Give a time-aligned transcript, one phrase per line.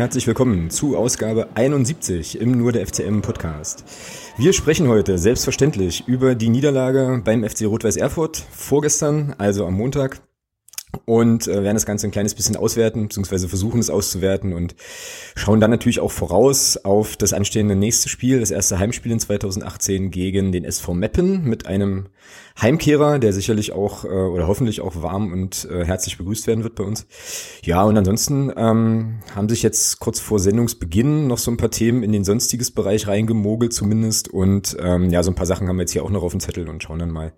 [0.00, 3.84] Herzlich willkommen zu Ausgabe 71 im Nur der FCM Podcast.
[4.38, 10.22] Wir sprechen heute selbstverständlich über die Niederlage beim FC Rot-Weiß Erfurt vorgestern, also am Montag
[11.04, 14.74] und äh, werden das Ganze ein kleines bisschen auswerten, beziehungsweise versuchen es auszuwerten und
[15.34, 20.10] schauen dann natürlich auch voraus auf das anstehende nächste Spiel, das erste Heimspiel in 2018
[20.10, 22.06] gegen den SV Meppen mit einem
[22.60, 26.74] Heimkehrer, der sicherlich auch äh, oder hoffentlich auch warm und äh, herzlich begrüßt werden wird
[26.74, 27.06] bei uns.
[27.62, 32.02] Ja, und ansonsten ähm, haben sich jetzt kurz vor Sendungsbeginn noch so ein paar Themen
[32.02, 35.82] in den sonstiges Bereich reingemogelt zumindest und ähm, ja, so ein paar Sachen haben wir
[35.82, 37.32] jetzt hier auch noch auf dem Zettel und schauen dann mal,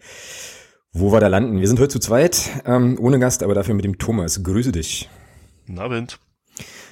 [0.93, 1.59] wo wir da landen.
[1.61, 4.43] Wir sind heute zu zweit, ähm, ohne Gast, aber dafür mit dem Thomas.
[4.43, 5.09] Grüße dich.
[5.67, 6.19] Guten Abend.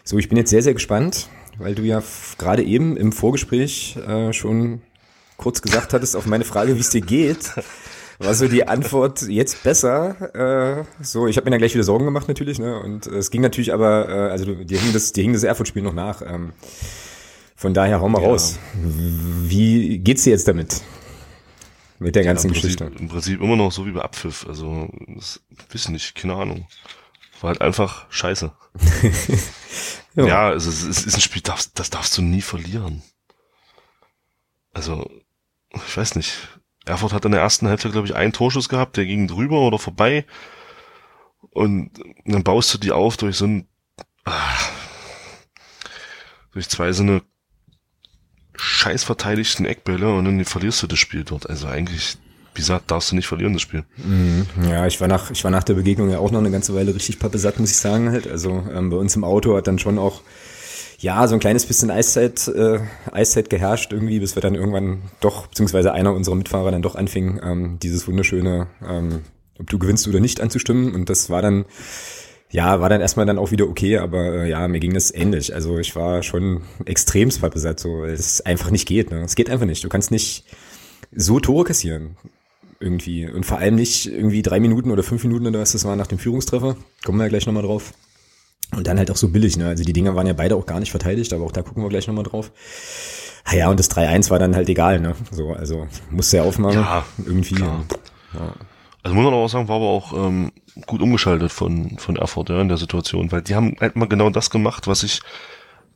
[0.04, 2.02] So, ich bin jetzt sehr, sehr gespannt, weil du ja
[2.38, 4.80] gerade eben im Vorgespräch äh, schon
[5.36, 7.52] kurz gesagt hattest auf meine Frage, wie es dir geht.
[8.18, 10.34] War so die Antwort jetzt besser?
[10.34, 12.78] Äh, so, ich habe mir dann gleich wieder Sorgen gemacht natürlich, ne?
[12.80, 15.82] Und äh, es ging natürlich aber, äh, also dir hing das, dir hing das Erfurt-Spiel
[15.82, 16.22] noch nach.
[16.22, 16.52] Ähm,
[17.56, 18.28] von daher hau mal ja.
[18.28, 18.58] raus.
[18.74, 20.82] Wie geht's dir jetzt damit?
[22.00, 22.84] Mit der ganzen ja, im Geschichte.
[22.84, 24.46] Prinzip, Im Prinzip immer noch so wie bei Abpfiff.
[24.48, 26.66] Also, das wissen nicht, keine Ahnung.
[27.42, 28.52] War halt einfach scheiße.
[30.14, 33.02] ja, ja also, es ist ein Spiel, das, das darfst du nie verlieren.
[34.72, 35.10] Also,
[35.74, 36.32] ich weiß nicht.
[36.86, 39.78] Erfurt hat in der ersten Hälfte, glaube ich, einen Torschuss gehabt, der ging drüber oder
[39.78, 40.24] vorbei.
[41.50, 41.90] Und
[42.24, 43.68] dann baust du die auf durch so ein,
[44.24, 44.58] ah,
[46.52, 47.20] durch zwei so eine
[48.60, 51.48] scheiß verteidigten Eckbälle und dann verlierst du das Spiel dort.
[51.48, 52.18] Also eigentlich,
[52.54, 53.84] wie gesagt, darfst du nicht verlieren, das Spiel.
[53.96, 54.46] Mhm.
[54.62, 56.94] Ja, ich war nach, ich war nach der Begegnung ja auch noch eine ganze Weile
[56.94, 58.26] richtig pappesatt, muss ich sagen halt.
[58.26, 60.22] Also ähm, bei uns im Auto hat dann schon auch
[61.00, 65.46] ja, so ein kleines bisschen Eiszeit, äh, Eiszeit geherrscht irgendwie, bis wir dann irgendwann doch,
[65.46, 69.22] beziehungsweise einer unserer Mitfahrer dann doch anfing, ähm, dieses wunderschöne, ähm,
[69.58, 70.94] ob du gewinnst oder nicht anzustimmen.
[70.94, 71.64] Und das war dann
[72.50, 75.54] ja, war dann erstmal dann auch wieder okay, aber äh, ja, mir ging das ähnlich.
[75.54, 79.10] Also ich war schon extrem besetzt, so weil es einfach nicht geht.
[79.10, 79.22] Ne?
[79.22, 79.84] Es geht einfach nicht.
[79.84, 80.44] Du kannst nicht
[81.14, 82.16] so Tore kassieren
[82.80, 85.96] irgendwie und vor allem nicht irgendwie drei Minuten oder fünf Minuten oder was das war
[85.96, 86.76] nach dem Führungstreffer.
[87.04, 87.92] Kommen wir ja gleich nochmal drauf.
[88.74, 89.56] Und dann halt auch so billig.
[89.56, 89.66] Ne?
[89.66, 91.88] Also die Dinger waren ja beide auch gar nicht verteidigt, aber auch da gucken wir
[91.88, 92.52] gleich nochmal drauf.
[93.44, 95.14] Ah ja, und das 3-1 war dann halt egal, ne?
[95.30, 96.80] So, also musste ja aufmachen.
[96.80, 97.62] Ja, irgendwie.
[97.62, 97.86] Und,
[98.34, 98.54] ja.
[99.02, 100.52] Also muss man auch sagen, war aber auch ähm,
[100.86, 104.30] gut umgeschaltet von, von Erfurt ja, in der Situation, weil die haben halt mal genau
[104.30, 105.20] das gemacht, was ich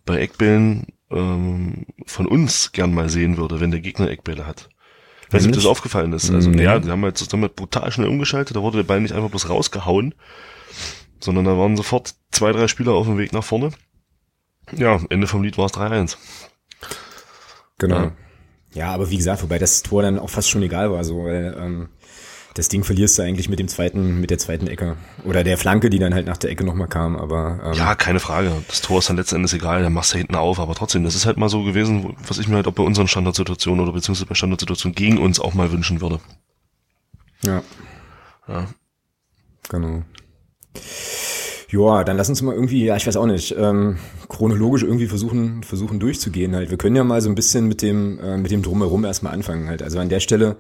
[0.05, 4.69] bei Eckbällen ähm, von uns gern mal sehen würde, wenn der Gegner Eckbälle hat.
[5.31, 6.31] Weiß nicht, ob das aufgefallen ist.
[6.31, 6.59] Also mhm.
[6.59, 9.31] ja, die haben halt, die halt brutal schnell umgeschaltet, da wurde der Ball nicht einfach
[9.31, 10.15] bloß rausgehauen,
[11.21, 13.71] sondern da waren sofort zwei, drei Spieler auf dem Weg nach vorne.
[14.73, 16.17] Ja, Ende vom Lied war es 3-1.
[17.79, 17.97] Genau.
[17.97, 18.13] Ja.
[18.75, 18.95] ja.
[18.95, 21.89] aber wie gesagt, wobei das Tor dann auch fast schon egal war, so, weil ähm,
[22.55, 24.97] das Ding verlierst du eigentlich mit dem zweiten, mit der zweiten Ecke.
[25.25, 27.61] Oder der Flanke, die dann halt nach der Ecke nochmal kam, aber.
[27.65, 28.53] Ähm, ja, keine Frage.
[28.69, 31.17] Das Tor ist dann letzten Endes egal, dann machst du hinten auf, aber trotzdem, das
[31.17, 34.27] ist halt mal so gewesen, was ich mir halt auch bei unseren Standardsituationen oder beziehungsweise
[34.27, 36.21] bei Standardsituationen gegen uns auch mal wünschen würde.
[37.43, 37.63] Ja.
[38.47, 38.69] Ja.
[39.69, 40.03] Genau.
[41.71, 43.99] Ja, dann lass uns mal irgendwie, ja, ich weiß auch nicht, ähm,
[44.29, 46.71] chronologisch irgendwie versuchen, versuchen durchzugehen halt.
[46.71, 49.69] Wir können ja mal so ein bisschen mit dem, äh, mit dem Drumherum erstmal anfangen
[49.69, 49.83] halt.
[49.83, 50.57] Also an der Stelle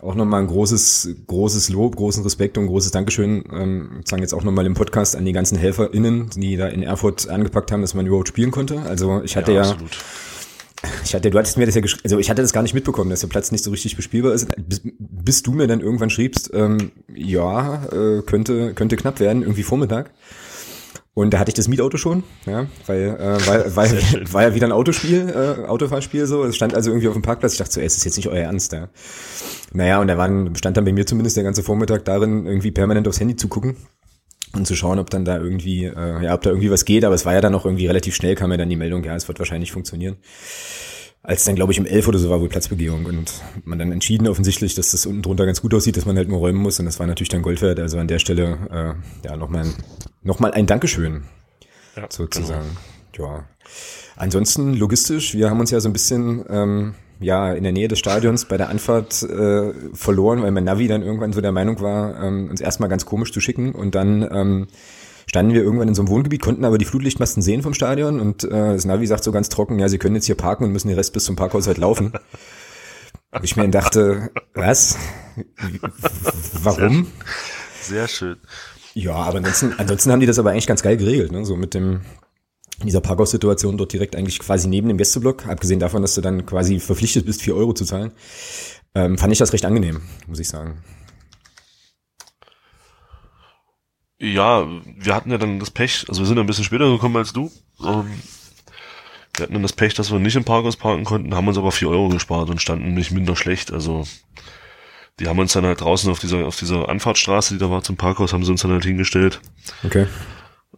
[0.00, 4.44] auch nochmal ein großes, großes Lob, großen Respekt und großes Dankeschön, ähm, sagen jetzt auch
[4.44, 8.06] nochmal im Podcast an die ganzen HelferInnen, die da in Erfurt angepackt haben, dass man
[8.06, 8.82] überhaupt spielen konnte.
[8.82, 9.76] Also ich hatte ja, ja
[11.04, 13.10] ich hatte, du hattest mir das ja geschrieben, also ich hatte das gar nicht mitbekommen,
[13.10, 16.50] dass der Platz nicht so richtig bespielbar ist, bis, bis du mir dann irgendwann schriebst,
[16.54, 20.12] ähm, ja, äh, könnte, könnte knapp werden, irgendwie Vormittag.
[21.18, 24.68] Und da hatte ich das Mietauto schon, ja, weil, äh, weil, weil war ja wieder
[24.68, 26.44] ein Autospiel, äh, Autofahrspiel so.
[26.44, 27.54] Es stand also irgendwie auf dem Parkplatz.
[27.54, 28.88] Ich dachte so, ey, ist das jetzt nicht euer Ernst, ja.
[29.72, 33.08] Naja, und da waren, bestand dann bei mir zumindest der ganze Vormittag darin, irgendwie permanent
[33.08, 33.74] aufs Handy zu gucken
[34.54, 37.04] und zu schauen, ob dann da irgendwie, äh, ja, ob da irgendwie was geht.
[37.04, 39.16] Aber es war ja dann auch irgendwie relativ schnell, kam ja dann die Meldung, ja,
[39.16, 40.18] es wird wahrscheinlich funktionieren
[41.22, 44.28] als dann, glaube ich, um elf oder so war wohl Platzbegehung und man dann entschieden
[44.28, 46.86] offensichtlich, dass das unten drunter ganz gut aussieht, dass man halt nur räumen muss und
[46.86, 47.80] das war natürlich dann Gold wert.
[47.80, 49.74] Also an der Stelle äh, ja nochmal noch
[50.22, 51.24] mal ein Dankeschön
[51.96, 52.76] ja, sozusagen.
[53.12, 53.28] Genau.
[53.28, 53.44] Ja.
[54.16, 57.98] Ansonsten logistisch, wir haben uns ja so ein bisschen ähm, ja in der Nähe des
[57.98, 62.22] Stadions bei der Anfahrt äh, verloren, weil mein Navi dann irgendwann so der Meinung war,
[62.22, 64.68] ähm, uns erstmal ganz komisch zu schicken und dann ähm,
[65.26, 68.44] standen wir irgendwann in so einem Wohngebiet, konnten aber die Flutlichtmasten sehen vom Stadion und
[68.44, 70.88] äh, das Navi sagt so ganz trocken, ja, sie können jetzt hier parken und müssen
[70.88, 72.12] den Rest bis zum Parkhaus halt laufen.
[73.30, 74.96] Und ich mir dachte, was?
[76.62, 77.08] Warum?
[77.82, 78.38] Sehr schön.
[78.98, 81.44] Ja, aber ansonsten, ansonsten haben die das aber eigentlich ganz geil geregelt, ne?
[81.44, 82.00] So mit dem
[82.82, 86.80] dieser Parkhaussituation dort direkt eigentlich quasi neben dem Gästeblock, abgesehen davon, dass du dann quasi
[86.80, 88.10] verpflichtet bist, vier Euro zu zahlen,
[88.96, 90.82] ähm, fand ich das recht angenehm, muss ich sagen.
[94.18, 94.66] Ja,
[94.96, 97.52] wir hatten ja dann das Pech, also wir sind ein bisschen später gekommen als du.
[97.80, 98.10] Ähm,
[99.34, 101.70] wir hatten dann das Pech, dass wir nicht im Parkhaus parken konnten, haben uns aber
[101.70, 103.72] vier Euro gespart und standen nicht minder schlecht.
[103.72, 104.06] Also
[105.18, 107.96] die haben uns dann halt draußen auf dieser, auf dieser Anfahrtsstraße, die da war zum
[107.96, 109.40] Parkhaus, haben sie uns dann halt hingestellt.
[109.84, 110.06] Okay.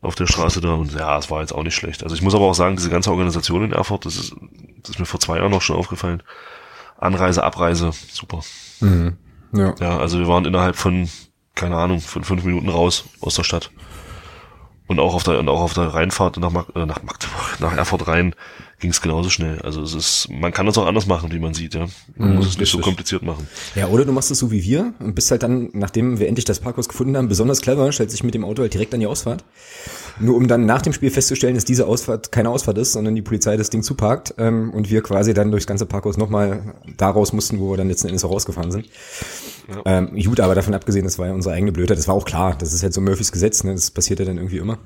[0.01, 2.03] Auf der Straße da und ja, es war jetzt auch nicht schlecht.
[2.03, 4.35] Also ich muss aber auch sagen, diese ganze Organisation in Erfurt, das ist,
[4.83, 6.23] das ist mir vor zwei Jahren noch schon aufgefallen.
[6.97, 8.41] Anreise, Abreise, super.
[8.81, 9.17] Mhm.
[9.53, 9.75] Ja.
[9.81, 11.09] Ja, also wir waren innerhalb von,
[11.55, 13.71] keine Ahnung, von fünf Minuten raus aus der Stadt.
[14.87, 17.77] Und auch auf der, und auch auf der Rheinfahrt nach, Mag äh, nach Magdeburg, nach
[17.77, 18.35] Erfurt rein
[18.81, 19.61] ging es genauso schnell.
[19.61, 21.87] Also es ist, man kann es auch anders machen, wie man sieht, ja.
[22.17, 23.47] Man Mhm, muss es nicht so kompliziert machen.
[23.75, 26.45] Ja, oder du machst es so wie wir und bist halt dann, nachdem wir endlich
[26.47, 29.07] das Parkhaus gefunden haben, besonders clever, stellt sich mit dem Auto halt direkt an die
[29.07, 29.45] Ausfahrt.
[30.19, 33.23] Nur um dann nach dem Spiel festzustellen, dass diese Ausfahrt keine Ausfahrt ist, sondern die
[33.23, 37.33] Polizei das Ding zuparkt ähm, und wir quasi dann durchs ganze Parkhaus nochmal da raus
[37.33, 38.87] mussten, wo wir dann letzten Endes auch rausgefahren sind.
[39.69, 39.83] Ja.
[39.99, 41.99] Ähm, gut, aber davon abgesehen, das war ja unsere eigene Blödheit.
[41.99, 43.73] Das war auch klar, das ist halt so Murphys Gesetz, ne?
[43.75, 44.79] das passiert ja dann irgendwie immer.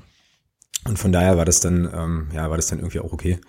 [0.87, 3.39] Und von daher war das dann, ähm, ja, war das dann irgendwie auch okay.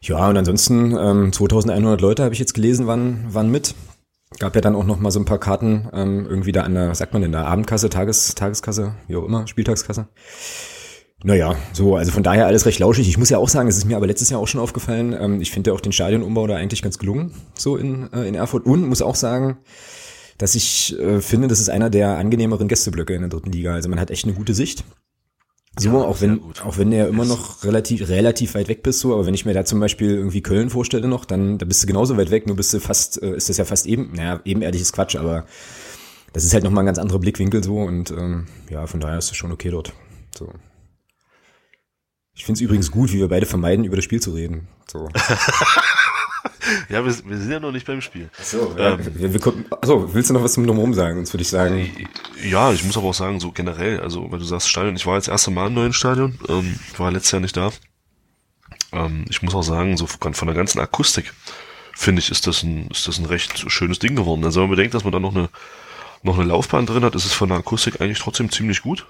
[0.00, 3.74] Ja, und ansonsten, ähm, 2100 Leute habe ich jetzt gelesen, waren, waren mit.
[4.38, 6.88] Gab ja dann auch noch mal so ein paar Karten, ähm, irgendwie da an der,
[6.88, 10.08] was sagt man denn da, Abendkasse, Tages, Tageskasse, wie auch immer, Spieltagskasse.
[11.24, 13.08] Naja, so, also von daher alles recht lauschig.
[13.08, 15.40] Ich muss ja auch sagen, es ist mir aber letztes Jahr auch schon aufgefallen, ähm,
[15.40, 18.66] ich finde ja auch den Stadionumbau da eigentlich ganz gelungen, so in, äh, in Erfurt.
[18.66, 19.58] Und muss auch sagen,
[20.38, 23.74] dass ich äh, finde, das ist einer der angenehmeren Gästeblöcke in der dritten Liga.
[23.74, 24.84] Also man hat echt eine gute Sicht.
[25.78, 29.00] So, Ja, auch wenn, auch wenn du ja immer noch relativ, relativ weit weg bist,
[29.00, 31.82] so, aber wenn ich mir da zum Beispiel irgendwie Köln vorstelle noch, dann, da bist
[31.82, 34.40] du genauso weit weg, nur bist du fast, äh, ist das ja fast eben, naja,
[34.44, 35.46] ebenerdig ist Quatsch, aber
[36.34, 39.30] das ist halt nochmal ein ganz anderer Blickwinkel so und ähm, ja, von daher ist
[39.30, 39.94] es schon okay dort.
[40.36, 40.52] So.
[42.34, 44.68] Ich finde es übrigens gut, wie wir beide vermeiden, über das Spiel zu reden.
[44.90, 45.08] So.
[46.88, 48.28] Ja, wir, wir sind ja noch nicht beim Spiel.
[48.42, 51.16] So, ja, wir, wir, kommen- achso, willst du noch was zum Drumherum sagen?
[51.16, 51.90] Sonst würde ich sagen,
[52.42, 55.16] Ja, ich muss aber auch sagen, so generell, also weil du sagst Stadion, ich war
[55.16, 57.70] jetzt das erste Mal im neuen Stadion, ähm, ich war letztes Jahr nicht da.
[58.92, 61.32] Ähm, ich muss auch sagen, so von von der ganzen Akustik,
[61.94, 64.44] finde ich, ist das ein, ist das ein recht schönes Ding geworden.
[64.44, 65.48] Also wenn man bedenkt, dass man da noch eine,
[66.22, 69.06] noch eine Laufbahn drin hat, ist es von der Akustik eigentlich trotzdem ziemlich gut.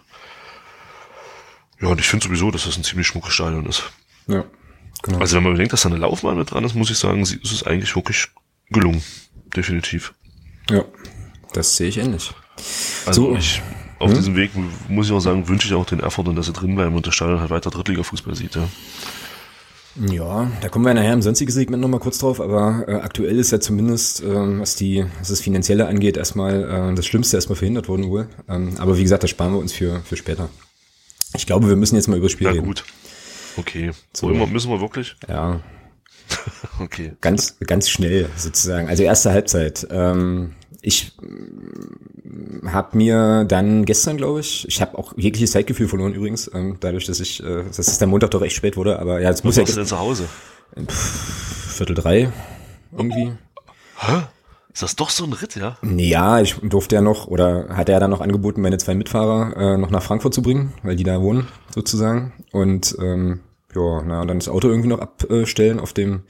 [1.80, 3.82] Ja, und ich finde sowieso, dass das ein ziemlich schmuckes Stadion ist.
[4.28, 4.44] ja,
[5.02, 5.18] genau.
[5.18, 7.44] Also wenn man bedenkt, dass da eine Laufbahn mit dran ist, muss ich sagen, ist
[7.44, 8.28] es eigentlich wirklich
[8.70, 9.02] gelungen.
[9.56, 10.14] Definitiv.
[10.70, 10.84] ja,
[11.52, 12.32] das sehe ich ähnlich.
[13.06, 13.36] Also So.
[13.36, 13.60] ich,
[13.98, 14.16] auf Hm?
[14.16, 14.50] diesem Weg
[14.88, 17.14] muss ich auch sagen, wünsche ich auch den Erfurtern, dass sie drin bleiben und das
[17.14, 18.68] Stadion halt weiter Drittliga-Fußball sieht, ja.
[20.10, 23.50] Ja, da kommen wir nachher im sonstigen Segment nochmal kurz drauf, aber äh, aktuell ist
[23.50, 27.88] ja zumindest, ähm, was die, was das Finanzielle angeht, erstmal äh, das Schlimmste erstmal verhindert
[27.88, 28.26] worden wohl.
[28.48, 30.48] Ähm, aber wie gesagt, das sparen wir uns für, für später.
[31.36, 32.64] Ich glaube, wir müssen jetzt mal über das Spiel Na reden.
[32.64, 32.84] gut.
[33.56, 33.90] Okay.
[34.12, 34.28] So.
[34.28, 35.16] Wollen wir, müssen wir wirklich?
[35.28, 35.60] Ja,
[36.80, 37.12] Okay.
[37.20, 38.88] ganz, ganz schnell sozusagen.
[38.88, 39.86] Also erste Halbzeit.
[39.90, 41.12] Ähm, ich
[42.66, 47.06] habe mir dann gestern, glaube ich, ich habe auch jegliches Zeitgefühl verloren übrigens, ähm, dadurch,
[47.06, 49.56] dass ich, äh, dass es der Montag doch recht spät wurde, aber ja, es muss
[49.56, 50.28] ja du denn zu Hause?
[50.88, 52.32] Viertel drei
[52.96, 53.32] irgendwie.
[53.98, 54.22] Hä?
[54.72, 55.76] Ist das doch so ein Ritt, ja?
[55.82, 59.76] Ja, ich durfte ja noch, oder hat er dann noch angeboten, meine zwei Mitfahrer äh,
[59.76, 62.32] noch nach Frankfurt zu bringen, weil die da wohnen, sozusagen.
[62.52, 63.40] Und ähm,
[63.74, 66.22] ja, na, und dann das Auto irgendwie noch abstellen auf dem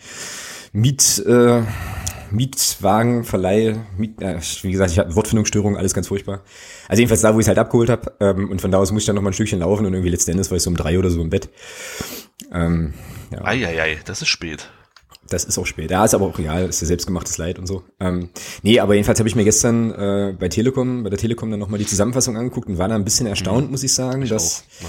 [0.72, 1.62] Miet, äh,
[2.32, 6.42] Mietwagenverleih, Miet, äh, wie gesagt, ich hatte Wortfindungsstörung, alles ganz furchtbar.
[6.88, 8.12] Also jedenfalls da, wo ich es halt abgeholt habe.
[8.18, 10.10] Ähm, und von da aus musste ich dann noch mal ein Stückchen laufen und irgendwie
[10.10, 11.48] letzten Endes war ich so um drei oder so im Bett.
[12.52, 12.94] Ähm,
[13.30, 13.44] ja.
[13.44, 14.68] Eieiei, das ist spät.
[15.32, 15.90] Das ist auch spät.
[15.90, 17.82] Ja, ist aber auch real, ist ja selbstgemachtes Leid und so.
[18.00, 18.28] Ähm,
[18.62, 21.78] nee, aber jedenfalls habe ich mir gestern äh, bei Telekom, bei der Telekom dann nochmal
[21.78, 24.88] die Zusammenfassung angeguckt und war da ein bisschen erstaunt, muss ich sagen, dass, auch, ja.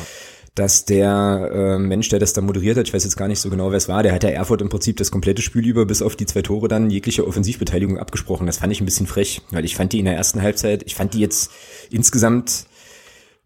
[0.55, 3.49] dass der äh, Mensch, der das da moderiert hat, ich weiß jetzt gar nicht so
[3.49, 6.01] genau, wer es war, der hat ja Erfurt im Prinzip das komplette Spiel über bis
[6.01, 8.45] auf die zwei Tore dann jegliche Offensivbeteiligung abgesprochen.
[8.45, 10.95] Das fand ich ein bisschen frech, weil ich fand die in der ersten Halbzeit, ich
[10.95, 11.51] fand die jetzt
[11.89, 12.65] insgesamt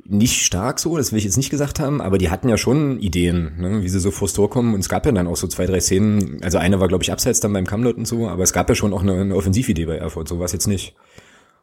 [0.10, 3.00] nicht stark so, das will ich jetzt nicht gesagt haben, aber die hatten ja schon
[3.00, 4.74] Ideen, ne, wie sie so vors Tor kommen.
[4.74, 6.42] Und es gab ja dann auch so zwei, drei Szenen.
[6.44, 8.76] Also eine war, glaube ich, abseits dann beim Kamlot und so, aber es gab ja
[8.76, 10.96] schon auch eine, eine Offensividee bei Erfurt, so war es jetzt nicht.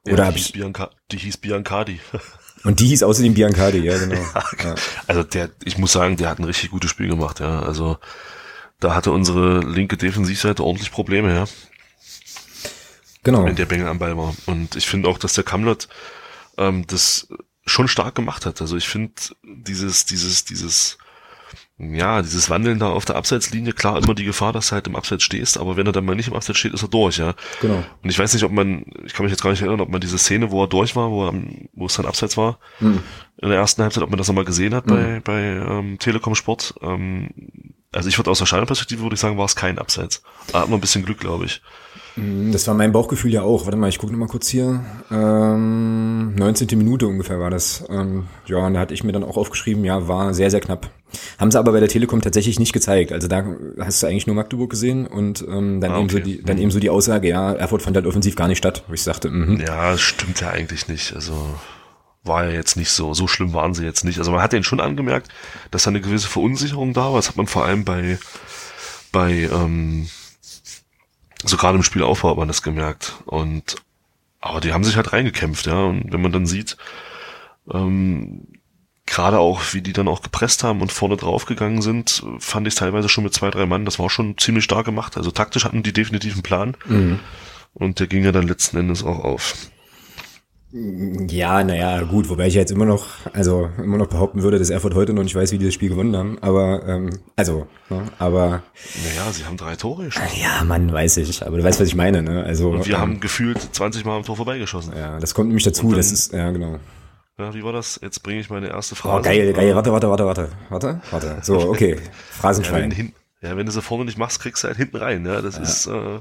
[0.06, 0.52] Oder ja, die, hieß ich.
[0.52, 2.00] Bianca, die hieß Biancadi.
[2.64, 4.16] Und die hieß außerdem Biancardi, ja, genau.
[4.64, 4.74] Ja.
[5.06, 7.60] Also der, ich muss sagen, der hat ein richtig gutes Spiel gemacht, ja.
[7.60, 7.98] Also
[8.80, 11.44] da hatte unsere linke Defensivseite ordentlich Probleme, ja.
[13.22, 13.44] Genau.
[13.44, 14.34] wenn der Bengel am Ball war.
[14.46, 15.88] Und ich finde auch, dass der Kamlot
[16.56, 17.28] ähm, das
[17.66, 18.60] schon stark gemacht hat.
[18.60, 20.98] Also ich finde dieses, dieses, dieses,
[21.78, 24.94] ja, dieses Wandeln da auf der Abseitslinie, klar immer die Gefahr, dass du halt im
[24.94, 27.34] Abseits stehst, aber wenn er dann mal nicht im Abseits steht, ist er durch, ja.
[27.60, 27.82] Genau.
[28.02, 30.00] Und ich weiß nicht, ob man, ich kann mich jetzt gar nicht erinnern, ob man
[30.00, 31.34] diese Szene, wo er durch war, wo, er,
[31.72, 33.00] wo es dann Abseits war, Hm.
[33.38, 36.74] in der ersten Halbzeit, ob man das nochmal gesehen hat bei, bei ähm, Telekom Sport.
[36.80, 37.30] Ähm,
[37.92, 40.22] also ich würde aus der Scheinperspektive würde ich sagen, war es kein Abseits.
[40.52, 41.60] Da hat man ein bisschen Glück, glaube ich.
[42.16, 43.64] Mm, das war mein Bauchgefühl ja auch.
[43.64, 44.84] Warte mal, ich gucke noch mal kurz hier.
[45.10, 46.68] Ähm, 19.
[46.78, 47.84] Minute ungefähr war das.
[47.88, 50.90] Ähm, ja, und da hatte ich mir dann auch aufgeschrieben, ja, war sehr, sehr knapp.
[51.38, 53.12] Haben sie aber bei der Telekom tatsächlich nicht gezeigt.
[53.12, 53.44] Also da
[53.78, 56.02] hast du eigentlich nur Magdeburg gesehen und ähm, dann, ah, okay.
[56.02, 58.58] eben so die, dann eben so die Aussage, ja, Erfurt fand halt offensiv gar nicht
[58.58, 58.84] statt.
[58.88, 59.60] Wo ich sagte, mhm.
[59.60, 61.14] Ja, stimmt ja eigentlich nicht.
[61.14, 61.34] Also
[62.24, 64.18] war ja jetzt nicht so, so schlimm waren sie jetzt nicht.
[64.18, 65.28] Also man hat denen schon angemerkt,
[65.70, 67.16] dass da eine gewisse Verunsicherung da war.
[67.16, 68.18] Das hat man vor allem bei,
[69.12, 70.08] bei, ähm,
[71.44, 73.14] so gerade im Spielaufbau hat man das gemerkt.
[73.26, 73.76] Und,
[74.40, 75.84] aber die haben sich halt reingekämpft, ja.
[75.84, 76.76] Und wenn man dann sieht,
[77.72, 78.46] ähm,
[79.06, 82.74] gerade auch, wie die dann auch gepresst haben und vorne drauf gegangen sind, fand ich
[82.74, 85.16] teilweise schon mit zwei, drei Mann, das war schon ziemlich stark gemacht.
[85.16, 86.76] Also taktisch hatten die definitiv einen Plan.
[86.86, 87.20] Mhm.
[87.74, 89.56] Und der ging ja dann letzten Endes auch auf.
[90.76, 94.96] Ja, naja, gut, wobei ich jetzt immer noch, also immer noch behaupten würde, dass Erfurt
[94.96, 96.36] heute noch nicht weiß, wie die das Spiel gewonnen haben.
[96.40, 98.64] Aber, ähm, also, ne, aber.
[99.04, 100.36] Naja, sie haben drei Tore geschossen.
[100.42, 101.46] Ja, Mann, weiß ich.
[101.46, 102.42] Aber du weißt, was ich meine, ne?
[102.42, 102.70] Also.
[102.70, 104.94] Und wir ähm, haben gefühlt 20 Mal am Tor vorbeigeschossen.
[104.96, 106.80] Ja, das kommt nämlich dazu, dann, das ist, ja, genau.
[107.38, 108.00] Ja, wie war das?
[108.02, 109.20] Jetzt bringe ich meine erste Phrase.
[109.20, 111.38] Oh, geil, geil, warte, warte, warte, warte, warte, warte.
[111.42, 111.98] So, okay,
[112.30, 112.90] Phrasenschwein.
[112.90, 113.12] ja, wenn,
[113.42, 115.62] ja, wenn du sie vorne nicht machst, kriegst du halt hinten rein, ja, das ja.
[115.62, 116.20] ist, äh,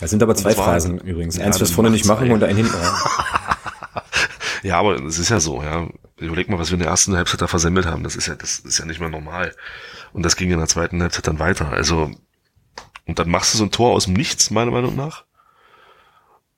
[0.00, 1.38] Das sind aber zwei Phrasen übrigens.
[1.38, 2.74] Eins fürs vorne nicht machen und ein hinten.
[4.62, 5.88] Ja, aber es ist ja so, ja.
[6.18, 8.04] Überleg mal, was wir in der ersten Halbzeit da versemmelt haben.
[8.04, 9.54] Das ist ja, das ist ja nicht mehr normal.
[10.12, 11.70] Und das ging in der zweiten Halbzeit dann weiter.
[11.70, 12.10] Also,
[13.06, 15.24] und dann machst du so ein Tor aus dem Nichts, meiner Meinung nach.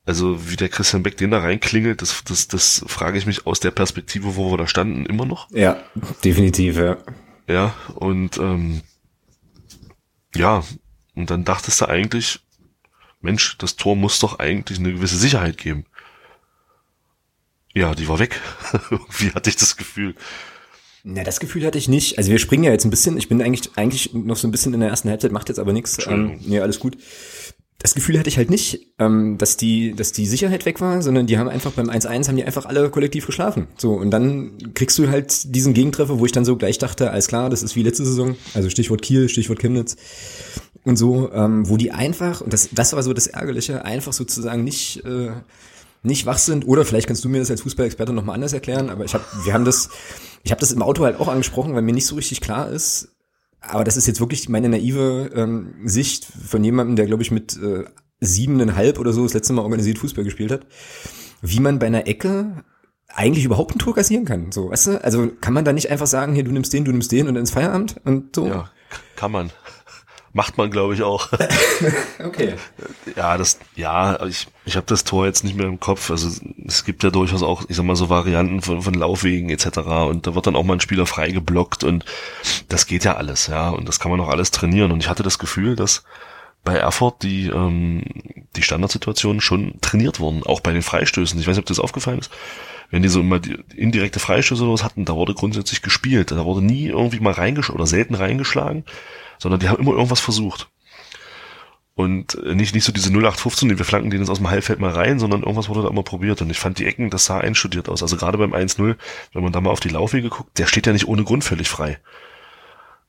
[0.05, 3.61] Also, wie der Christian Beck den da reinklingelt, das, das, das frage ich mich aus
[3.61, 5.49] der Perspektive, wo wir da standen, immer noch.
[5.53, 5.77] Ja,
[6.25, 6.97] definitiv, ja.
[7.47, 8.83] Ja, und, ähm,
[10.35, 10.65] ja,
[11.15, 12.41] und dann dachtest du eigentlich,
[13.23, 15.87] Mensch, das Tor muss doch eigentlich eine gewisse Sicherheit geben.
[17.75, 18.41] Ja, die war weg.
[19.19, 20.15] Wie hatte ich das Gefühl?
[21.05, 22.19] Na, das Gefühl hatte ich nicht.
[22.19, 23.17] Also wir springen ja jetzt ein bisschen.
[23.17, 25.73] Ich bin eigentlich eigentlich noch so ein bisschen in der ersten Halbzeit, macht jetzt aber
[25.73, 25.99] nichts.
[26.07, 26.97] Ähm, nee, alles gut.
[27.83, 31.27] Das Gefühl hatte ich halt nicht, ähm, dass die, dass die Sicherheit weg war, sondern
[31.27, 33.67] die haben einfach beim 1-1 haben die einfach alle kollektiv geschlafen.
[33.77, 37.27] So, und dann kriegst du halt diesen Gegentreffer, wo ich dann so gleich dachte, alles
[37.27, 38.37] klar, das ist wie letzte Saison.
[38.55, 39.97] Also Stichwort Kiel, Stichwort Chemnitz
[40.85, 44.63] und so, ähm, wo die einfach, und das, das war so das Ärgerliche, einfach sozusagen
[44.63, 45.33] nicht äh,
[46.03, 46.67] nicht wach sind.
[46.67, 48.91] Oder vielleicht kannst du mir das als Fußballexperte nochmal anders erklären.
[48.91, 49.91] Aber ich habe, wir haben das,
[50.43, 53.09] ich habe das im Auto halt auch angesprochen, weil mir nicht so richtig klar ist.
[53.63, 57.57] Aber das ist jetzt wirklich meine naive ähm, Sicht von jemandem, der glaube ich mit
[57.57, 57.85] äh,
[58.21, 60.67] siebeneinhalb oder so das letzte Mal organisiert Fußball gespielt hat,
[61.41, 62.65] wie man bei einer Ecke
[63.09, 64.53] eigentlich überhaupt ein Tor kassieren kann.
[64.53, 65.05] So, weißt du?
[65.05, 67.37] Also kann man da nicht einfach sagen, hier, du nimmst den, du nimmst den und
[67.37, 68.47] ins Feierabend und so?
[68.47, 68.71] Ja,
[69.17, 69.51] kann man.
[70.35, 71.29] Macht man, glaube ich, auch.
[72.25, 72.55] okay.
[73.17, 76.11] Ja, das, ja, ich, ich habe das Tor jetzt nicht mehr im Kopf.
[76.11, 76.31] Also
[76.67, 79.79] es gibt ja durchaus auch, ich sag mal, so Varianten von, von Laufwegen etc.
[80.09, 82.07] Und da wird dann auch mal ein Spieler frei geblockt und
[82.69, 83.69] das geht ja alles, ja.
[83.69, 84.91] Und das kann man auch alles trainieren.
[84.91, 86.03] Und ich hatte das Gefühl, dass
[86.65, 88.03] bei Erfurt die, ähm,
[88.57, 91.39] die Standardsituationen schon trainiert wurden, auch bei den Freistößen.
[91.39, 92.31] Ich weiß nicht, ob das aufgefallen ist.
[92.91, 96.31] Wenn die so immer die indirekte Freistöße los hatten, da wurde grundsätzlich gespielt.
[96.31, 98.85] Da wurde nie irgendwie mal reingeschlagen oder selten reingeschlagen
[99.43, 100.71] sondern die haben immer irgendwas versucht.
[101.95, 105.19] Und nicht, nicht so diese 0815, wir flanken den jetzt aus dem Halbfeld mal rein,
[105.19, 106.41] sondern irgendwas wurde da immer probiert.
[106.41, 108.03] Und ich fand die Ecken, das sah einstudiert aus.
[108.03, 108.97] Also gerade beim 1-0,
[109.35, 111.69] wenn man da mal auf die Laufwege guckt, der steht ja nicht ohne Grund völlig
[111.69, 111.99] frei.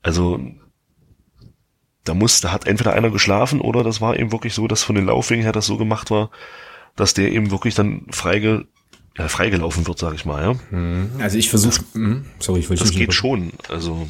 [0.02, 0.42] Also
[2.04, 4.96] da muss, da hat entweder einer geschlafen oder das war eben wirklich so, dass von
[4.96, 6.30] den Laufwegen her das so gemacht war,
[6.98, 8.66] dass der eben wirklich dann freige,
[9.18, 10.58] ja, freigelaufen wird, sag ich mal.
[10.72, 11.24] Ja.
[11.24, 12.26] Also ich versuche, mhm.
[12.40, 13.54] sorry, ich wollte Das geht schon.
[13.70, 14.10] Also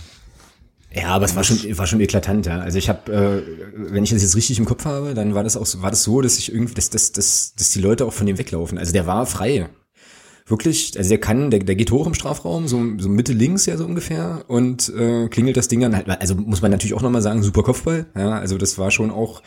[0.96, 2.60] ja, aber es war schon, war schon eklatant, ja.
[2.60, 5.58] Also ich habe, äh, wenn ich das jetzt richtig im Kopf habe, dann war das
[5.58, 8.28] auch, war das so, dass ich irgendwie, dass, dass, dass, dass die Leute auch von
[8.28, 8.78] dem weglaufen.
[8.78, 9.70] Also der war frei.
[10.46, 13.78] Wirklich, also der kann, der, der geht hoch im Strafraum, so, so Mitte links ja
[13.78, 17.22] so ungefähr und äh, klingelt das Ding dann halt, also muss man natürlich auch nochmal
[17.22, 19.42] sagen, super Kopfball, ja, also das war schon auch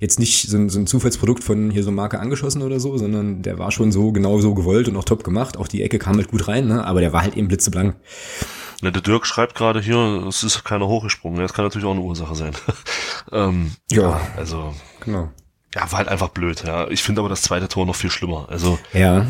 [0.00, 3.42] jetzt nicht so ein, so ein Zufallsprodukt von hier so Marke angeschossen oder so, sondern
[3.42, 6.16] der war schon so genau so gewollt und auch top gemacht, auch die Ecke kam
[6.16, 7.96] halt gut rein, ne, aber der war halt eben blitzeblank.
[8.82, 11.40] Ja, der Dirk schreibt gerade hier, es ist keiner hochgesprungen.
[11.40, 12.52] Das kann natürlich auch eine Ursache sein.
[13.32, 14.20] ähm, ja.
[14.36, 15.30] Also, genau.
[15.74, 16.62] Ja, war halt einfach blöd.
[16.64, 18.46] Ja, ich finde aber das zweite Tor noch viel schlimmer.
[18.50, 19.26] Also, ja.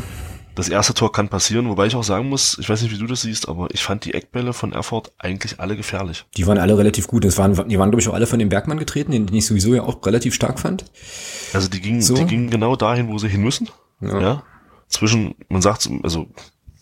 [0.55, 3.07] Das erste Tor kann passieren, wobei ich auch sagen muss, ich weiß nicht, wie du
[3.07, 6.27] das siehst, aber ich fand die Eckbälle von Erfurt eigentlich alle gefährlich.
[6.37, 7.25] Die waren alle relativ gut.
[7.25, 9.73] Das waren, die waren, glaube ich, auch alle von dem Bergmann getreten, den ich sowieso
[9.73, 10.85] ja auch relativ stark fand.
[11.53, 12.15] Also die gingen, so.
[12.15, 13.71] die gingen genau dahin, wo sie hin müssen.
[14.01, 14.21] Ja.
[14.21, 14.43] ja.
[14.89, 16.27] Zwischen, man sagt, also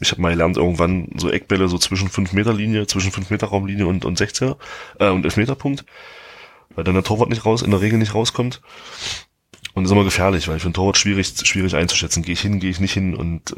[0.00, 3.48] ich habe mal gelernt, irgendwann so Eckbälle so zwischen 5 Meter Linie, zwischen 5 Meter
[3.48, 4.56] Raumlinie und, und 16er
[4.98, 5.84] äh, und 11 Meter Punkt,
[6.74, 8.60] weil dann der Torwart nicht raus, in der Regel nicht rauskommt.
[9.74, 12.22] Und das ist immer gefährlich, weil für einen Torwart schwierig, schwierig einzuschätzen.
[12.22, 13.56] Gehe ich hin, gehe ich nicht hin und äh,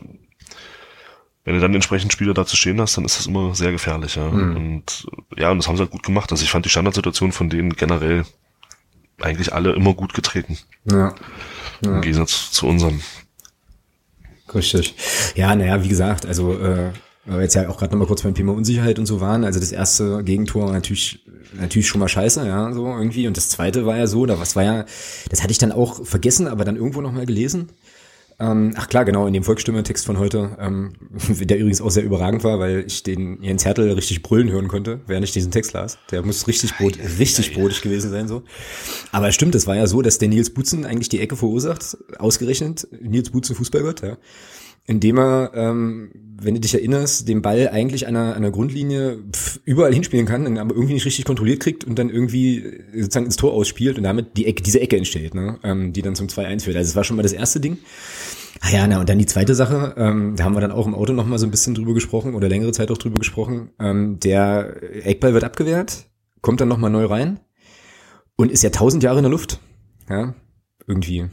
[1.45, 4.29] wenn du dann entsprechend Spieler dazu stehen hast, dann ist das immer sehr gefährlich, ja.
[4.29, 4.57] Mhm.
[4.57, 6.31] Und ja, und das haben sie halt gut gemacht.
[6.31, 8.25] Also ich fand die Standardsituation von denen generell
[9.19, 10.59] eigentlich alle immer gut getreten.
[10.85, 11.15] Ja.
[11.81, 11.95] ja.
[11.95, 13.01] Im Gegensatz zu unserem.
[14.55, 14.95] Richtig.
[15.35, 16.91] Ja, naja, wie gesagt, also äh,
[17.29, 19.45] weil wir jetzt ja auch gerade nochmal kurz beim Thema Unsicherheit und so waren.
[19.45, 21.21] Also das erste Gegentor war natürlich,
[21.59, 23.27] natürlich schon mal scheiße, ja, so irgendwie.
[23.27, 24.87] Und das zweite war ja so, da was war ja,
[25.29, 27.69] das hatte ich dann auch vergessen, aber dann irgendwo nochmal gelesen.
[28.41, 30.93] Ähm, ach klar, genau, in dem Volksstimme-Text von heute, ähm,
[31.29, 35.01] der übrigens auch sehr überragend war, weil ich den Jens Hertel richtig brüllen hören konnte,
[35.07, 35.99] während ich diesen Text las.
[36.13, 38.45] Der muss richtig, brot, richtig brotig gewesen sein, so.
[39.11, 42.87] Aber stimmt, es war ja so, dass der Nils Butzen eigentlich die Ecke verursacht, ausgerechnet,
[43.01, 44.17] Nils Butzen Fußballgott, ja
[44.89, 49.19] indem er, ähm, wenn du dich erinnerst, den Ball eigentlich an einer, an einer Grundlinie
[49.65, 52.65] überall hinspielen kann, aber irgendwie nicht richtig kontrolliert kriegt und dann irgendwie
[52.95, 55.59] sozusagen ins Tor ausspielt und damit die Ecke, diese Ecke entsteht, ne?
[55.63, 56.77] ähm, die dann zum 2-1 führt.
[56.77, 57.77] Also das war schon mal das erste Ding.
[58.61, 60.95] Ah ja, na und dann die zweite Sache, ähm, da haben wir dann auch im
[60.95, 63.71] Auto noch mal so ein bisschen drüber gesprochen oder längere Zeit auch drüber gesprochen.
[63.79, 66.07] Ähm, der Eckball wird abgewehrt,
[66.41, 67.41] kommt dann noch mal neu rein
[68.37, 69.61] und ist ja tausend Jahre in der Luft.
[70.09, 70.35] Ja,
[70.87, 71.29] irgendwie.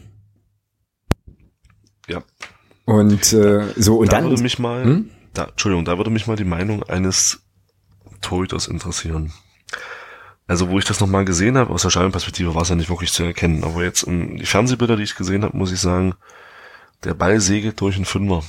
[2.10, 2.22] Ja.
[2.86, 5.10] Und äh, so und da dann würde mich mal, hm?
[5.34, 7.42] da, Entschuldigung, da würde mich mal die Meinung eines
[8.22, 9.34] Torhüters interessieren.
[10.48, 13.12] Also wo ich das nochmal gesehen habe, aus der Scheibenperspektive war es ja nicht wirklich
[13.12, 16.14] zu erkennen, aber jetzt um, die Fernsehbilder, die ich gesehen habe, muss ich sagen,
[17.04, 18.44] der Ball segelt durch einen Fünfer.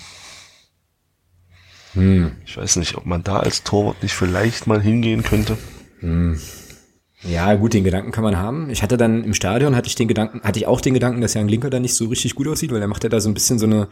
[1.94, 2.32] Hm.
[2.44, 5.56] Ich weiß nicht, ob man da als Torwart nicht vielleicht mal hingehen könnte.
[6.00, 6.38] Hm.
[7.28, 8.70] Ja, gut, den Gedanken kann man haben.
[8.70, 11.34] Ich hatte dann im Stadion hatte ich den Gedanken, hatte ich auch den Gedanken, dass
[11.34, 13.34] Jan Linker da nicht so richtig gut aussieht, weil er macht ja da so ein
[13.34, 13.88] bisschen so eine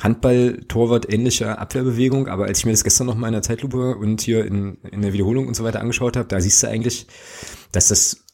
[0.00, 2.28] Handball-Torwart-ähnliche Abwehrbewegung.
[2.28, 5.02] Aber als ich mir das gestern noch mal in der Zeitlupe und hier in, in
[5.02, 7.06] der Wiederholung und so weiter angeschaut habe, da siehst du eigentlich,
[7.70, 8.24] dass das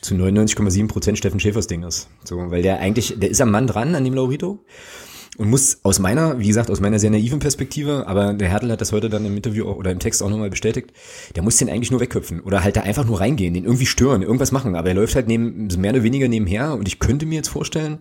[0.00, 2.08] zu 99,7 Prozent Steffen Schäfers Ding ist.
[2.24, 4.64] So, weil der eigentlich, der ist am Mann dran, an dem Laurito
[5.38, 8.80] und muss aus meiner, wie gesagt, aus meiner sehr naiven Perspektive, aber der Hertel hat
[8.80, 10.92] das heute dann im Interview auch, oder im Text auch nochmal bestätigt,
[11.34, 14.22] der muss den eigentlich nur wegköpfen oder halt da einfach nur reingehen, den irgendwie stören,
[14.22, 17.36] irgendwas machen, aber er läuft halt neben, mehr oder weniger nebenher und ich könnte mir
[17.36, 17.98] jetzt vorstellen,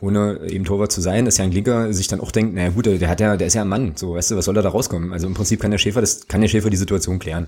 [0.00, 3.08] ohne eben Torwart zu sein, dass Jan Linker sich dann auch denkt, naja gut, der
[3.08, 5.12] hat ja, der ist ja ein Mann, so, weißt du, was soll da rauskommen?
[5.12, 7.46] Also im Prinzip kann der Schäfer, das kann der Schäfer die Situation klären.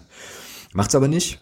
[0.72, 1.40] Macht's aber nicht,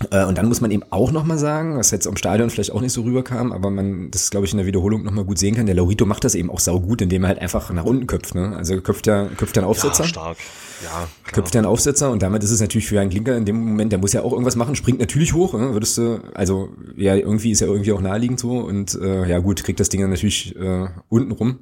[0.00, 2.92] und dann muss man eben auch nochmal sagen, was jetzt am Stadion vielleicht auch nicht
[2.92, 5.74] so rüberkam, aber man das, glaube ich, in der Wiederholung nochmal gut sehen kann, der
[5.74, 8.36] Laurito macht das eben auch saugut, indem er halt einfach nach unten köpft.
[8.36, 8.56] Ne?
[8.56, 10.04] Also köpft ja, köpft ja einen Aufsetzer.
[10.04, 10.38] Ja, stark.
[10.84, 11.08] Ja, klar.
[11.32, 13.90] Köpft ja einen Aufsetzer und damit ist es natürlich für einen Klinker in dem Moment,
[13.90, 15.72] der muss ja auch irgendwas machen, springt natürlich hoch, ne?
[15.72, 19.64] würdest du, also ja, irgendwie ist ja irgendwie auch naheliegend so und äh, ja gut,
[19.64, 21.58] kriegt das Ding dann natürlich äh, unten rum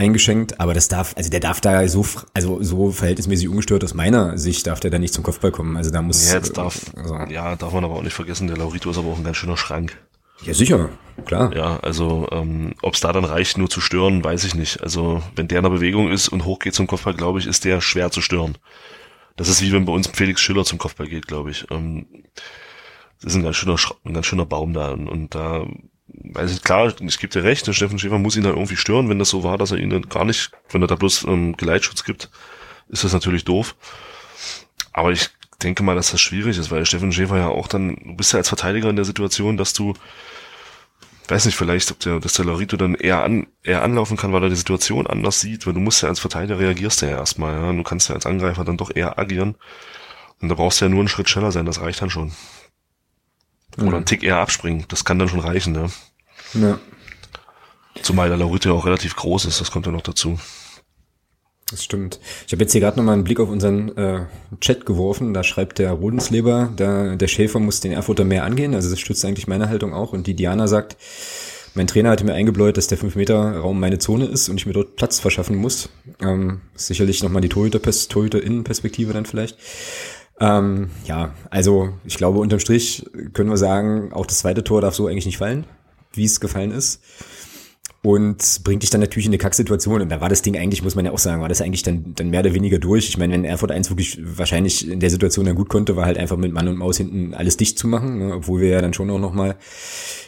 [0.00, 4.38] eingeschenkt, aber das darf, also der darf da so, also so verhältnismäßig ungestört aus meiner
[4.38, 5.76] Sicht darf der da nicht zum Kopfball kommen.
[5.76, 6.28] Also da muss.
[6.28, 9.08] Ja, jetzt darf, also, ja, darf man aber auch nicht vergessen, der Laurito ist aber
[9.08, 9.96] auch ein ganz schöner Schrank.
[10.42, 10.88] Ja, sicher,
[11.26, 11.54] klar.
[11.54, 14.82] Ja, also ähm, ob es da dann reicht, nur zu stören, weiß ich nicht.
[14.82, 17.82] Also wenn der in der Bewegung ist und hochgeht zum Kopfball, glaube ich, ist der
[17.82, 18.56] schwer zu stören.
[19.36, 21.66] Das ist wie wenn bei uns Felix Schiller zum Kopfball geht, glaube ich.
[21.70, 22.06] Ähm,
[23.22, 25.66] das ist ein ganz schöner, ein ganz schöner Baum da und, und da
[26.22, 29.08] weiß ich, klar, ich gebe dir recht, der Steffen Schäfer muss ihn dann irgendwie stören,
[29.08, 31.56] wenn das so war, dass er ihn dann gar nicht, wenn er da bloß ähm,
[31.56, 32.30] Geleitschutz gibt,
[32.88, 33.74] ist das natürlich doof.
[34.92, 35.30] Aber ich
[35.62, 38.38] denke mal, dass das schwierig ist, weil Steffen Schäfer ja auch dann, du bist ja
[38.38, 39.94] als Verteidiger in der Situation, dass du,
[41.28, 44.42] weiß nicht, vielleicht, ob der, dass der Larito dann eher an, eher anlaufen kann, weil
[44.42, 47.72] er die Situation anders sieht, weil du musst ja als Verteidiger reagierst ja erstmal, ja,
[47.72, 49.56] du kannst ja als Angreifer dann doch eher agieren.
[50.40, 52.32] Und da brauchst du ja nur einen Schritt schneller sein, das reicht dann schon.
[53.76, 53.94] Oder mhm.
[53.94, 54.84] einen Tick eher abspringen.
[54.88, 55.82] Das kann dann schon reichen, ne?
[55.82, 55.90] Ja.
[58.02, 60.38] Zumal der Laurite auch relativ groß ist, das kommt ja noch dazu.
[61.70, 62.18] Das stimmt.
[62.46, 64.26] Ich habe jetzt hier gerade nochmal einen Blick auf unseren äh,
[64.60, 65.32] Chat geworfen.
[65.32, 68.74] Da schreibt der Rodensleber, der, der Schäfer muss den Erfurter mehr angehen.
[68.74, 70.12] Also das stützt eigentlich meine Haltung auch.
[70.12, 70.96] Und die Diana sagt,
[71.74, 74.96] mein Trainer hatte mir eingebläut, dass der 5-Meter-Raum meine Zone ist und ich mir dort
[74.96, 75.90] Platz verschaffen muss.
[76.20, 79.56] Ähm, sicherlich nochmal die Torhüter-Innenperspektive dann vielleicht.
[80.40, 84.94] Ähm, ja, also ich glaube, unterm Strich können wir sagen, auch das zweite Tor darf
[84.96, 85.64] so eigentlich nicht fallen,
[86.12, 87.00] wie es gefallen ist.
[88.02, 90.00] Und bringt dich dann natürlich in eine Kacksituation.
[90.00, 92.14] Und da war das Ding eigentlich, muss man ja auch sagen, war das eigentlich dann,
[92.14, 93.10] dann mehr oder weniger durch.
[93.10, 96.16] Ich meine, wenn Erfurt 1 wirklich wahrscheinlich in der Situation dann gut konnte, war halt
[96.16, 98.34] einfach mit Mann und Maus hinten alles dicht zu machen, ne?
[98.36, 99.56] obwohl wir ja dann schon auch nochmal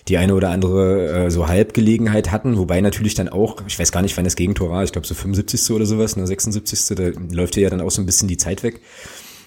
[0.07, 2.59] die eine oder andere äh, so Halbgelegenheit hatten.
[2.59, 5.15] Wobei natürlich dann auch, ich weiß gar nicht, wann das Gegentor war, ich glaube so
[5.15, 5.75] 75.
[5.75, 6.95] oder sowas, ne, 76.
[6.95, 8.83] Da läuft ja dann auch so ein bisschen die Zeit weg.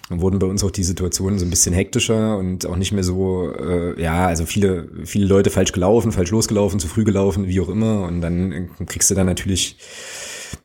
[0.08, 3.02] Dann wurden bei uns auch die Situationen so ein bisschen hektischer und auch nicht mehr
[3.02, 7.60] so, äh, ja, also viele, viele Leute falsch gelaufen, falsch losgelaufen, zu früh gelaufen, wie
[7.60, 8.02] auch immer.
[8.04, 9.76] Und dann kriegst du dann natürlich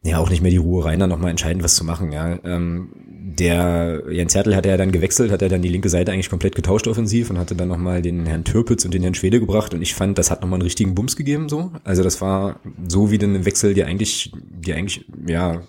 [0.04, 2.12] ja auch nicht mehr die Ruhe rein, dann nochmal entscheidend was zu machen.
[2.12, 2.90] Ja, ähm,
[3.38, 6.56] der Jens Hertel hat ja dann gewechselt, hat er dann die linke Seite eigentlich komplett
[6.56, 9.74] getauscht offensiv und hatte dann nochmal den Herrn Türpitz und den Herrn Schwede gebracht.
[9.74, 11.50] Und ich fand, das hat nochmal einen richtigen Bums gegeben.
[11.50, 15.62] So, also das war so wie den Wechsel, die eigentlich, die eigentlich ja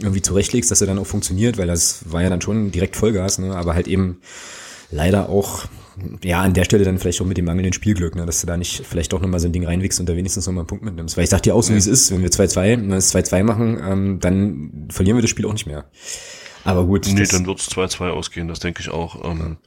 [0.00, 3.38] irgendwie zurechtlegst, dass er dann auch funktioniert, weil das war ja dann schon direkt Vollgas,
[3.38, 3.54] ne?
[3.54, 4.20] aber halt eben
[4.90, 5.66] leider auch
[6.22, 8.56] ja, an der Stelle dann vielleicht auch mit dem mangelnden Spielglück, ne, dass du da
[8.56, 11.16] nicht vielleicht doch nochmal so ein Ding reinwichst und da wenigstens nochmal einen Punkt mitnimmst.
[11.16, 13.80] Weil ich sag dir auch so, wie es ist, wenn wir 2-2, das 2-2 machen,
[13.84, 15.84] ähm, dann verlieren wir das Spiel auch nicht mehr.
[16.64, 17.06] Aber gut.
[17.06, 19.24] Nee, dann wird es 2-2 ausgehen, das denke ich auch.
[19.24, 19.58] Ähm,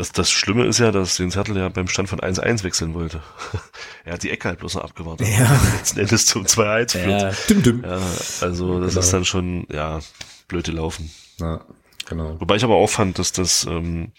[0.00, 3.22] das, das Schlimme ist ja, dass den Zettel ja beim Stand von 1-1 wechseln wollte.
[4.04, 5.28] er hat die Ecke halt bloß noch abgewartet.
[5.28, 5.60] Ja.
[5.76, 7.20] Letzten Endes zum 2-1 führt.
[7.22, 7.84] Ja, dim, dim.
[7.84, 8.00] Ja,
[8.40, 9.00] also das Genau.
[9.00, 10.00] ist dann schon, ja,
[10.48, 11.10] blöde Laufen.
[11.38, 11.60] Ja,
[12.08, 12.40] genau.
[12.40, 14.12] Wobei ich aber auch fand, dass das ähm,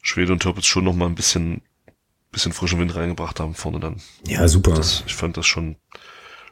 [0.00, 1.62] Schwede und Türpitz schon noch mal ein bisschen,
[2.30, 3.96] bisschen frischen Wind reingebracht haben vorne dann.
[4.28, 4.74] Ja, super.
[4.74, 5.74] Das, ich fand das schon,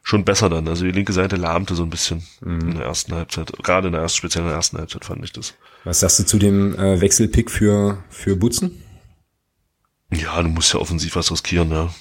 [0.03, 0.67] schon besser dann.
[0.69, 2.61] Also die linke Seite lahmte so ein bisschen Mhm.
[2.61, 3.53] in der ersten Halbzeit.
[3.63, 5.55] Gerade in der ersten, speziell in der ersten Halbzeit fand ich das.
[5.85, 8.83] Was sagst du zu dem äh, Wechselpick für, für Butzen?
[10.13, 11.95] Ja, du musst ja offensiv was riskieren, ja.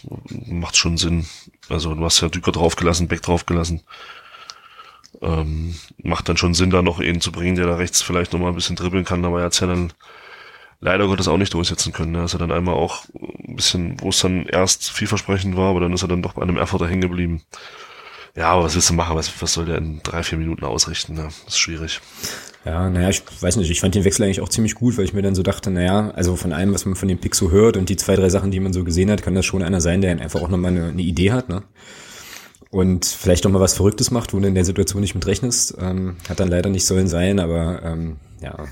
[0.48, 1.28] Macht schon Sinn.
[1.70, 3.82] Also du hast ja Düker draufgelassen, Beck draufgelassen.
[5.22, 8.40] Ähm, macht dann schon Sinn, da noch einen zu bringen, der da rechts vielleicht noch
[8.40, 9.92] mal ein bisschen dribbeln kann, aber er hat's ja dann
[10.80, 12.16] leider Gottes auch nicht durchsetzen können.
[12.16, 15.82] Er ist ja dann einmal auch ein bisschen, wo es dann erst vielversprechend war, aber
[15.82, 17.42] dann ist er dann doch bei einem Erfurter hängen geblieben.
[18.40, 19.18] Ja, aber was willst du machen?
[19.18, 21.14] Was, was soll der in drei, vier Minuten ausrichten?
[21.14, 21.24] Ne?
[21.24, 22.00] Das ist schwierig.
[22.64, 25.14] Ja, naja, ich weiß nicht, ich fand den Wechsel eigentlich auch ziemlich gut, weil ich
[25.14, 27.76] mir dann so dachte, naja, also von allem, was man von dem Pick so hört
[27.76, 30.00] und die zwei, drei Sachen, die man so gesehen hat, kann das schon einer sein,
[30.00, 31.64] der einfach auch nochmal eine, eine Idee hat, ne?
[32.72, 35.76] Und vielleicht noch mal was Verrücktes macht, wo du in der Situation nicht mit rechnest.
[35.78, 38.68] Ähm, hat dann leider nicht sollen sein, aber ähm, ja.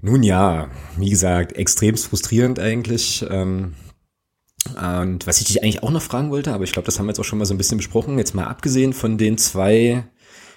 [0.00, 3.26] Nun ja, wie gesagt, extremst frustrierend eigentlich.
[3.28, 3.74] Ähm,
[4.66, 7.10] und was ich dich eigentlich auch noch fragen wollte, aber ich glaube, das haben wir
[7.10, 10.04] jetzt auch schon mal so ein bisschen besprochen, jetzt mal abgesehen von den zwei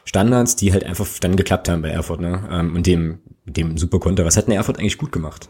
[0.05, 2.47] Standards, die halt einfach dann geklappt haben bei Erfurt, ne?
[2.51, 4.25] Ähm, und dem, dem Superkonter.
[4.25, 5.49] Was hat denn Erfurt eigentlich gut gemacht?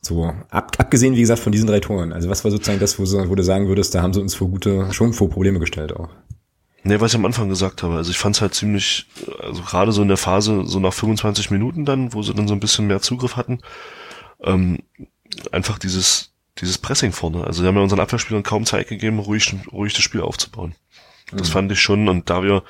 [0.00, 2.12] So, ab, abgesehen, wie gesagt, von diesen drei Toren.
[2.12, 4.48] Also was war sozusagen das, wo, wo du sagen würdest, da haben sie uns vor
[4.48, 6.10] gute, schon vor Probleme gestellt auch.
[6.84, 7.94] Nee, was ich am Anfang gesagt habe.
[7.94, 9.06] Also ich fand es halt ziemlich,
[9.40, 12.54] also gerade so in der Phase, so nach 25 Minuten dann, wo sie dann so
[12.54, 13.60] ein bisschen mehr Zugriff hatten,
[14.42, 14.80] ähm,
[15.52, 17.44] einfach dieses, dieses Pressing vorne.
[17.44, 20.74] Also wir haben ja unseren Abwehrspielern kaum Zeit gegeben, ruhig, ruhig das Spiel aufzubauen.
[21.30, 22.08] Das fand ich schon.
[22.08, 22.62] Und da wir,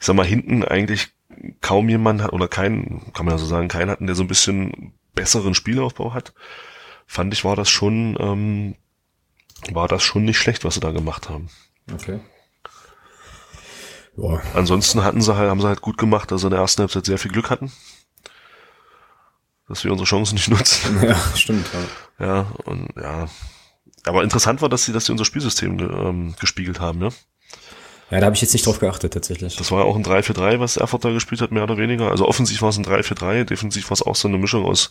[0.00, 1.08] ich sag mal, hinten eigentlich
[1.60, 4.28] kaum jemand hat, oder keinen, kann man ja so sagen, keinen hatten, der so ein
[4.28, 6.32] bisschen besseren Spielaufbau hat,
[7.06, 8.76] fand ich, war das schon, ähm,
[9.72, 11.50] war das schon nicht schlecht, was sie da gemacht haben.
[11.92, 12.20] Okay.
[14.16, 14.42] Boah.
[14.54, 17.06] Ansonsten hatten sie halt, haben sie halt gut gemacht, dass sie in der ersten Halbzeit
[17.06, 17.70] sehr viel Glück hatten.
[19.68, 21.02] Dass wir unsere Chancen nicht nutzen.
[21.02, 21.66] Ja, stimmt.
[22.18, 22.26] Ja.
[22.26, 23.28] Ja, und ja.
[24.04, 27.10] Aber interessant war, dass sie, dass sie unser Spielsystem ähm, gespiegelt haben, ne?
[28.10, 29.56] ja, da habe ich jetzt nicht drauf geachtet tatsächlich.
[29.56, 32.10] Das war ja auch ein 3-4-3, was Erfurt da gespielt hat, mehr oder weniger.
[32.10, 34.90] Also offensiv war es ein 3-4-3, defensiv war es auch so eine Mischung aus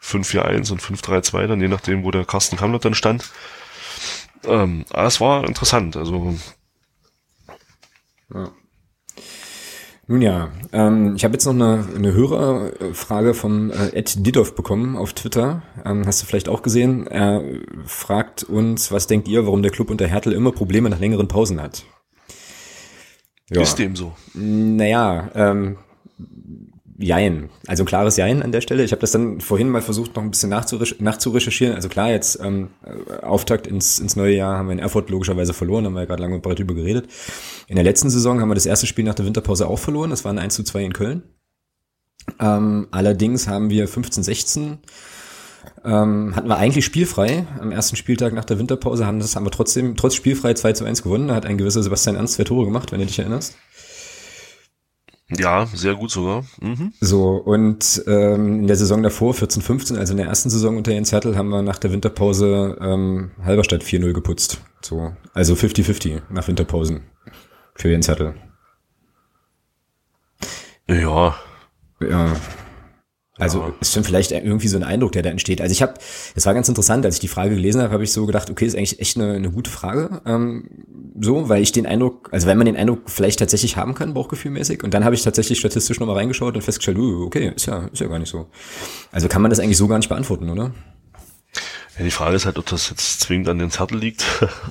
[0.00, 3.24] 5-4-1 und 5-3-2, dann je nachdem, wo der Carsten Kamlert dann stand.
[4.44, 6.36] Ähm, aber es war interessant, also
[8.32, 8.52] Ja.
[10.06, 14.96] Nun ja, ähm, ich habe jetzt noch eine, eine Hörerfrage vom äh, Ed Didov bekommen
[14.96, 15.62] auf Twitter.
[15.84, 17.06] Ähm, hast du vielleicht auch gesehen?
[17.06, 17.42] Er
[17.86, 21.60] fragt uns, was denkt ihr, warum der Club unter Hertel immer Probleme nach längeren Pausen
[21.60, 21.84] hat?
[23.50, 23.62] Ja.
[23.62, 24.14] ist dem so.
[24.34, 25.78] Naja, ähm,
[26.96, 27.50] Jein.
[27.66, 28.84] Also klares Jein an der Stelle.
[28.84, 31.74] Ich habe das dann vorhin mal versucht, noch ein bisschen nachzurecherch nachzurecherchieren.
[31.74, 35.54] Also klar, jetzt ähm, äh, Auftakt ins, ins neue Jahr haben wir in Erfurt logischerweise
[35.54, 37.08] verloren, haben wir ja gerade lange und breit drüber geredet.
[37.66, 40.10] In der letzten Saison haben wir das erste Spiel nach der Winterpause auch verloren.
[40.10, 41.22] Das war ein 1 zu 2 in Köln.
[42.40, 44.78] Ähm, allerdings haben wir 15, 16
[45.84, 49.50] ähm, hatten wir eigentlich spielfrei am ersten Spieltag nach der Winterpause, haben das haben wir
[49.50, 51.28] trotzdem, trotz spielfrei 2 zu 1 gewonnen.
[51.28, 53.56] Da hat ein gewisser Sebastian Ernst zwei Tore gemacht, wenn du dich erinnerst.
[55.38, 56.44] Ja, sehr gut sogar.
[56.60, 56.92] Mhm.
[57.00, 60.92] So, und ähm, in der Saison davor, 14, 15, also in der ersten Saison unter
[60.92, 64.60] Jens Hertel, haben wir nach der Winterpause ähm, Halberstadt 4-0 geputzt.
[64.80, 67.02] So, also 50-50 nach Winterpausen
[67.74, 68.34] für Jens Hertel.
[70.88, 71.34] Ja,
[72.00, 72.36] Ja.
[73.36, 73.72] Also Ja.
[73.80, 75.60] ist schon vielleicht irgendwie so ein Eindruck, der da entsteht.
[75.60, 75.94] Also ich habe,
[76.36, 78.64] es war ganz interessant, als ich die Frage gelesen habe, habe ich so gedacht, okay,
[78.64, 80.68] ist eigentlich echt eine, eine gute Frage, ähm,
[81.20, 84.84] so, weil ich den Eindruck, also wenn man den Eindruck vielleicht tatsächlich haben kann, bauchgefühlmäßig,
[84.84, 88.00] und dann habe ich tatsächlich statistisch nochmal reingeschaut und festgestellt, uh, okay, ist ja, ist
[88.00, 88.46] ja gar nicht so.
[89.10, 90.72] Also kann man das eigentlich so gar nicht beantworten, oder?
[91.98, 94.24] Ja, die Frage ist halt, ob das jetzt zwingend an den Zettel liegt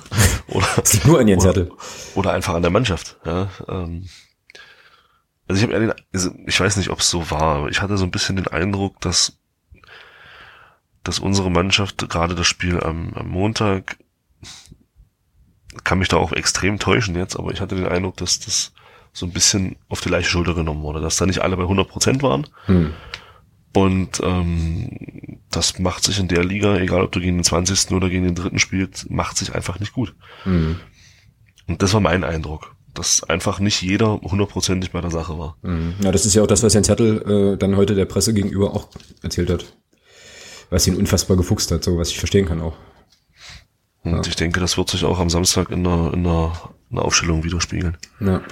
[0.48, 1.72] oder, Es liegt nur an Jens oder, Hertel.
[2.14, 3.18] oder einfach an der Mannschaft.
[3.24, 4.04] Ja, ähm,
[5.48, 7.96] also ich habe den, also ich weiß nicht, ob es so war, aber ich hatte
[7.96, 9.38] so ein bisschen den Eindruck, dass
[11.02, 13.98] dass unsere Mannschaft gerade das Spiel am, am Montag
[15.84, 18.72] kann mich da auch extrem täuschen jetzt, aber ich hatte den Eindruck, dass das
[19.12, 21.88] so ein bisschen auf die leichte Schulter genommen wurde, dass da nicht alle bei 100
[21.88, 22.46] Prozent waren.
[22.66, 22.92] Hm.
[23.74, 27.90] Und ähm, das macht sich in der Liga, egal ob du gegen den 20.
[27.90, 30.14] oder gegen den dritten spielst, macht sich einfach nicht gut.
[30.44, 30.80] Hm.
[31.66, 35.56] Und das war mein Eindruck, dass einfach nicht jeder hundertprozentig bei der Sache war.
[35.62, 35.94] Hm.
[36.02, 38.74] Ja, das ist ja auch das, was Jens Hertel äh, dann heute der Presse gegenüber
[38.74, 38.88] auch
[39.22, 39.64] erzählt hat.
[40.70, 42.76] was ihn unfassbar gefuchst hat, so was ich verstehen kann auch.
[44.02, 44.22] Und ja.
[44.26, 46.52] ich denke, das wird sich auch am Samstag in der, in der,
[46.90, 47.96] in der Aufstellung widerspiegeln.
[48.20, 48.42] Ja.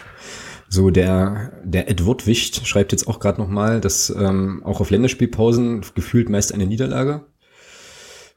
[0.68, 5.84] So, der, der Edward Wicht schreibt jetzt auch gerade nochmal, dass ähm, auch auf Länderspielpausen
[5.94, 7.26] gefühlt meist eine Niederlage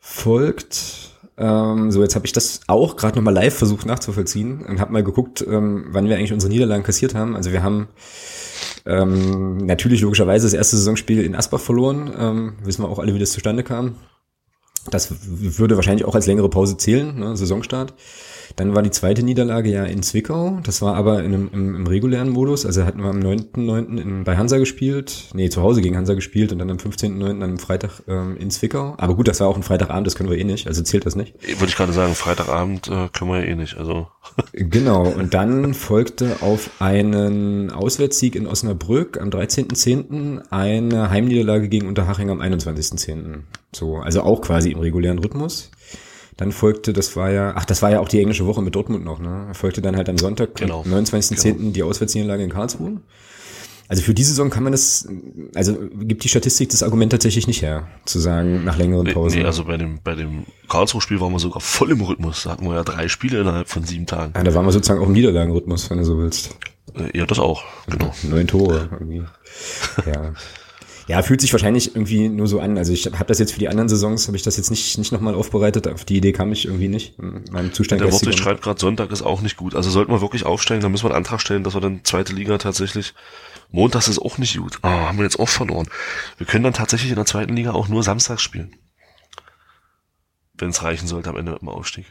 [0.01, 1.14] folgt.
[1.37, 5.03] Ähm, so, jetzt habe ich das auch gerade nochmal live versucht nachzuvollziehen und habe mal
[5.03, 7.35] geguckt, ähm, wann wir eigentlich unsere Niederlagen kassiert haben.
[7.35, 7.89] Also wir haben
[8.85, 12.13] ähm, natürlich logischerweise das erste Saisonspiel in Asbach verloren.
[12.17, 13.95] Ähm, wissen wir auch alle, wie das zustande kam.
[14.91, 17.93] Das würde wahrscheinlich auch als längere Pause zählen, ne, Saisonstart.
[18.55, 20.60] Dann war die zweite Niederlage ja in Zwickau.
[20.63, 22.65] Das war aber in einem, im, im regulären Modus.
[22.65, 24.23] Also hatten wir am 9.9.
[24.23, 25.29] bei Hansa gespielt.
[25.34, 27.43] Nee, zu Hause gegen Hansa gespielt und dann am 15.9.
[27.43, 28.95] am Freitag ähm, in Zwickau.
[28.97, 30.67] Aber gut, das war auch ein Freitagabend, das können wir eh nicht.
[30.67, 31.36] Also zählt das nicht.
[31.41, 33.77] Würde ich gerade sagen, Freitagabend äh, können wir ja eh nicht.
[33.77, 34.08] Also.
[34.53, 35.08] genau.
[35.08, 40.43] Und dann folgte auf einen Auswärtssieg in Osnabrück am 13.10.
[40.49, 43.41] eine Heimniederlage gegen Unterhaching am 21.10.
[43.73, 45.71] So, also auch quasi im regulären Rhythmus.
[46.37, 49.05] Dann folgte, das war ja, ach, das war ja auch die englische Woche mit Dortmund
[49.05, 49.47] noch, ne?
[49.53, 50.83] Folgte dann halt am Sonntag, genau.
[50.83, 51.53] 29.10.
[51.53, 51.71] Genau.
[51.71, 52.99] die Auswärtsniederlage in Karlsruhe.
[53.87, 55.07] Also für diese Saison kann man das,
[55.53, 59.39] also gibt die Statistik das Argument tatsächlich nicht her, zu sagen, nach längeren Pausen.
[59.39, 62.43] Nee, also bei dem, bei dem Karlsruhe-Spiel waren wir sogar voll im Rhythmus.
[62.43, 64.33] Da hatten wir ja drei Spiele innerhalb von sieben Tagen.
[64.35, 66.57] Ja, da waren wir sozusagen auch im Niederlagenrhythmus, wenn du so willst.
[66.95, 68.11] Äh, ja, das auch, genau.
[68.23, 69.23] Neun Tore irgendwie.
[70.05, 70.33] Ja.
[71.07, 72.77] Ja, fühlt sich wahrscheinlich irgendwie nur so an.
[72.77, 75.11] Also ich habe das jetzt für die anderen Saisons, habe ich das jetzt nicht, nicht
[75.11, 75.87] nochmal aufbereitet.
[75.87, 77.19] Auf die Idee kam ich irgendwie nicht.
[77.19, 78.01] In meinem Zustand.
[78.01, 79.75] Der Worte schreibt gerade, Sonntag ist auch nicht gut.
[79.75, 82.33] Also sollten wir wirklich aufsteigen, dann müssen wir einen Antrag stellen, dass wir dann zweite
[82.33, 83.13] Liga tatsächlich.
[83.71, 84.79] Montags ist auch nicht gut.
[84.81, 85.87] Ah, haben wir jetzt auch verloren.
[86.37, 88.75] Wir können dann tatsächlich in der zweiten Liga auch nur samstags spielen.
[90.53, 92.05] Wenn es reichen sollte am Ende mit dem Aufstieg.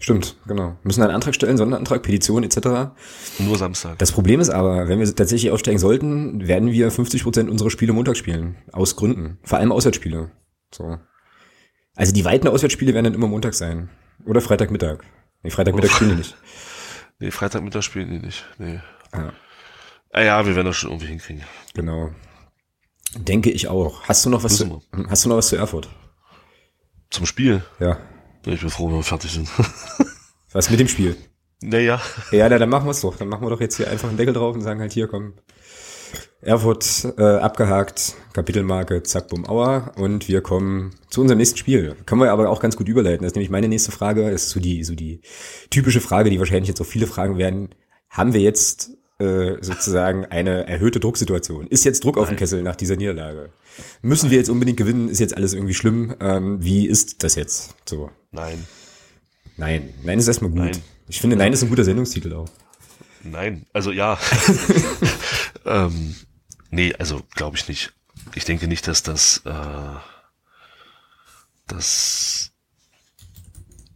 [0.00, 0.76] Stimmt, genau.
[0.82, 2.92] Müssen einen Antrag stellen, Sonderantrag, Petition etc.
[3.38, 3.98] Nur Samstag.
[3.98, 7.92] Das Problem ist aber, wenn wir tatsächlich aufsteigen sollten, werden wir 50 Prozent unserer Spiele
[7.92, 8.56] Montag spielen.
[8.72, 9.38] Aus Gründen.
[9.44, 10.30] Vor allem Auswärtsspiele.
[10.74, 10.98] So.
[11.94, 13.90] Also die weiten Auswärtsspiele werden dann immer Montag sein.
[14.24, 15.04] Oder Freitagmittag.
[15.42, 15.94] Nee, Freitagmittag oh.
[15.94, 16.36] spielen die nicht.
[17.22, 18.46] Nee, Freitagmittag spielen die nicht.
[18.56, 18.80] Nee.
[19.12, 19.34] Ja.
[20.10, 21.44] Ah ja, wir werden das schon irgendwie hinkriegen.
[21.74, 22.12] Genau.
[23.14, 24.02] Denke ich auch.
[24.04, 25.90] Hast du noch was zu, hast du noch was zu Erfurt?
[27.10, 27.62] Zum Spiel?
[27.78, 27.98] Ja.
[28.46, 29.48] Ich bin froh, wenn wir fertig sind.
[30.52, 31.16] Was mit dem Spiel?
[31.62, 32.00] Naja.
[32.32, 33.16] Ja, na, dann machen wir es doch.
[33.16, 35.34] Dann machen wir doch jetzt hier einfach einen Deckel drauf und sagen halt hier, komm.
[36.40, 39.92] Erfurt äh, abgehakt, Kapitelmarke, zack, bumm, aua.
[39.96, 41.94] Und wir kommen zu unserem nächsten Spiel.
[42.06, 43.22] Können wir aber auch ganz gut überleiten.
[43.22, 44.30] Das ist nämlich meine nächste Frage.
[44.30, 45.20] Das ist so die, so die
[45.68, 47.74] typische Frage, die wahrscheinlich jetzt auch viele fragen werden.
[48.08, 51.66] Haben wir jetzt äh, sozusagen eine erhöhte Drucksituation?
[51.66, 53.50] Ist jetzt Druck auf dem Kessel nach dieser Niederlage?
[54.02, 55.08] Müssen wir jetzt unbedingt gewinnen?
[55.08, 56.14] Ist jetzt alles irgendwie schlimm?
[56.20, 57.74] Ähm, wie ist das jetzt?
[57.88, 58.10] So.
[58.32, 58.66] Nein.
[59.56, 59.94] Nein.
[60.02, 60.60] Nein ist erstmal gut.
[60.60, 60.78] Nein.
[61.08, 62.48] Ich finde, Nein ist ein guter Sendungstitel auch.
[63.22, 64.18] Nein, also ja.
[65.66, 66.16] ähm,
[66.70, 67.92] nee, also glaube ich nicht.
[68.34, 69.96] Ich denke nicht, dass das, äh,
[71.66, 72.52] das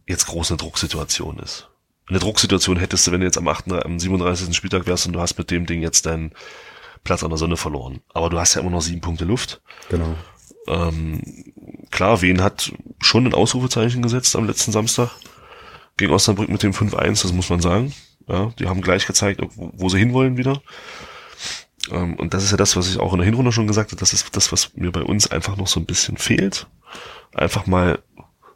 [0.07, 1.69] jetzt groß eine Drucksituation ist.
[2.07, 4.55] Eine Drucksituation hättest du, wenn du jetzt am 8., am 37.
[4.55, 6.31] Spieltag wärst und du hast mit dem Ding jetzt deinen
[7.03, 8.01] Platz an der Sonne verloren.
[8.13, 9.61] Aber du hast ja immer noch sieben Punkte Luft.
[9.89, 10.15] Genau.
[10.67, 11.21] Ähm,
[11.91, 15.11] klar, Wien hat schon ein Ausrufezeichen gesetzt am letzten Samstag
[15.97, 17.93] gegen Osnabrück mit dem 5-1, das muss man sagen.
[18.27, 20.61] Ja, die haben gleich gezeigt, wo sie hinwollen wieder.
[21.91, 23.99] Ähm, und das ist ja das, was ich auch in der Hinrunde schon gesagt habe,
[23.99, 26.67] das ist das, was mir bei uns einfach noch so ein bisschen fehlt.
[27.33, 27.99] Einfach mal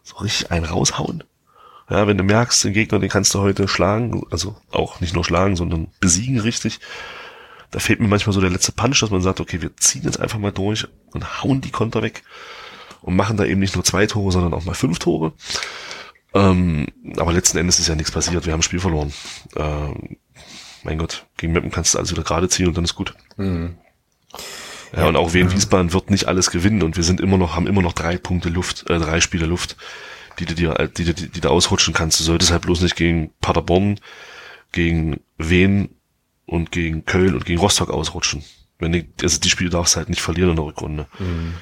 [0.04, 1.24] so richtig einen raushauen.
[1.90, 5.24] Ja, wenn du merkst, den Gegner, den kannst du heute schlagen, also auch nicht nur
[5.24, 6.80] schlagen, sondern besiegen richtig.
[7.72, 10.20] Da fehlt mir manchmal so der letzte Punch, dass man sagt, okay, wir ziehen jetzt
[10.20, 12.24] einfach mal durch und hauen die Konter weg
[13.02, 15.34] und machen da eben nicht nur zwei Tore, sondern auch mal fünf Tore.
[16.34, 18.46] Ähm, aber letzten Endes ist ja nichts passiert.
[18.46, 19.14] Wir haben ein Spiel verloren.
[19.56, 20.18] Ähm,
[20.84, 23.14] mein Gott, gegen Meppen kannst du alles wieder gerade ziehen und dann ist gut.
[23.38, 23.78] Mhm.
[24.96, 27.68] Ja, und auch Wien Wiesbaden wird nicht alles gewinnen und wir sind immer noch, haben
[27.68, 29.76] immer noch drei Punkte Luft, äh, drei Spiele Luft,
[30.40, 32.20] die du dir, die, die, die du ausrutschen kannst.
[32.20, 34.00] Du solltest halt bloß nicht gegen Paderborn,
[34.72, 35.90] gegen Wien
[36.46, 38.44] und gegen Köln und gegen Rostock ausrutschen.
[38.80, 41.08] Wenn die, also die Spiele darfst du halt nicht verlieren in der Rückrunde.
[41.20, 41.54] Mhm.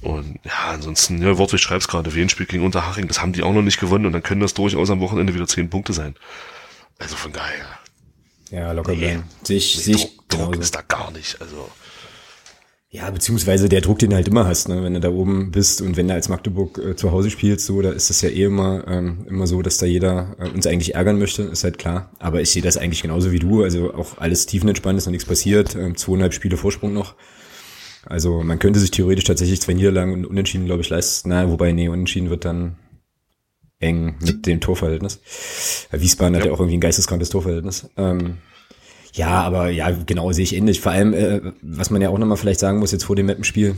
[0.00, 3.54] Und ja, ansonsten, ja, Wortwig schreibt's gerade, Wien spielt gegen Unterhaching, das haben die auch
[3.54, 6.14] noch nicht gewonnen und dann können das durchaus am Wochenende wieder zehn Punkte sein.
[6.98, 7.66] Also von daher.
[8.50, 9.24] Ja, locker nee, bleiben.
[9.42, 11.70] Sich, nee, sich Druck, Druck ist da gar nicht, also.
[12.94, 14.84] Ja, beziehungsweise der Druck, den du halt immer hast, ne?
[14.84, 17.82] wenn du da oben bist und wenn du als Magdeburg äh, zu Hause spielst, so,
[17.82, 20.94] da ist es ja eh immer, ähm, immer so, dass da jeder äh, uns eigentlich
[20.94, 22.12] ärgern möchte, ist halt klar.
[22.20, 25.26] Aber ich sehe das eigentlich genauso wie du, also auch alles tiefenentspannt, ist noch nichts
[25.26, 27.16] passiert, ähm, zweieinhalb Spiele Vorsprung noch.
[28.06, 31.30] Also man könnte sich theoretisch tatsächlich zwei Niederlagen und Unentschieden, glaube ich, leisten.
[31.30, 32.76] Na, wobei, nee, Unentschieden wird dann
[33.80, 35.20] eng mit dem Torverhältnis.
[35.90, 36.38] Wiesbaden ja.
[36.38, 37.90] hat ja auch irgendwie ein geisteskrankes Torverhältnis.
[37.96, 38.38] Ähm,
[39.14, 40.80] ja, aber ja, genau sehe ich ähnlich.
[40.80, 43.74] Vor allem, äh, was man ja auch nochmal vielleicht sagen muss jetzt vor dem Mappenspiel,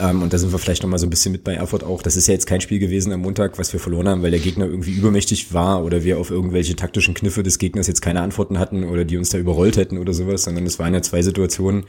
[0.00, 2.00] Ähm, und da sind wir vielleicht nochmal so ein bisschen mit bei Erfurt auch.
[2.02, 4.40] Das ist ja jetzt kein Spiel gewesen am Montag, was wir verloren haben, weil der
[4.40, 8.58] Gegner irgendwie übermächtig war oder wir auf irgendwelche taktischen Kniffe des Gegners jetzt keine Antworten
[8.58, 11.84] hatten oder die uns da überrollt hätten oder sowas, sondern es waren ja zwei Situationen,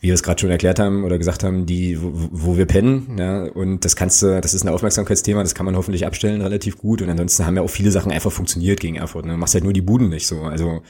[0.00, 3.16] wie wir es gerade schon erklärt haben oder gesagt haben, die, wo, wo wir pennen,
[3.18, 6.78] ja, und das kannst du, das ist ein Aufmerksamkeitsthema, das kann man hoffentlich abstellen relativ
[6.78, 9.32] gut und ansonsten haben ja auch viele Sachen einfach funktioniert gegen Erfurt, ne?
[9.32, 10.82] Du machst halt nur die Buden nicht so, also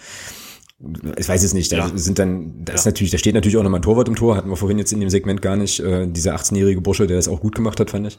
[1.17, 1.91] ich weiß es nicht, da ja.
[1.95, 2.91] sind dann, da ist ja.
[2.91, 5.01] natürlich, da steht natürlich auch nochmal ein Torwart im Tor, hatten wir vorhin jetzt in
[5.01, 8.07] dem Segment gar nicht, äh, dieser 18-jährige Bursche, der das auch gut gemacht hat, fand
[8.07, 8.19] ich.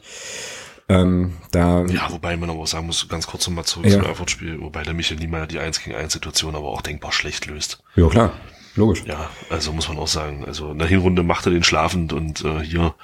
[0.88, 3.92] Ähm, da, ja, wobei man aber auch sagen muss, ganz kurz nochmal zurück ja.
[3.92, 7.46] zum Erfurt-Spiel, wobei der Michael Niemeyer die 1 gegen 1 Situation aber auch denkbar schlecht
[7.46, 7.82] löst.
[7.94, 8.32] Ja, klar.
[8.74, 9.04] Logisch.
[9.06, 10.44] Ja, also muss man auch sagen.
[10.44, 12.94] Also in der Hinrunde macht er den schlafend und äh, hier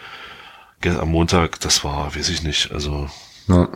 [0.85, 3.09] am Montag, das war, weiß ich nicht, also.
[3.49, 3.69] Ja.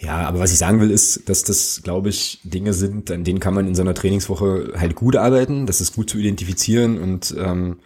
[0.00, 3.40] Ja, aber was ich sagen will, ist, dass das, glaube ich, Dinge sind, an denen
[3.40, 5.66] kann man in so einer Trainingswoche halt gut arbeiten.
[5.66, 7.80] Das ist gut zu identifizieren und ähm,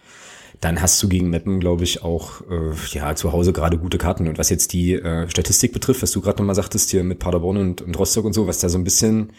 [0.61, 4.27] dann hast du gegen Meppen, glaube ich, auch äh, ja zu Hause gerade gute Karten.
[4.27, 7.57] Und was jetzt die äh, Statistik betrifft, was du gerade nochmal sagtest hier mit Paderborn
[7.57, 9.33] und, und Rostock und so, was da so ein bisschen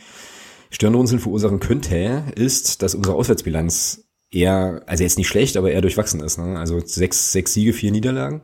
[0.71, 6.21] Stirnrunzeln verursachen könnte, ist, dass unsere Auswärtsbilanz eher, also jetzt nicht schlecht, aber eher durchwachsen
[6.21, 6.39] ist.
[6.39, 6.59] Ne?
[6.59, 8.43] Also sechs, sechs Siege, vier Niederlagen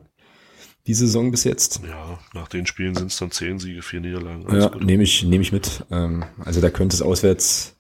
[0.87, 1.81] die Saison bis jetzt.
[1.87, 4.45] Ja, nach den Spielen sind es dann zehn Siege, vier Niederlagen.
[4.55, 5.85] ja, nehme ich, nehme ich mit.
[5.91, 7.77] Ähm, also da könnte es auswärts,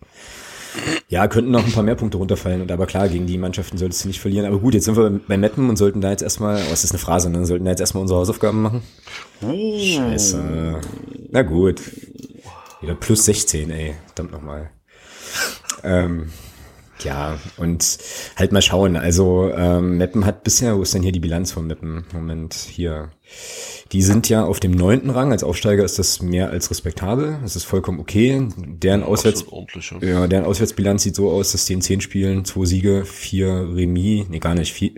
[1.08, 2.62] ja, könnten noch ein paar mehr Punkte runterfallen.
[2.62, 4.46] Und aber klar, gegen die Mannschaften solltest du nicht verlieren.
[4.46, 6.92] Aber gut, jetzt sind wir bei Meppen und sollten da jetzt erstmal, oh, ist das
[6.92, 7.44] eine Phrase, ne?
[7.46, 8.82] Sollten da jetzt erstmal unsere Hausaufgaben machen.
[9.42, 9.78] Oh.
[9.78, 10.80] Scheiße.
[11.30, 11.80] Na gut.
[12.80, 13.94] Wieder plus 16, ey.
[14.06, 14.70] Verdammt nochmal.
[15.82, 16.30] ähm,
[17.04, 17.98] ja, und
[18.36, 18.96] halt mal schauen.
[18.96, 22.04] Also ähm, Meppen hat bisher, wo ist denn hier die Bilanz von Meppen?
[22.12, 23.10] Moment, hier.
[23.92, 25.32] Die sind ja auf dem neunten Rang.
[25.32, 27.38] Als Aufsteiger ist das mehr als respektabel.
[27.42, 28.48] Das ist vollkommen okay.
[28.56, 29.44] Deren, Auswärts
[30.00, 30.26] ja.
[30.26, 34.38] deren Auswärtsbilanz sieht so aus, dass die in zehn Spielen zwei Siege, vier Remis, nee,
[34.38, 34.92] gar nicht, vier,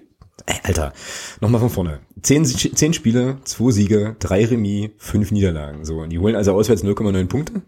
[0.63, 0.93] Alter,
[1.41, 2.01] nochmal von vorne.
[2.23, 5.85] Zehn, zehn Spiele, zwei Siege, drei Remis, fünf Niederlagen.
[5.85, 7.63] So, und die holen also auswärts 0,9 Punkte.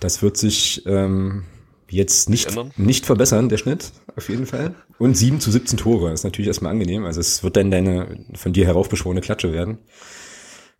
[0.00, 1.44] Das wird sich ähm,
[1.90, 4.74] jetzt nicht, nicht verbessern, der Schnitt, auf jeden Fall.
[4.98, 7.04] Und 7 zu 17 Tore, ist natürlich erstmal angenehm.
[7.04, 9.78] Also es wird dann deine von dir heraufbeschworene Klatsche werden.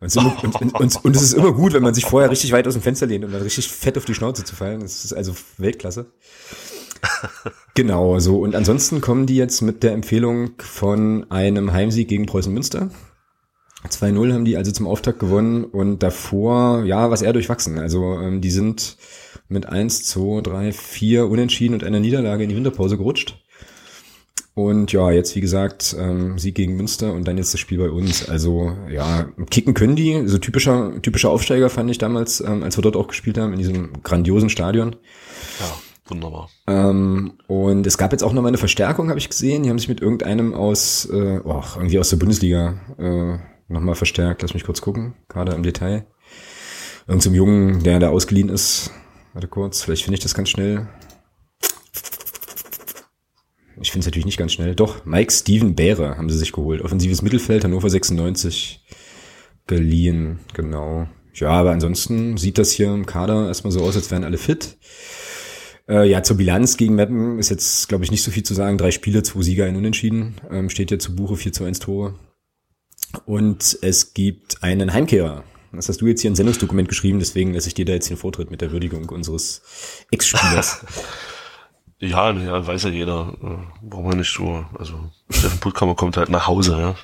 [0.00, 2.74] Und, und, und, und, es ist immer gut, wenn man sich vorher richtig weit aus
[2.74, 4.80] dem Fenster lehnt, um dann richtig fett auf die Schnauze zu fallen.
[4.80, 6.06] Das ist also Weltklasse.
[7.74, 8.38] genau, so.
[8.38, 12.90] Und ansonsten kommen die jetzt mit der Empfehlung von einem Heimsieg gegen Preußen Münster.
[13.88, 17.78] 2-0 haben die also zum Auftakt gewonnen und davor, ja, was eher durchwachsen.
[17.78, 18.96] Also ähm, die sind
[19.48, 23.42] mit 1, 2, 3, 4 Unentschieden und einer Niederlage in die Winterpause gerutscht.
[24.58, 27.90] Und ja, jetzt wie gesagt, ähm, Sieg gegen Münster und dann jetzt das Spiel bei
[27.90, 28.28] uns.
[28.28, 30.26] Also ja, kicken können die.
[30.26, 33.60] So typischer, typischer Aufsteiger fand ich damals, ähm, als wir dort auch gespielt haben, in
[33.60, 34.96] diesem grandiosen Stadion.
[35.60, 36.50] Ja, wunderbar.
[36.66, 39.62] Ähm, und es gab jetzt auch noch mal eine Verstärkung, habe ich gesehen.
[39.62, 43.38] Die haben sich mit irgendeinem aus, äh, oh, irgendwie aus der Bundesliga äh,
[43.72, 44.42] nochmal verstärkt.
[44.42, 46.04] Lass mich kurz gucken, gerade im Detail.
[47.06, 48.90] Irgend so Jungen, der da ausgeliehen ist,
[49.38, 50.88] Warte kurz, vielleicht finde ich das ganz schnell.
[53.80, 54.74] Ich finde es natürlich nicht ganz schnell.
[54.74, 56.82] Doch, Mike Steven Bäre haben sie sich geholt.
[56.82, 58.84] Offensives Mittelfeld, Hannover 96
[59.68, 61.06] geliehen, genau.
[61.34, 64.76] Ja, aber ansonsten sieht das hier im Kader erstmal so aus, als wären alle fit.
[65.88, 68.76] Äh, ja, zur Bilanz gegen Meppen ist jetzt, glaube ich, nicht so viel zu sagen.
[68.76, 70.34] Drei Spiele, zwei Sieger, ein Unentschieden.
[70.50, 72.18] Ähm, steht ja zu Buche 4 zu 1 Tore.
[73.24, 75.44] Und es gibt einen Heimkehrer.
[75.72, 78.16] Das hast du jetzt hier ein Sendungsdokument geschrieben, deswegen lasse ich dir da jetzt den
[78.16, 79.62] Vortritt mit der Würdigung unseres
[80.10, 80.84] Ex-Spielers.
[81.98, 83.34] ja, ja, weiß ja jeder.
[83.42, 84.64] Äh, braucht man nicht so.
[84.78, 86.94] Also, Steffen Puttkammer kommt halt nach Hause, ja.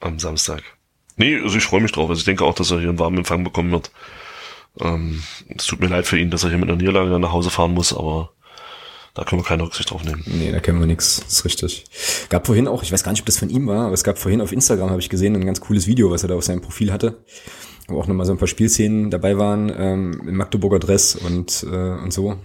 [0.00, 0.62] Am Samstag.
[1.16, 2.10] Nee, also ich freue mich drauf.
[2.10, 3.92] Also ich denke auch, dass er hier einen warmen Empfang bekommen wird.
[4.80, 7.50] Ähm, es tut mir leid für ihn, dass er hier mit einer Niederlage nach Hause
[7.50, 8.32] fahren muss, aber
[9.14, 10.22] da können wir keine Rücksicht drauf nehmen.
[10.26, 11.18] Nee, da kennen wir nichts.
[11.18, 11.84] Ist richtig.
[12.30, 14.18] Gab vorhin auch, ich weiß gar nicht, ob das von ihm war, aber es gab
[14.18, 16.62] vorhin auf Instagram, habe ich gesehen, ein ganz cooles Video, was er da auf seinem
[16.62, 17.24] Profil hatte.
[17.88, 22.02] Wo auch nochmal so ein paar Spielszenen dabei waren, ähm, im Magdeburger Dress und, äh,
[22.02, 22.38] und so.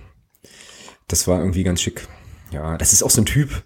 [1.07, 2.07] Das war irgendwie ganz schick.
[2.51, 3.63] Ja, das ist auch so ein Typ,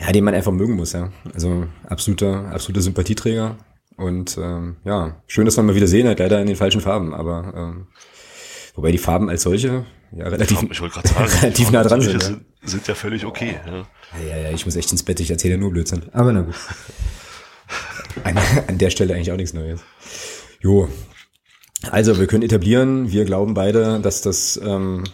[0.00, 1.12] ja, den man einfach mögen muss, ja.
[1.34, 3.58] Also absoluter, absoluter Sympathieträger.
[3.96, 7.12] Und ähm, ja, schön, dass man mal wieder sehen hat, leider in den falschen Farben,
[7.12, 7.86] aber ähm,
[8.74, 9.84] wobei die Farben als solche,
[10.14, 13.56] ja, relativ, ich wollte gerade sagen, relativ nah dran sind, sind, sind ja völlig okay.
[13.66, 13.86] Ja.
[14.28, 16.02] ja, ja, ich muss echt ins Bett, ich erzähle nur Blödsinn.
[16.12, 16.54] Aber na gut.
[18.24, 19.80] An, an der Stelle eigentlich auch nichts Neues.
[20.60, 20.88] Jo.
[21.90, 25.04] Also, wir können etablieren, wir glauben beide, dass das ähm,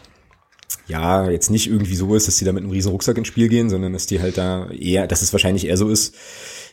[0.88, 3.48] ja jetzt nicht irgendwie so ist, dass die da mit einem riesen Rucksack ins Spiel
[3.48, 6.16] gehen, sondern dass die halt da eher, dass es wahrscheinlich eher so ist,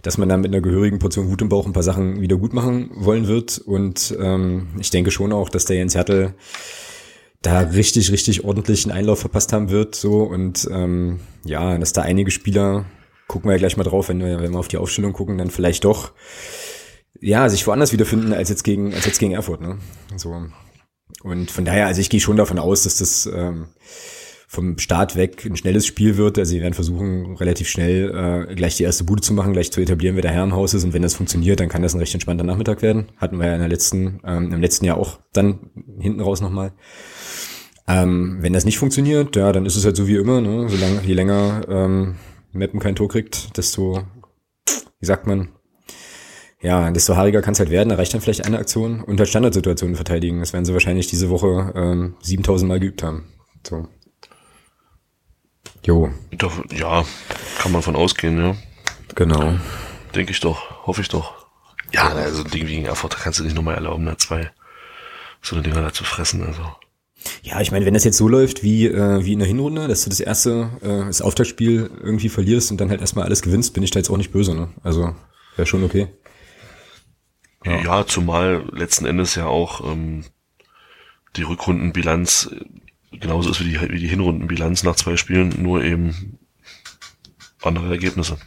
[0.02, 2.54] dass man da mit einer gehörigen Portion Wut im Bauch ein paar Sachen wieder gut
[2.54, 3.60] machen wollen wird.
[3.60, 6.34] Und ähm, ich denke schon auch, dass der Jens Hertel
[7.46, 9.96] da richtig, richtig ordentlich einen Einlauf verpasst haben wird.
[9.96, 12.86] So und ähm, ja, dass da einige Spieler
[13.28, 15.50] gucken wir ja gleich mal drauf, wenn wir, wenn wir auf die Aufstellung gucken, dann
[15.50, 16.12] vielleicht doch,
[17.20, 19.80] ja, sich woanders wiederfinden als jetzt gegen, als jetzt gegen Erfurt, ne?
[20.16, 20.46] So.
[21.24, 23.70] Und von daher, also ich gehe schon davon aus, dass das ähm,
[24.56, 26.40] vom Start weg ein schnelles Spiel wird.
[26.40, 29.82] Also sie werden versuchen, relativ schnell äh, gleich die erste Bude zu machen, gleich zu
[29.82, 30.84] etablieren, wer der Herr im Haus ist.
[30.84, 33.10] Und wenn das funktioniert, dann kann das ein recht entspannter Nachmittag werden.
[33.18, 35.60] Hatten wir ja in der letzten, ähm, im letzten Jahr auch dann
[36.00, 36.74] hinten raus nochmal.
[37.88, 40.68] Ähm, wenn das nicht funktioniert, ja, dann ist es halt so wie immer, ne?
[40.70, 42.16] Solange, je länger ähm,
[42.52, 44.02] Mappen kein Tor kriegt, desto,
[45.00, 45.50] wie sagt man,
[46.62, 47.90] ja, desto haariger kann es halt werden.
[47.90, 50.40] Da reicht dann vielleicht eine Aktion und halt Standardsituationen verteidigen.
[50.40, 53.26] Das werden sie wahrscheinlich diese Woche ähm, 7000 Mal geübt haben.
[53.68, 53.88] So.
[55.86, 56.12] Jo.
[56.32, 57.06] Doch, ja,
[57.60, 58.56] kann man von ausgehen, ja.
[59.14, 59.54] Genau.
[60.16, 61.46] Denke ich doch, hoffe ich doch.
[61.94, 64.52] Ja, also ein Ding wie Erfurt, da kannst du nicht nochmal erlauben, da zwei
[65.42, 66.62] so eine Dinger da zu fressen, also.
[67.44, 70.04] Ja, ich meine, wenn das jetzt so läuft wie, äh, wie in der Hinrunde, dass
[70.04, 73.84] du das erste, äh, das Auftaktspiel irgendwie verlierst und dann halt erstmal alles gewinnst, bin
[73.84, 74.70] ich da jetzt auch nicht böse, ne?
[74.84, 75.16] Also,
[75.56, 76.08] wäre schon okay.
[77.64, 77.82] Ja.
[77.82, 80.26] ja, zumal letzten Endes ja auch ähm,
[81.36, 82.50] die Rückrundenbilanz
[83.20, 86.40] genauso ist wie die, wie die Hinrundenbilanz nach zwei Spielen, nur eben
[87.62, 88.38] andere Ergebnisse.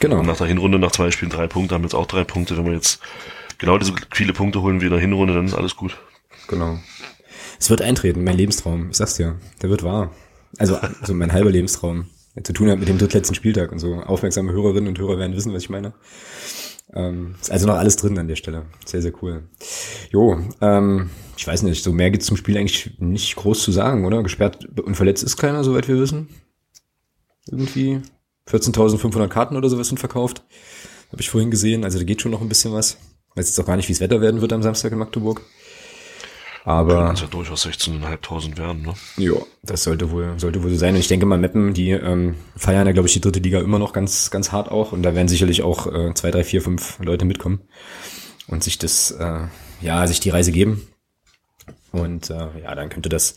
[0.00, 0.20] Genau.
[0.20, 2.56] Und nach der Hinrunde, nach zwei Spielen drei Punkte, haben jetzt auch drei Punkte.
[2.56, 3.00] Wenn wir jetzt
[3.58, 5.96] genau diese viele Punkte holen wie in der Hinrunde, dann ist alles gut.
[6.48, 6.78] Genau.
[7.58, 8.90] Es wird eintreten, mein Lebenstraum.
[8.90, 10.12] Ich sag's dir, der wird wahr.
[10.58, 12.06] Also, also mein halber Lebenstraum.
[12.42, 13.94] Zu tun hat mit dem drittletzten Spieltag und so.
[13.94, 15.94] Aufmerksame Hörerinnen und Hörer werden wissen, was ich meine.
[16.94, 18.66] Ähm, ist also noch alles drin an der Stelle.
[18.84, 19.48] Sehr, sehr cool.
[20.10, 24.04] Jo, ähm, ich weiß nicht, so mehr gibt's zum Spiel eigentlich nicht groß zu sagen,
[24.04, 24.22] oder?
[24.22, 26.28] Gesperrt und verletzt ist keiner, soweit wir wissen.
[27.46, 28.00] Irgendwie
[28.48, 30.44] 14.500 Karten oder sowas sind verkauft.
[31.10, 31.84] Habe ich vorhin gesehen.
[31.84, 32.96] Also da geht schon noch ein bisschen was.
[33.34, 35.42] Weiß jetzt auch gar nicht, wie es Wetter werden wird am Samstag in Magdeburg.
[36.64, 37.06] Aber.
[37.06, 38.94] Können ja durchaus 16.500 werden, ne?
[39.18, 40.94] Ja, das sollte wohl, sollte wohl so sein.
[40.94, 43.78] Und ich denke mal, Meppen, die ähm, feiern ja, glaube ich, die dritte Liga immer
[43.78, 44.92] noch ganz, ganz hart auch.
[44.92, 47.60] Und da werden sicherlich auch äh, zwei, drei, vier, fünf Leute mitkommen
[48.48, 49.40] und sich das, äh,
[49.82, 50.88] ja, sich die Reise geben.
[51.92, 53.36] Und äh, ja, dann könnte das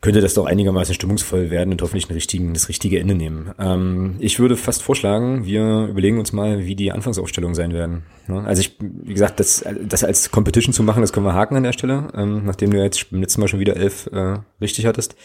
[0.00, 3.52] könnte das doch einigermaßen stimmungsvoll werden und hoffentlich richtigen, das richtige Ende nehmen.
[3.58, 8.04] Ähm, ich würde fast vorschlagen, wir überlegen uns mal, wie die Anfangsaufstellungen sein werden.
[8.28, 8.44] Ne?
[8.44, 11.64] Also ich, wie gesagt, das, das als Competition zu machen, das können wir haken an
[11.64, 15.16] der Stelle, ähm, nachdem du jetzt beim letzten Mal schon wieder elf äh, richtig hattest.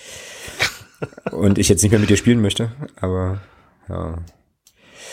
[1.31, 3.41] und ich jetzt nicht mehr mit dir spielen möchte, aber
[3.89, 4.17] ja.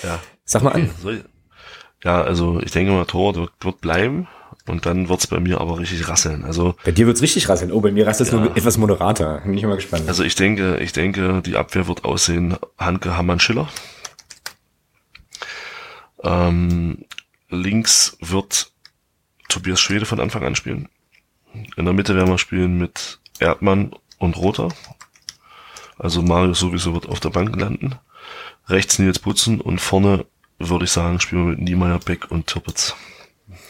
[0.03, 0.21] Ja.
[0.45, 0.91] Sag mal an.
[2.03, 4.27] Ja, also ich denke mal, Tor wird, wird bleiben.
[4.67, 6.45] Und dann wird's bei mir aber richtig rasseln.
[6.45, 7.73] Also bei dir wird's richtig rasseln.
[7.73, 8.41] Oh, bei mir rasselt es ja.
[8.41, 9.41] nur etwas moderater.
[9.41, 10.07] Bin ich mal gespannt.
[10.07, 13.69] Also ich denke, ich denke, die Abwehr wird aussehen Hanke, Hammann, Schiller.
[16.23, 17.05] Ähm,
[17.49, 18.71] links wird
[19.49, 20.89] Tobias Schwede von Anfang an spielen.
[21.77, 24.69] In der Mitte werden wir spielen mit Erdmann und Rother.
[25.99, 27.97] Also Mario sowieso wird auf der Bank landen.
[28.69, 30.27] Rechts Nils Butzen und vorne
[30.59, 32.95] würde ich sagen, spielen wir mit Niemeyer, Beck und Tirpitz.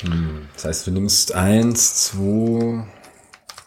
[0.02, 0.48] Hm.
[0.54, 2.86] Das heißt, du nimmst eins, zwei,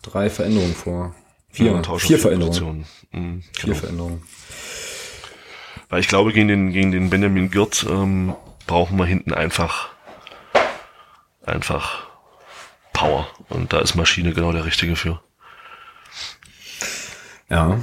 [0.01, 1.15] drei Veränderungen vor.
[1.49, 2.85] Vier, ja, vier Veränderungen.
[3.11, 3.75] Mhm, vier genau.
[3.75, 4.23] Veränderungen.
[5.89, 9.89] Weil ich glaube, gegen den, gegen den Benjamin Girt ähm, brauchen wir hinten einfach,
[11.45, 12.07] einfach
[12.93, 13.27] Power.
[13.49, 15.21] Und da ist Maschine genau der richtige für.
[17.49, 17.79] Ja,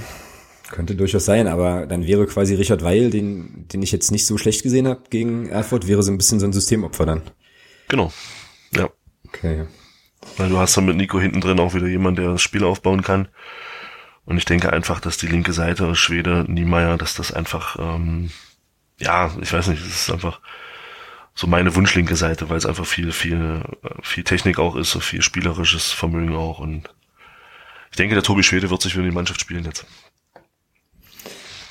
[0.71, 4.39] könnte durchaus sein, aber dann wäre quasi Richard Weil, den, den ich jetzt nicht so
[4.39, 7.23] schlecht gesehen habe gegen Erfurt, wäre so ein bisschen so ein Systemopfer dann.
[7.89, 8.13] Genau.
[8.75, 8.89] Ja.
[9.27, 9.67] Okay.
[10.37, 13.03] Weil du hast dann mit Nico hinten drin auch wieder jemand, der das Spiel aufbauen
[13.03, 13.29] kann.
[14.27, 18.31] Und ich denke einfach, dass die linke Seite, Schwede, Niemeyer, dass das einfach, ähm,
[18.99, 20.41] ja, ich weiß nicht, das ist einfach
[21.35, 23.63] so meine Wunschlinke Seite, weil es einfach viel, viel,
[24.03, 26.59] viel Technik auch ist, so viel spielerisches Vermögen auch.
[26.59, 26.91] Und
[27.91, 29.87] ich denke, der Tobi Schwede wird sich für die Mannschaft spielen jetzt.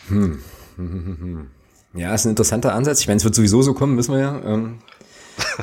[0.08, 0.42] Hm.
[1.94, 3.02] Ja, ist ein interessanter Ansatz.
[3.02, 4.40] Ich meine, es wird sowieso so kommen, wissen wir ja.
[4.44, 4.78] Ähm,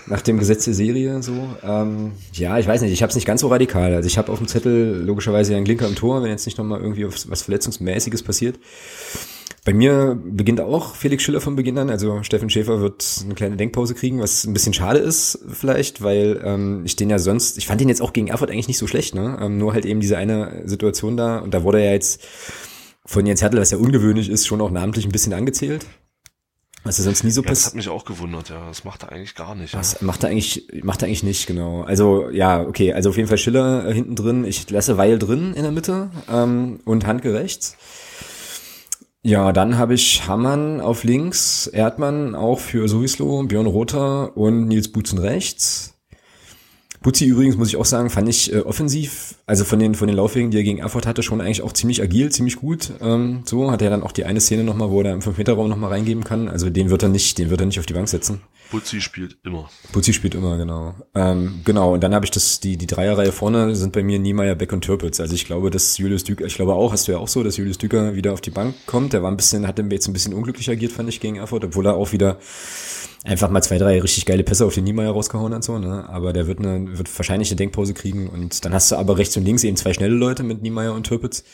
[0.06, 1.32] nach dem Gesetz der Serie so.
[1.62, 3.94] Ähm, ja, ich weiß nicht, ich habe es nicht ganz so radikal.
[3.94, 6.80] Also ich habe auf dem Zettel logischerweise einen Klinker im Tor, wenn jetzt nicht nochmal
[6.80, 8.58] irgendwie was Verletzungsmäßiges passiert.
[9.66, 11.90] Bei mir beginnt auch Felix Schiller von Beginn an.
[11.90, 16.40] Also Steffen Schäfer wird eine kleine Denkpause kriegen, was ein bisschen schade ist vielleicht, weil
[16.44, 18.86] ähm, ich den ja sonst, ich fand ihn jetzt auch gegen Erfurt eigentlich nicht so
[18.86, 19.38] schlecht, ne?
[19.42, 22.22] Ähm, nur halt eben diese eine Situation da und da wurde er ja jetzt
[23.04, 25.84] von Jens Hertel, was ja ungewöhnlich ist, schon auch namentlich ein bisschen angezählt.
[26.86, 27.58] Was ja sonst nie so passiert.
[27.58, 28.66] Das hat mich auch gewundert, ja.
[28.66, 29.74] Das macht er eigentlich gar nicht.
[29.74, 29.98] Das ja.
[30.06, 31.82] macht er eigentlich, macht er eigentlich nicht, genau.
[31.82, 32.92] Also, ja, okay.
[32.92, 34.44] Also auf jeden Fall Schiller äh, hinten drin.
[34.44, 37.76] Ich lasse Weil drin in der Mitte ähm, und Handke rechts.
[39.22, 44.92] Ja, dann habe ich Hammann auf links, Erdmann auch für Suislo, Björn Rother und Nils
[44.92, 45.95] Butzen rechts.
[47.06, 50.16] Butzi übrigens, muss ich auch sagen, fand ich äh, offensiv, also von den, von den
[50.16, 52.90] Laufwegen, die er gegen Erfurt hatte, schon eigentlich auch ziemlich agil, ziemlich gut.
[53.00, 55.90] Ähm, so hat er dann auch die eine Szene nochmal, wo er im 5-Meter-Raum nochmal
[55.90, 56.48] reingeben kann.
[56.48, 58.40] Also den wird er nicht, den wird er nicht auf die Bank setzen.
[58.72, 59.70] Butzi spielt immer.
[59.92, 60.96] Butzi spielt immer, genau.
[61.14, 64.56] Ähm, genau, und dann habe ich das, die, die Dreierreihe vorne sind bei mir Niemeyer,
[64.56, 65.20] Beck und Türpitz.
[65.20, 67.56] Also ich glaube, dass Julius Düker, ich glaube auch, hast du ja auch so, dass
[67.56, 69.12] Julius Düker wieder auf die Bank kommt.
[69.12, 71.86] Der war ein bisschen, hat jetzt ein bisschen unglücklich agiert, fand ich, gegen Erfurt, obwohl
[71.86, 72.40] er auch wieder
[73.26, 76.08] einfach mal zwei, drei richtig geile Pässe auf den Niemeyer rausgehauen hat, so, ne?
[76.08, 79.36] Aber der wird eine, wird wahrscheinlich eine Denkpause kriegen und dann hast du aber rechts
[79.36, 81.44] und links eben zwei schnelle Leute mit Niemeyer und Türpitz,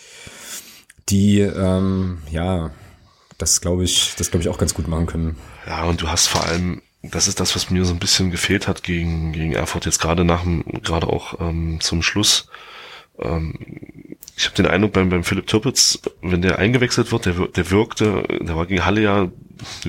[1.08, 2.70] die, ähm, ja,
[3.38, 5.36] das glaube ich, das glaube ich auch ganz gut machen können.
[5.66, 8.68] Ja, und du hast vor allem, das ist das, was mir so ein bisschen gefehlt
[8.68, 10.44] hat gegen, gegen Erfurt, jetzt gerade nach
[10.82, 12.48] gerade auch ähm, zum Schluss.
[13.18, 13.54] Ähm,
[14.36, 18.24] ich habe den Eindruck beim, beim Philipp Türpitz, wenn der eingewechselt wird, der, der wirkte,
[18.40, 19.30] der war gegen Halle ja,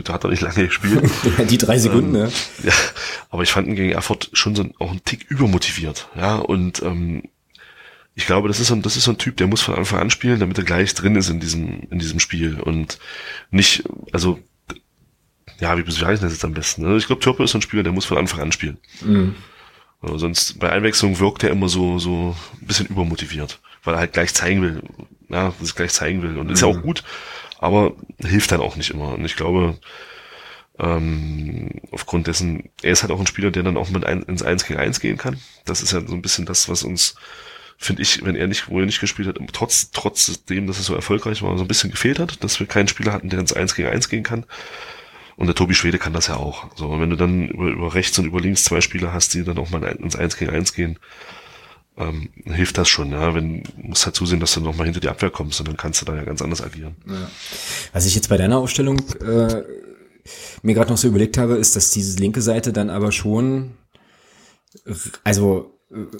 [0.04, 1.10] da hat er nicht lange gespielt.
[1.50, 2.30] die drei Sekunden, ähm,
[2.64, 2.70] ja.
[2.70, 2.74] ja.
[3.30, 6.10] Aber ich fand ihn gegen Erfurt schon so auch einen Tick übermotiviert.
[6.16, 7.24] Ja, und ähm,
[8.16, 10.00] ich glaube, das ist so ein, das ist so ein Typ, der muss von Anfang
[10.00, 13.00] an spielen, damit er gleich drin ist in diesem, in diesem Spiel und
[13.50, 14.40] nicht, also,
[15.60, 16.84] ja, wie sage ich das jetzt am besten?
[16.84, 16.98] Ne?
[16.98, 18.78] Ich glaube, Türpe ist so ein Spieler, der muss von Anfang an spielen.
[19.02, 19.36] Mhm.
[20.02, 24.34] Sonst bei Einwechslung wirkt er immer so, so ein bisschen übermotiviert, weil er halt gleich
[24.34, 24.84] zeigen will,
[25.30, 26.38] ja, das gleich zeigen will.
[26.38, 26.54] Und mhm.
[26.54, 26.84] ist ja auch mhm.
[26.84, 27.04] gut,
[27.60, 29.14] aber hilft dann auch nicht immer.
[29.14, 29.78] Und ich glaube,
[30.80, 34.44] ähm, aufgrund dessen, er ist halt auch ein Spieler, der dann auch mit ein, ins
[34.44, 35.38] 1 gegen 1 gehen kann.
[35.66, 37.16] Das ist ja so ein bisschen das, was uns,
[37.78, 40.96] finde ich, wenn er nicht, wo er nicht gespielt hat, trotz, trotzdem, dass es so
[40.96, 43.76] erfolgreich war, so ein bisschen gefehlt hat, dass wir keinen Spieler hatten, der ins 1
[43.76, 44.46] gegen 1 gehen kann.
[45.36, 46.68] Und der Tobi Schwede kann das ja auch.
[46.76, 49.44] So, und wenn du dann über, über rechts und über links zwei Spieler hast, die
[49.44, 51.00] dann auch mal ins 1 gegen 1 gehen,
[51.98, 53.36] ähm, hilft das schon, ja.
[53.36, 55.78] Wenn, du musst halt zusehen, dass du noch mal hinter die Abwehr kommst und dann
[55.78, 56.96] kannst du da ja ganz anders agieren.
[57.08, 57.30] Ja.
[57.92, 59.64] Was ich jetzt bei deiner Aufstellung äh,
[60.62, 63.72] mir gerade noch so überlegt habe, ist, dass diese linke Seite dann aber schon,
[65.24, 65.70] also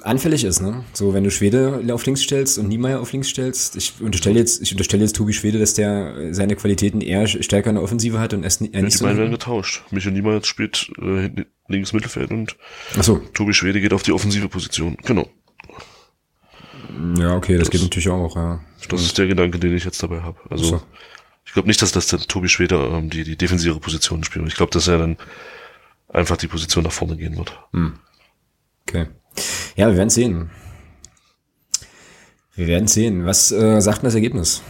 [0.04, 0.84] anfällig ist, ne?
[0.94, 4.62] So, wenn du Schwede auf links stellst und Niemeyer auf links stellst, ich unterstelle jetzt,
[4.62, 8.34] ich unterstelle jetzt Tobi Schwede, dass der seine Qualitäten eher stärker in der Offensive hat
[8.34, 9.08] und erst er nicht ja, die so.
[9.08, 9.84] Die werden getauscht.
[9.90, 11.32] Michael Niemeyer spielt äh,
[11.68, 12.56] links Mittelfeld und
[12.98, 13.18] Ach so.
[13.34, 14.98] Tobi Schwede geht auf die offensive Position.
[15.06, 15.28] Genau.
[17.18, 18.60] Ja, okay, das, das geht natürlich auch, ja.
[18.90, 20.38] Das ist der Gedanke, den ich jetzt dabei habe.
[20.50, 20.82] Also so.
[21.46, 24.48] ich glaube nicht, dass das der Tobi Schwede ähm, die, die defensive Position spielt.
[24.48, 25.18] Ich glaube, dass er dann
[26.10, 27.58] einfach die Position nach vorne gehen wird.
[27.72, 28.00] Hm.
[28.88, 29.08] Okay.
[29.76, 30.52] Ja, wir werden sehen.
[32.56, 33.26] Wir werden sehen.
[33.26, 34.62] Was äh, sagt denn das Ergebnis?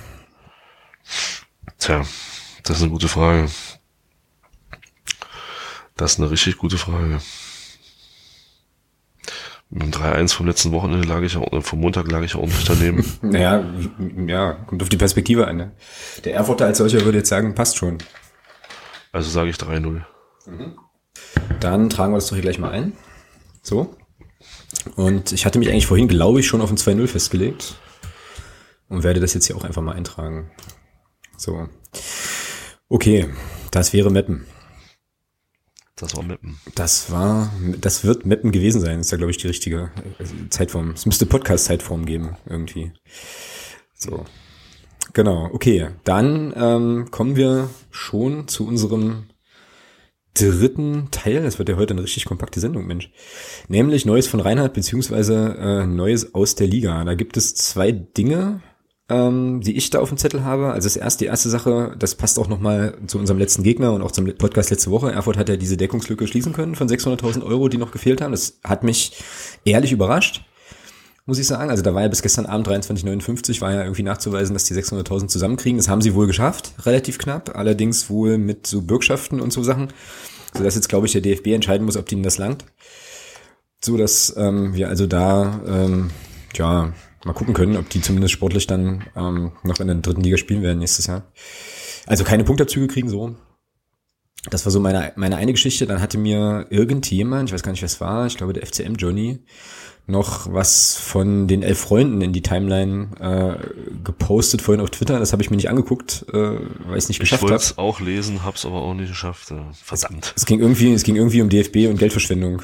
[1.79, 2.05] Tja,
[2.63, 3.49] das ist eine gute Frage.
[5.97, 7.19] Das ist eine richtig gute Frage.
[9.75, 13.03] Dem 3-1 vom letzten Wochenende lag ich auch, vom Montag lag ich auch nicht daneben.
[13.23, 13.63] naja,
[14.27, 15.57] ja, kommt auf die Perspektive an.
[15.57, 15.71] Ne?
[16.23, 17.97] Der Erfurter als solcher würde jetzt sagen, passt schon.
[19.11, 20.01] Also sage ich 3-0.
[20.45, 20.77] Mhm.
[21.59, 22.93] Dann tragen wir das doch hier gleich mal ein.
[23.63, 23.95] So.
[24.95, 27.75] Und ich hatte mich eigentlich vorhin, glaube ich, schon auf ein 2-0 festgelegt.
[28.89, 30.51] Und werde das jetzt hier auch einfach mal eintragen.
[31.35, 31.67] So.
[32.89, 33.27] Okay,
[33.71, 34.45] das wäre Meppen.
[35.95, 36.59] Das war Meppen.
[36.73, 38.99] Das war, das wird Meppen gewesen sein.
[38.99, 39.91] Ist ja, glaube ich, die richtige
[40.49, 40.91] Zeitform.
[40.91, 42.91] Es müsste Podcast-Zeitform geben, irgendwie.
[43.93, 44.25] So.
[45.13, 45.89] Genau, okay.
[46.03, 49.25] Dann ähm, kommen wir schon zu unserem
[50.33, 51.43] dritten Teil.
[51.43, 53.11] Das wird ja heute eine richtig kompakte Sendung, Mensch.
[53.67, 57.03] Nämlich Neues von Reinhard beziehungsweise äh, Neues aus der Liga.
[57.03, 58.61] Da gibt es zwei Dinge,
[59.13, 60.71] ähm, die ich da auf dem Zettel habe.
[60.71, 64.01] Also das erste, die erste Sache, das passt auch nochmal zu unserem letzten Gegner und
[64.01, 65.11] auch zum Podcast letzte Woche.
[65.11, 68.31] Erfurt hat ja diese Deckungslücke schließen können von 600.000 Euro, die noch gefehlt haben.
[68.31, 69.23] Das hat mich
[69.65, 70.43] ehrlich überrascht
[71.25, 71.69] muss ich sagen.
[71.69, 75.27] Also da war ja bis gestern Abend 23,59 war ja irgendwie nachzuweisen, dass die 600.000
[75.27, 75.77] zusammenkriegen.
[75.77, 77.55] Das haben sie wohl geschafft, relativ knapp.
[77.55, 79.93] Allerdings wohl mit so Bürgschaften und so Sachen.
[80.53, 82.65] So dass jetzt, glaube ich, der DFB entscheiden muss, ob denen das langt.
[83.81, 86.11] So dass ähm, wir also da, ähm,
[86.55, 86.93] ja,
[87.25, 90.61] mal gucken können, ob die zumindest sportlich dann ähm, noch in der dritten Liga spielen
[90.61, 91.23] werden nächstes Jahr.
[92.05, 93.35] Also keine Punktabzüge kriegen so.
[94.49, 95.87] Das war so meine, meine eine Geschichte.
[95.87, 98.95] Dann hatte mir irgendjemand, ich weiß gar nicht, wer es war, ich glaube der FCM
[98.95, 99.39] Johnny,
[100.05, 103.67] noch was von den elf Freunden in die Timeline äh,
[104.03, 105.17] gepostet vorhin auf Twitter.
[105.17, 107.47] Das habe ich mir nicht angeguckt, äh, weil ich es nicht geschafft habe.
[107.47, 109.51] Ich wollte es auch lesen, hab's aber auch nicht geschafft.
[109.51, 110.33] Äh, verdammt.
[110.35, 112.61] Es, es, ging irgendwie, es ging irgendwie um DFB und Geldverschwendung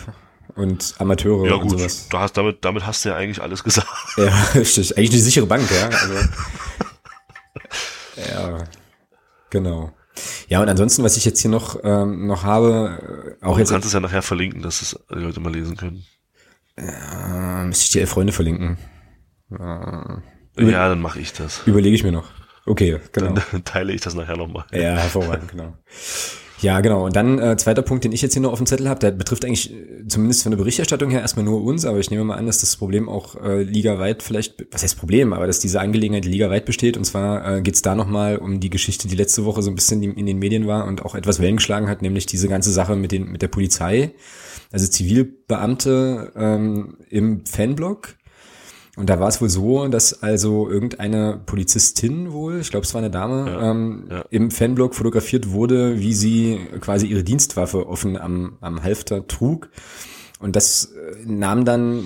[0.59, 2.09] und Amateure ja, gut, und sowas.
[2.09, 3.87] Du hast, damit, damit hast du ja eigentlich alles gesagt.
[4.17, 4.97] Ja, richtig.
[4.97, 5.87] Eigentlich eine sichere Bank, ja.
[5.87, 6.13] Also,
[8.31, 8.63] ja,
[9.49, 9.93] genau.
[10.49, 13.69] Ja, und ansonsten, was ich jetzt hier noch, ähm, noch habe, äh, auch du jetzt.
[13.69, 16.03] Du kannst es ja nachher verlinken, dass es die Leute mal lesen können.
[16.77, 18.77] Ja, müsste ich die elf Freunde verlinken.
[19.49, 20.21] Ja,
[20.57, 21.61] ja dann mache ich das.
[21.65, 22.29] Überlege ich mir noch.
[22.65, 23.35] Okay, genau.
[23.51, 24.65] Dann teile ich das nachher nochmal.
[24.71, 25.77] Ja, hervorragend, genau.
[26.61, 27.05] Ja, genau.
[27.05, 29.11] Und dann äh, zweiter Punkt, den ich jetzt hier noch auf dem Zettel habe, der
[29.11, 32.35] betrifft eigentlich äh, zumindest von der Berichterstattung her erstmal nur uns, aber ich nehme mal
[32.35, 36.25] an, dass das Problem auch äh, ligaweit vielleicht, was heißt Problem, aber dass diese Angelegenheit
[36.25, 36.97] ligaweit besteht.
[36.97, 39.75] Und zwar äh, geht es da nochmal um die Geschichte, die letzte Woche so ein
[39.75, 42.97] bisschen in den Medien war und auch etwas Wellen geschlagen hat, nämlich diese ganze Sache
[42.97, 44.11] mit, den, mit der Polizei,
[44.71, 48.15] also Zivilbeamte ähm, im Fanblock
[48.97, 52.99] und da war es wohl so, dass also irgendeine Polizistin wohl, ich glaube es war
[52.99, 54.25] eine Dame, ja, ähm, ja.
[54.29, 59.69] im Fanblog fotografiert wurde, wie sie quasi ihre Dienstwaffe offen am, am Halfter trug.
[60.39, 62.03] Und das äh, nahm dann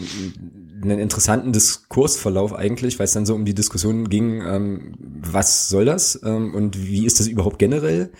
[0.81, 5.85] einen interessanten Diskursverlauf eigentlich, weil es dann so um die Diskussion ging, ähm, was soll
[5.85, 8.11] das ähm, und wie ist das überhaupt generell?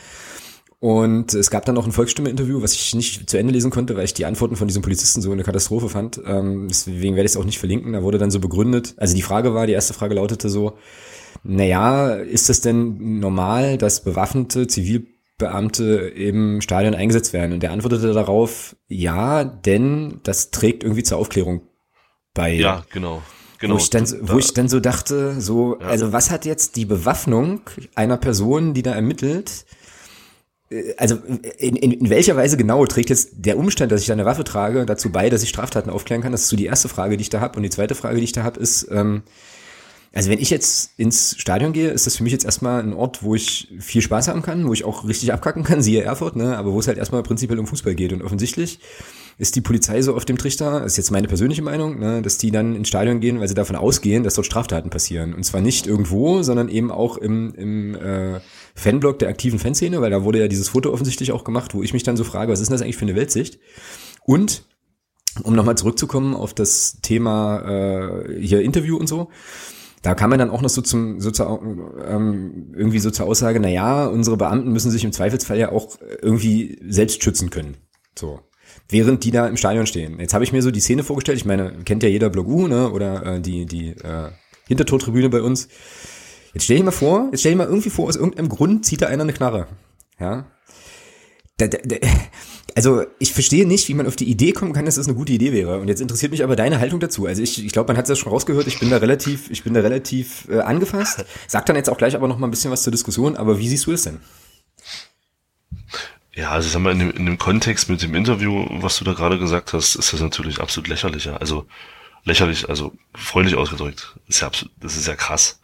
[0.83, 4.03] Und es gab dann noch ein Volksstimme-Interview, was ich nicht zu Ende lesen konnte, weil
[4.03, 6.19] ich die Antworten von diesem Polizisten so eine Katastrophe fand.
[6.25, 7.93] Ähm, deswegen werde ich es auch nicht verlinken.
[7.93, 8.93] Da wurde dann so begründet.
[8.97, 10.73] Also die Frage war, die erste Frage lautete so,
[11.41, 17.53] naja, ist es denn normal, dass bewaffnete Zivilbeamte im Stadion eingesetzt werden?
[17.53, 21.61] Und der antwortete darauf, ja, denn das trägt irgendwie zur Aufklärung
[22.33, 22.55] bei.
[22.55, 23.21] Ja, genau.
[23.59, 25.87] Genau, wo ich dann, wo ich dann so dachte, so, ja.
[25.87, 27.61] also was hat jetzt die Bewaffnung
[27.95, 29.65] einer Person, die da ermittelt,
[30.97, 31.17] also
[31.57, 34.43] in, in, in welcher Weise genau trägt jetzt der Umstand, dass ich da eine Waffe
[34.43, 36.31] trage, dazu bei, dass ich Straftaten aufklären kann?
[36.31, 37.57] Das ist so die erste Frage, die ich da habe.
[37.57, 39.23] Und die zweite Frage, die ich da habe, ist, ähm,
[40.13, 43.23] also wenn ich jetzt ins Stadion gehe, ist das für mich jetzt erstmal ein Ort,
[43.23, 46.55] wo ich viel Spaß haben kann, wo ich auch richtig abkacken kann, siehe Erfurt, ne?
[46.55, 48.13] aber wo es halt erstmal prinzipiell um Fußball geht.
[48.13, 48.79] Und offensichtlich
[49.39, 52.51] ist die Polizei so auf dem Trichter, ist jetzt meine persönliche Meinung, ne, dass die
[52.51, 55.33] dann ins Stadion gehen, weil sie davon ausgehen, dass dort Straftaten passieren.
[55.33, 58.39] Und zwar nicht irgendwo, sondern eben auch im, im äh,
[58.75, 61.93] Fanblog der aktiven Fanszene, weil da wurde ja dieses Foto offensichtlich auch gemacht, wo ich
[61.93, 63.59] mich dann so frage, was ist denn das eigentlich für eine Weltsicht?
[64.25, 64.63] Und
[65.43, 69.29] um nochmal zurückzukommen auf das Thema äh, hier Interview und so,
[70.01, 71.61] da kam man dann auch noch so zum so zur,
[72.05, 75.97] ähm, irgendwie so zur Aussage, na ja, unsere Beamten müssen sich im Zweifelsfall ja auch
[76.21, 77.77] irgendwie selbst schützen können.
[78.17, 78.41] So
[78.89, 80.19] während die da im Stadion stehen.
[80.19, 82.91] Jetzt habe ich mir so die Szene vorgestellt, ich meine, kennt ja jeder Blogu, ne,
[82.91, 84.31] oder äh, die, die äh,
[84.67, 85.67] Hintertortribüne bei uns.
[86.53, 89.01] Jetzt stell dir mal vor, jetzt stell dir mal irgendwie vor, aus irgendeinem Grund zieht
[89.01, 89.67] da einer eine Knarre.
[90.19, 90.45] Ja.
[91.57, 91.97] Da, da, da,
[92.75, 95.33] also ich verstehe nicht, wie man auf die Idee kommen kann, dass das eine gute
[95.33, 95.79] Idee wäre.
[95.79, 97.25] Und jetzt interessiert mich aber deine Haltung dazu.
[97.25, 98.67] Also ich, ich glaube, man hat es ja schon rausgehört.
[98.67, 101.25] Ich bin da relativ, ich bin da relativ äh, angefasst.
[101.47, 103.35] Sag dann jetzt auch gleich aber noch mal ein bisschen was zur Diskussion.
[103.37, 104.19] Aber wie siehst du es denn?
[106.35, 109.05] Ja, also ich sag mal, in dem, in dem Kontext mit dem Interview, was du
[109.05, 111.25] da gerade gesagt hast, ist das natürlich absolut lächerlich.
[111.25, 111.37] Ja.
[111.37, 111.67] Also
[112.23, 114.15] lächerlich, also freundlich ausgedrückt.
[114.27, 115.59] Ist ja absolut, das ist ja krass.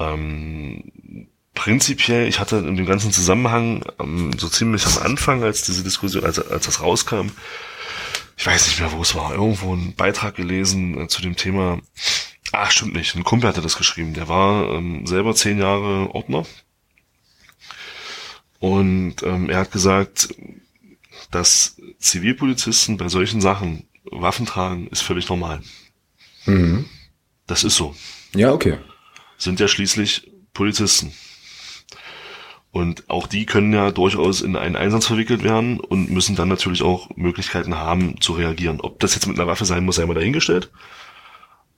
[0.00, 5.84] Ähm, prinzipiell, ich hatte in dem ganzen Zusammenhang ähm, so ziemlich am Anfang, als diese
[5.84, 7.28] Diskussion, als, als das rauskam,
[8.36, 11.78] ich weiß nicht mehr, wo es war, irgendwo einen Beitrag gelesen äh, zu dem Thema.
[12.52, 13.14] Ach, stimmt nicht.
[13.14, 14.14] Ein Kumpel hatte das geschrieben.
[14.14, 16.46] Der war ähm, selber zehn Jahre Ordner
[18.60, 20.28] und ähm, er hat gesagt,
[21.30, 25.60] dass Zivilpolizisten bei solchen Sachen Waffen tragen, ist völlig normal.
[26.46, 26.84] Mhm.
[27.46, 27.94] Das ist so.
[28.34, 28.78] Ja, okay.
[29.40, 31.12] Sind ja schließlich Polizisten.
[32.72, 36.82] Und auch die können ja durchaus in einen Einsatz verwickelt werden und müssen dann natürlich
[36.82, 38.80] auch Möglichkeiten haben zu reagieren.
[38.80, 40.70] Ob das jetzt mit einer Waffe sein muss, sei mal dahingestellt.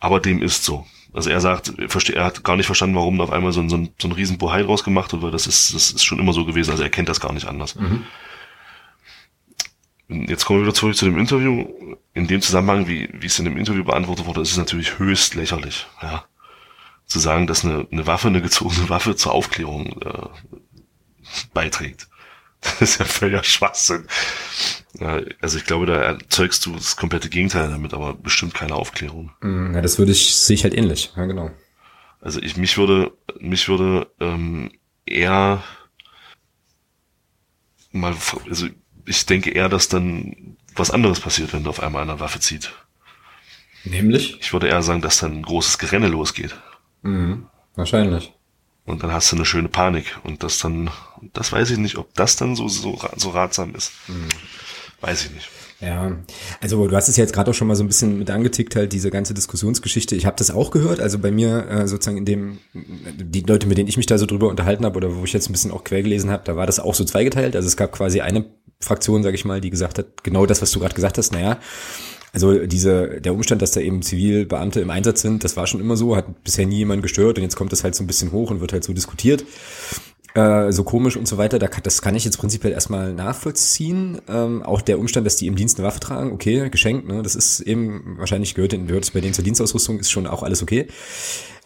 [0.01, 0.87] Aber dem ist so.
[1.15, 3.91] Also er sagt, er hat gar nicht verstanden, warum auf einmal so ein, so ein,
[4.01, 6.45] so ein riesen Bohai draus gemacht wird, weil das ist, das ist schon immer so
[6.45, 6.73] gewesen.
[6.73, 7.77] Also er kennt das gar nicht anders.
[7.77, 8.05] Mhm.
[10.09, 11.67] Jetzt kommen wir wieder zurück zu dem Interview.
[12.13, 15.37] In dem Zusammenhang, wie, wie es in dem Interview beantwortet wurde, ist es natürlich höchst
[15.37, 16.25] lächerlich, ja.
[17.07, 20.28] Zu sagen, dass eine, eine Waffe, eine gezogene Waffe zur Aufklärung äh,
[21.53, 22.09] beiträgt.
[22.62, 24.07] Das ist ja völliger Schwachsinn.
[25.00, 29.32] Ja, also ich glaube, da erzeugst du das komplette Gegenteil damit, aber bestimmt keine Aufklärung.
[29.40, 31.12] Mm, ja, das würde ich, sehe ich halt ähnlich.
[31.16, 31.50] Ja, genau.
[32.20, 34.70] Also ich, mich würde, mich würde ähm,
[35.05, 35.64] eher
[37.90, 38.14] mal,
[38.48, 38.68] also
[39.05, 42.72] ich denke eher, dass dann was anderes passiert, wenn du auf einmal eine Waffe zieht.
[43.84, 44.38] Nämlich?
[44.40, 46.55] Ich würde eher sagen, dass dann ein großes Gerenne losgeht.
[47.03, 48.32] Mhm, wahrscheinlich.
[48.84, 50.18] Und dann hast du eine schöne Panik.
[50.24, 50.90] Und das dann,
[51.32, 53.92] das weiß ich nicht, ob das dann so, so, so ratsam ist.
[54.09, 54.28] Mhm.
[55.00, 55.48] Weiß ich nicht.
[55.80, 56.16] Ja,
[56.61, 58.76] also du hast es ja jetzt gerade auch schon mal so ein bisschen mit angetickt,
[58.76, 60.14] halt diese ganze Diskussionsgeschichte.
[60.14, 63.78] Ich habe das auch gehört, also bei mir äh, sozusagen in dem, die Leute, mit
[63.78, 65.82] denen ich mich da so drüber unterhalten habe oder wo ich jetzt ein bisschen auch
[65.82, 67.57] quer gelesen habe, da war das auch so zweigeteilt.
[67.57, 68.44] Also es gab quasi eine
[68.78, 71.59] Fraktion, sage ich mal, die gesagt hat, genau das, was du gerade gesagt hast, naja,
[72.33, 75.97] also diese, der Umstand, dass da eben Zivilbeamte im Einsatz sind, das war schon immer
[75.97, 78.51] so, hat bisher nie jemand gestört und jetzt kommt das halt so ein bisschen hoch
[78.51, 79.45] und wird halt so diskutiert.
[80.35, 84.18] Äh, so komisch und so weiter, das kann ich jetzt prinzipiell erstmal nachvollziehen.
[84.28, 87.22] Ähm, auch der Umstand, dass die im Dienst eine Waffe tragen, okay, geschenkt, ne?
[87.22, 90.89] Das ist eben, wahrscheinlich gehört, gehört bei denen zur Dienstausrüstung, ist schon auch alles okay.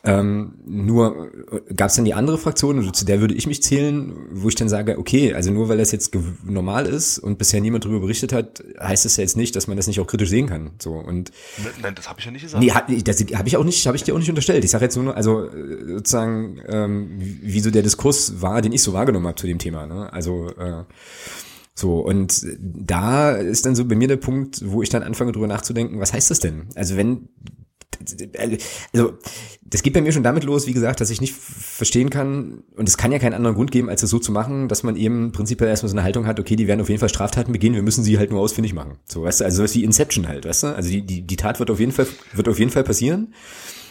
[0.06, 3.60] Ähm, nur äh, gab es dann die andere Fraktion, also zu der würde ich mich
[3.60, 7.60] zählen, wo ich dann sage, okay, also nur weil das jetzt normal ist und bisher
[7.60, 10.30] niemand darüber berichtet hat, heißt das ja jetzt nicht, dass man das nicht auch kritisch
[10.30, 10.70] sehen kann.
[10.78, 11.32] So und
[11.82, 12.62] nein, das habe ich ja nicht gesagt.
[12.62, 14.64] Nee, hat, das habe ich auch nicht, habe ich dir auch nicht unterstellt.
[14.64, 18.82] Ich sage jetzt nur, also äh, sozusagen, ähm, wie so der Diskurs war, den ich
[18.82, 19.86] so wahrgenommen habe zu dem Thema.
[19.86, 20.12] Ne?
[20.12, 20.84] Also äh,
[21.74, 25.48] so, und da ist dann so bei mir der Punkt, wo ich dann anfange drüber
[25.48, 26.68] nachzudenken, was heißt das denn?
[26.76, 27.28] Also wenn
[28.38, 29.18] also
[29.62, 32.88] das geht bei mir schon damit los, wie gesagt, dass ich nicht verstehen kann, und
[32.88, 35.32] es kann ja keinen anderen Grund geben, als es so zu machen, dass man eben
[35.32, 37.82] prinzipiell erstmal so eine Haltung hat, okay, die werden auf jeden Fall Straftaten begehen, wir
[37.82, 38.98] müssen sie halt nur ausfindig machen.
[39.06, 40.66] So, weißt du, also sowas wie Inception halt, weißt du?
[40.68, 43.34] Also die, die, die Tat wird auf jeden Fall, wird auf jeden Fall passieren.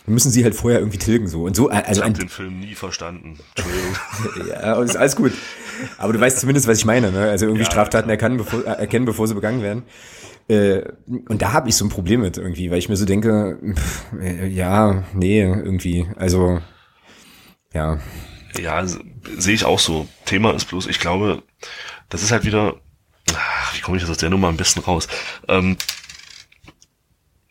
[0.06, 1.46] Wir müssen sie halt vorher irgendwie tilgen, so.
[1.46, 2.02] Und so, also.
[2.02, 3.40] Ich hab den Film nie verstanden.
[3.56, 4.50] Entschuldigung.
[4.50, 5.32] ja, und ist alles gut.
[5.98, 7.28] Aber du weißt zumindest, was ich meine, ne?
[7.30, 9.82] Also irgendwie ja, Straftaten erkennen, bevor, äh, erkennen, bevor sie begangen werden.
[10.48, 13.60] Äh, und da habe ich so ein Problem mit irgendwie, weil ich mir so denke,
[13.76, 14.06] pff,
[14.50, 16.62] ja, nee, irgendwie, also
[17.74, 18.00] ja.
[18.58, 20.08] Ja, sehe ich auch so.
[20.26, 21.44] Thema ist bloß, ich glaube,
[22.10, 22.76] das ist halt wieder,
[23.34, 25.08] ach, wie komme ich jetzt aus der Nummer am besten raus?
[25.48, 25.78] Ähm,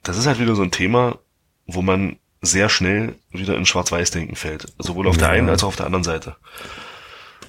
[0.03, 1.18] das ist halt wieder so ein Thema,
[1.66, 4.72] wo man sehr schnell wieder in Schwarz-Weiß-Denken fällt.
[4.78, 5.22] Sowohl auf ja.
[5.22, 6.36] der einen als auch auf der anderen Seite.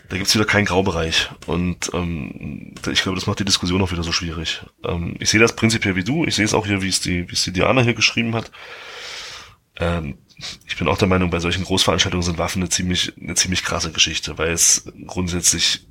[0.10, 1.30] Da gibt's wieder keinen Graubereich.
[1.47, 4.62] Und ähm, ich glaube, das macht die Diskussion auch wieder so schwierig.
[4.84, 6.26] Ähm, ich sehe das prinzipiell wie du.
[6.26, 8.51] Ich sehe es auch hier, wie es die, wie es die Diana hier geschrieben hat.
[9.78, 10.18] Ähm,
[10.68, 13.91] ich bin auch der Meinung, bei solchen Großveranstaltungen sind Waffen eine ziemlich, eine ziemlich krasse
[13.91, 15.88] Geschichte, weil es grundsätzlich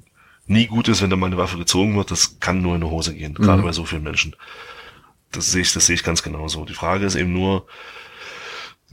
[0.47, 2.11] nie gut ist, wenn da mal eine Waffe gezogen wird.
[2.11, 3.43] Das kann nur in eine Hose gehen, mhm.
[3.43, 4.37] gerade bei so vielen Menschen.
[5.33, 6.65] Das sehe ich, das sehe ich ganz genauso.
[6.65, 7.67] Die Frage ist eben nur,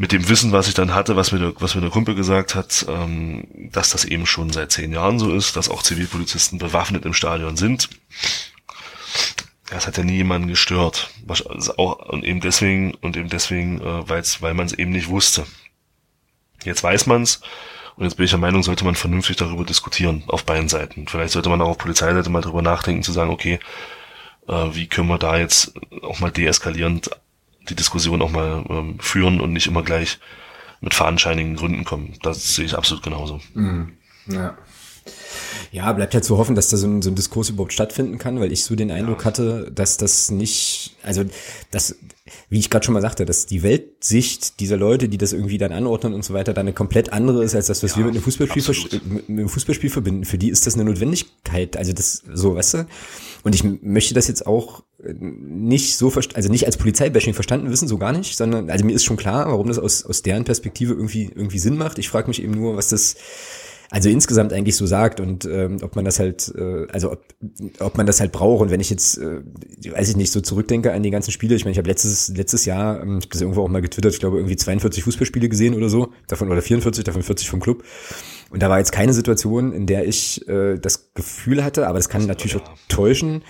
[0.01, 2.55] mit dem Wissen, was ich dann hatte, was mir der, was mir der Kumpel gesagt
[2.55, 7.05] hat, ähm, dass das eben schon seit zehn Jahren so ist, dass auch Zivilpolizisten bewaffnet
[7.05, 7.87] im Stadion sind.
[9.69, 11.11] Das hat ja nie jemanden gestört.
[11.27, 15.07] Also auch, und eben deswegen, und eben deswegen, äh, weil's, weil man es eben nicht
[15.07, 15.45] wusste.
[16.63, 17.39] Jetzt weiß man's
[17.95, 21.07] und jetzt bin ich der Meinung, sollte man vernünftig darüber diskutieren, auf beiden Seiten.
[21.07, 23.59] Vielleicht sollte man auch auf Polizeiseite mal darüber nachdenken, zu sagen, okay,
[24.47, 27.11] äh, wie können wir da jetzt auch mal deeskalierend
[27.69, 30.19] die Diskussion auch mal ähm, führen und nicht immer gleich
[30.81, 32.13] mit veranscheinigen Gründen kommen.
[32.21, 33.39] Das sehe ich absolut genauso.
[33.53, 33.93] Mhm.
[34.27, 34.57] Ja.
[35.71, 38.41] Ja, bleibt halt zu hoffen, dass da so ein, so ein Diskurs überhaupt stattfinden kann,
[38.41, 39.25] weil ich so den Eindruck ja.
[39.25, 41.23] hatte, dass das nicht, also
[41.71, 41.95] das,
[42.49, 45.71] wie ich gerade schon mal sagte, dass die Weltsicht dieser Leute, die das irgendwie dann
[45.71, 48.15] anordnen und so weiter, dann eine komplett andere ist als das, was ja, wir mit
[48.15, 50.25] einem Fußballspiel, mit einem Fußballspiel verbinden.
[50.25, 51.77] Für die ist das eine Notwendigkeit.
[51.77, 52.87] Also das so, weißt du?
[53.43, 57.97] Und ich möchte das jetzt auch nicht so, also nicht als Polizeibashing verstanden wissen, so
[57.97, 61.31] gar nicht, sondern, also mir ist schon klar, warum das aus, aus deren Perspektive irgendwie,
[61.33, 61.97] irgendwie Sinn macht.
[61.97, 63.15] Ich frage mich eben nur, was das,
[63.89, 67.23] also insgesamt eigentlich so sagt und ähm, ob man das halt, äh, also ob,
[67.79, 68.61] ob man das halt braucht.
[68.61, 69.41] Und wenn ich jetzt, äh,
[69.91, 72.65] weiß ich nicht, so zurückdenke an die ganzen Spiele, ich meine, ich habe letztes, letztes
[72.65, 75.73] Jahr, ähm, ich habe das irgendwo auch mal getwittert, ich glaube irgendwie 42 Fußballspiele gesehen
[75.73, 77.83] oder so, davon oder 44, davon 40 vom Club.
[78.51, 82.09] Und da war jetzt keine Situation, in der ich äh, das Gefühl hatte, aber das
[82.09, 83.43] kann natürlich auch täuschen,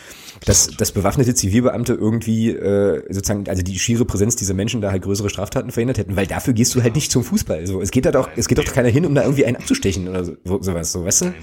[0.45, 5.01] dass, dass bewaffnete Zivilbeamte irgendwie äh, sozusagen, also die schiere Präsenz dieser Menschen da halt
[5.01, 7.65] größere Straftaten verhindert hätten, weil dafür gehst du halt nicht zum Fußball.
[7.65, 10.07] So, es geht da doch, es geht doch keiner hin, um da irgendwie einen abzustechen
[10.07, 11.33] oder so, sowas, so, weißt du?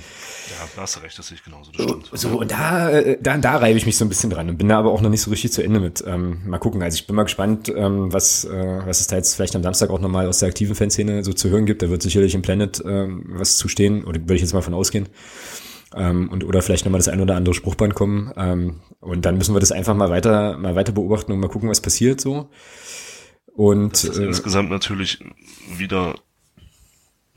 [0.51, 2.11] Ja, da hast du recht, das sehe ich genauso, das stimmt.
[2.13, 4.69] So, und da, äh, da, da reibe ich mich so ein bisschen dran und bin
[4.69, 6.03] da aber auch noch nicht so richtig zu Ende mit.
[6.07, 9.35] Ähm, mal gucken, also ich bin mal gespannt, ähm, was, äh, was es da jetzt
[9.35, 11.83] vielleicht am Samstag auch nochmal aus der aktiven Fanszene so zu hören gibt.
[11.83, 14.75] Da wird sicherlich im Planet ähm, was zu stehen, oder würde ich jetzt mal von
[14.75, 15.09] ausgehen
[15.97, 18.33] ähm, und oder vielleicht nochmal das ein oder andere Spruchband kommen.
[18.37, 21.69] Ähm, und dann müssen wir das einfach mal weiter, mal weiter beobachten und mal gucken,
[21.69, 22.51] was passiert so.
[23.55, 25.19] Und das ist äh, insgesamt natürlich
[25.77, 26.15] wieder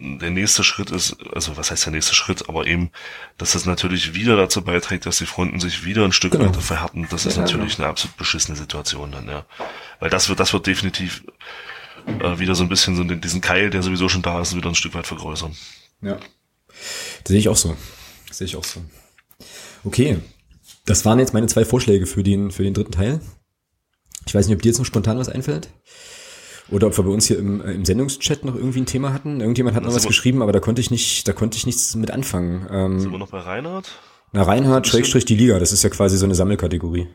[0.02, 2.92] der nächste Schritt ist, also was heißt der nächste Schritt, aber eben,
[3.38, 6.46] dass das natürlich wieder dazu beiträgt, dass die Fronten sich wieder ein Stück genau.
[6.46, 7.08] weiter verhärten.
[7.10, 7.86] Das ist ja, natürlich genau.
[7.86, 9.46] eine absolut beschissene Situation dann, ja.
[10.00, 11.24] Weil das wird, das wird definitiv
[12.08, 14.76] äh, wieder so ein bisschen so diesen Keil, der sowieso schon da ist, wieder ein
[14.76, 15.56] Stück weit vergrößern.
[16.02, 16.18] Ja.
[17.24, 17.78] Das sehe ich auch so.
[18.28, 18.82] Das sehe ich auch so.
[19.84, 20.18] Okay.
[20.86, 23.22] Das waren jetzt meine zwei Vorschläge für den, für den dritten Teil.
[24.26, 25.70] Ich weiß nicht, ob dir jetzt noch spontan was einfällt.
[26.72, 29.42] Oder ob wir bei uns hier im, im Sendungschat noch irgendwie ein Thema hatten.
[29.42, 32.12] Irgendjemand hat noch was geschrieben, aber da konnte ich nicht, da konnte ich nichts mit
[32.12, 32.68] anfangen.
[32.72, 33.92] Ähm, sind wir noch bei Reinhard?
[34.32, 37.10] Na, Reinhard, Schrägstrich die Liga, das ist ja quasi so eine Sammelkategorie.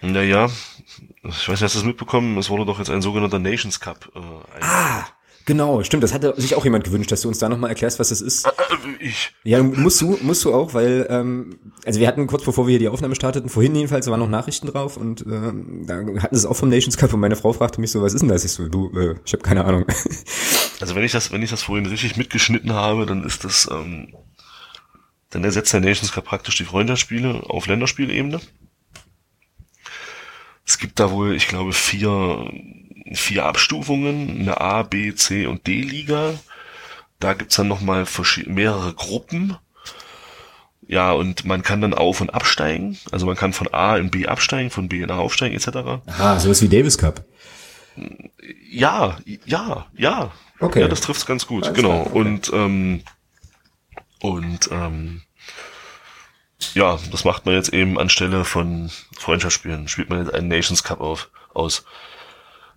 [0.00, 0.48] Naja,
[1.24, 2.38] ich weiß nicht, hast du das mitbekommen?
[2.38, 4.10] Es wurde doch jetzt ein sogenannter Nations Cup.
[4.14, 4.20] Äh,
[4.60, 5.04] ah,
[5.46, 6.02] Genau, stimmt.
[6.02, 8.46] Das hatte sich auch jemand gewünscht, dass du uns da nochmal erklärst, was das ist.
[8.46, 9.32] Äh, äh, ich.
[9.44, 12.80] Ja, musst du, musst du auch, weil, ähm, also wir hatten kurz bevor wir hier
[12.80, 16.40] die Aufnahme starteten, vorhin jedenfalls, da waren noch Nachrichten drauf und ähm, da hatten sie
[16.40, 18.44] es auch vom Nations Cup und meine Frau fragte mich so, was ist denn das?
[18.44, 19.86] Ich so, du, äh, ich habe keine Ahnung.
[20.78, 24.14] Also wenn ich das, wenn ich das vorhin richtig mitgeschnitten habe, dann ist das, ähm,
[25.30, 28.42] dann ersetzt der Nations Cup praktisch die Freundschaftsspiele auf Länderspielebene.
[30.66, 32.46] Es gibt da wohl, ich glaube, vier
[33.12, 36.34] vier Abstufungen, eine A, B, C und D-Liga.
[37.20, 38.04] Da gibt's dann nochmal
[38.46, 39.56] mehrere Gruppen.
[40.88, 42.98] Ja, und man kann dann auf- und absteigen.
[43.10, 46.00] Also man kann von A in B absteigen, von B in A aufsteigen, etc.
[46.18, 47.24] Ah, sowas wie Davis Cup.
[48.70, 50.32] Ja, ja, ja.
[50.60, 50.80] Okay.
[50.80, 52.02] Ja, das trifft's ganz gut, Alles genau.
[52.02, 52.10] okay.
[52.18, 53.02] Und, ähm,
[54.20, 55.22] und ähm,
[56.74, 59.88] ja, das macht man jetzt eben anstelle von Freundschaftsspielen.
[59.88, 61.84] Spielt man jetzt einen Nations Cup auf, aus.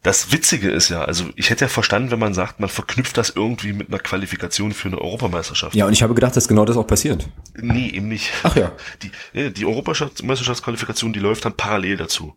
[0.02, 3.32] Das Witzige ist ja, also ich hätte ja verstanden, wenn man sagt, man verknüpft das
[3.32, 5.76] irgendwie mit einer Qualifikation für eine Europameisterschaft.
[5.76, 7.28] Ja, und ich habe gedacht, dass genau das auch passiert.
[7.58, 8.32] Nee, eben nicht.
[8.43, 8.72] Ach ja.
[9.04, 12.36] Die, ja, die Europameisterschaftsqualifikation, die läuft dann parallel dazu.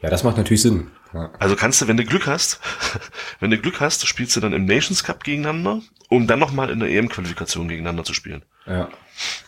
[0.00, 0.88] Ja, das macht natürlich Sinn.
[1.12, 1.30] Ja.
[1.38, 2.60] Also kannst du, wenn du Glück hast,
[3.40, 6.80] wenn du Glück hast, spielst du dann im Nations Cup gegeneinander, um dann nochmal in
[6.80, 8.42] der EM-Qualifikation gegeneinander zu spielen.
[8.66, 8.88] ja.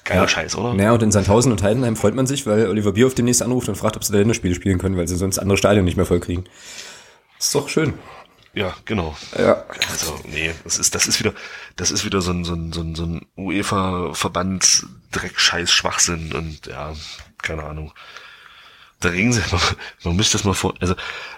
[0.05, 0.29] Geiler Ja.
[0.29, 0.75] Scheiß, oder?
[0.75, 3.77] Naja, und in Sandhausen und Heidenheim freut man sich, weil Oliver Bierhoff demnächst anruft und
[3.77, 6.21] fragt, ob sie da Länderspiele spielen können, weil sie sonst andere Stadien nicht mehr voll
[6.21, 6.45] kriegen.
[7.45, 7.93] Ist doch schön.
[8.55, 9.15] Ja, genau.
[9.37, 9.65] Ja.
[9.91, 11.35] Also, nee, das ist, das ist wieder,
[11.77, 16.67] das ist wieder so ein, so ein, so ein, so ein UEFA-Verband Dreck-Scheiß Schwachsinn und
[16.67, 16.95] ja,
[17.43, 17.93] keine Ahnung.
[19.01, 19.61] Da regen sie, man,
[20.05, 20.95] man muss das mal vor, also,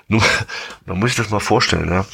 [0.06, 0.22] nur,
[0.86, 2.06] man muss sich das mal vorstellen, ja.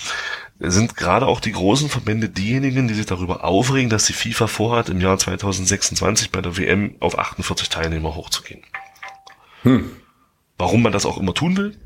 [0.58, 4.88] Sind gerade auch die großen Verbände diejenigen, die sich darüber aufregen, dass die FIFA vorhat,
[4.88, 8.62] im Jahr 2026 bei der WM auf 48 Teilnehmer hochzugehen.
[10.56, 11.76] Warum man das auch immer tun will?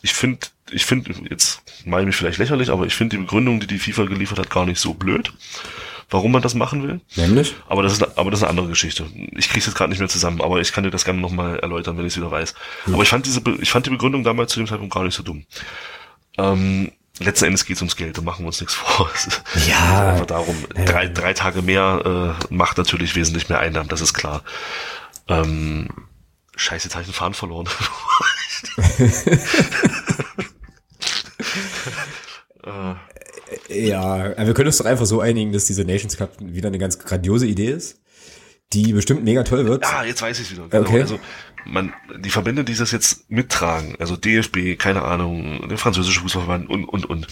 [0.00, 3.60] Ich finde, ich finde, jetzt meine ich mich vielleicht lächerlich, aber ich finde die Begründung,
[3.60, 5.32] die die FIFA geliefert hat, gar nicht so blöd.
[6.10, 7.00] Warum man das machen will?
[7.16, 7.54] Nämlich?
[7.66, 9.06] Aber das ist, aber das ist eine andere Geschichte.
[9.36, 11.96] Ich kriege jetzt gerade nicht mehr zusammen, aber ich kann dir das gerne nochmal erläutern,
[11.96, 12.54] wenn ich es wieder weiß.
[12.92, 15.22] Aber ich fand diese, ich fand die Begründung damals zu dem Zeitpunkt gar nicht so
[15.22, 15.44] dumm.
[16.36, 19.10] Ähm, letzten Endes geht es ums Geld, da machen wir uns nichts vor.
[19.14, 20.10] Es Ja.
[20.12, 24.42] einfach darum, drei, drei Tage mehr äh, macht natürlich wesentlich mehr Einnahmen, das ist klar.
[25.26, 25.88] Ähm,
[26.56, 27.68] Scheiße, jetzt habe ich den Faden verloren.
[32.64, 36.78] äh, Ja, wir können uns doch einfach so einigen, dass dieser Nations Cup wieder eine
[36.78, 38.00] ganz grandiose Idee ist,
[38.72, 39.84] die bestimmt mega toll wird.
[39.84, 40.68] Ah, jetzt weiß ich wieder.
[40.68, 40.88] Genau.
[40.88, 41.00] Okay.
[41.02, 41.20] Also
[41.66, 46.84] man, die Verbände, die das jetzt mittragen, also DFB, keine Ahnung, der französische Fußballverband und
[46.84, 47.26] und und,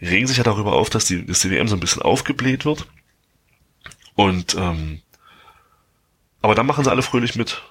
[0.00, 2.86] regen sich ja darüber auf, dass die, dass die WM so ein bisschen aufgebläht wird.
[4.14, 5.00] Und ähm,
[6.42, 7.62] aber dann machen sie alle fröhlich mit.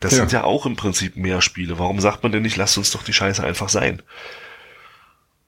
[0.00, 0.18] Das Ja.
[0.18, 1.78] sind ja auch im Prinzip mehr Spiele.
[1.78, 4.02] Warum sagt man denn nicht, lasst uns doch die Scheiße einfach sein?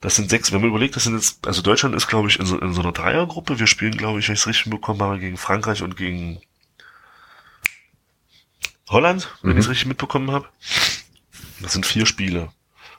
[0.01, 2.47] Das sind sechs, wenn man überlegt, das sind jetzt, also Deutschland ist, glaube ich, in
[2.47, 3.59] so, in so einer Dreiergruppe.
[3.59, 6.41] Wir spielen, glaube ich, wenn ich es richtig bekommen habe, gegen Frankreich und gegen
[8.89, 10.49] Holland, wenn ich es richtig mitbekommen habe.
[11.61, 12.51] Das sind vier Spiele.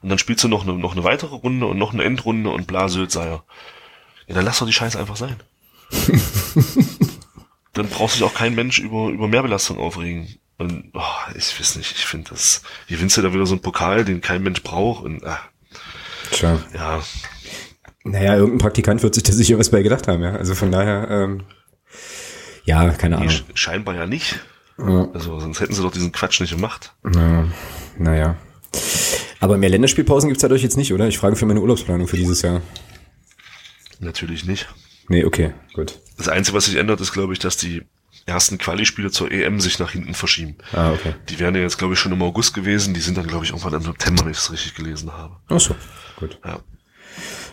[0.02, 2.68] Und dann spielst du noch eine, noch eine weitere Runde und noch eine Endrunde und
[2.68, 3.44] bla Syltseier.
[4.28, 5.38] Ja, dann lass doch die Scheiße einfach sein.
[7.74, 10.36] dann braucht sich auch kein Mensch über, über Mehrbelastung aufregen.
[10.58, 13.64] Und oh, ich weiß nicht, ich finde das, hier gewinnst du da wieder so einen
[13.64, 15.40] Pokal, den kein Mensch braucht und ah,
[16.32, 16.60] Tja.
[16.74, 17.02] ja,
[18.04, 20.32] Naja, irgendein Praktikant wird sich da sicher was bei gedacht haben, ja.
[20.36, 21.44] Also von daher, ähm,
[22.66, 23.34] ja, keine nee, Ahnung.
[23.36, 24.40] sch- scheinbar ja nicht.
[24.78, 25.08] Ja.
[25.14, 26.94] Also sonst hätten sie doch diesen Quatsch nicht gemacht.
[27.04, 27.48] Na,
[27.98, 28.38] naja.
[29.40, 31.08] Aber mehr Länderspielpausen gibt's dadurch jetzt nicht, oder?
[31.08, 32.62] Ich frage für meine Urlaubsplanung für dieses Jahr.
[34.00, 34.68] Natürlich nicht.
[35.10, 36.00] Nee, okay, gut.
[36.18, 37.84] Das Einzige, was sich ändert, ist, glaube ich, dass die
[38.26, 40.56] ersten Quali-Spiele zur EM sich nach hinten verschieben.
[40.74, 41.16] Ah, okay.
[41.30, 42.94] Die wären ja jetzt, glaube ich, schon im August gewesen.
[42.94, 45.38] Die sind dann, glaube ich, irgendwann im September, wenn ich es richtig gelesen habe.
[45.48, 45.76] Ach so,
[46.18, 46.40] gut.
[46.46, 46.60] Ja.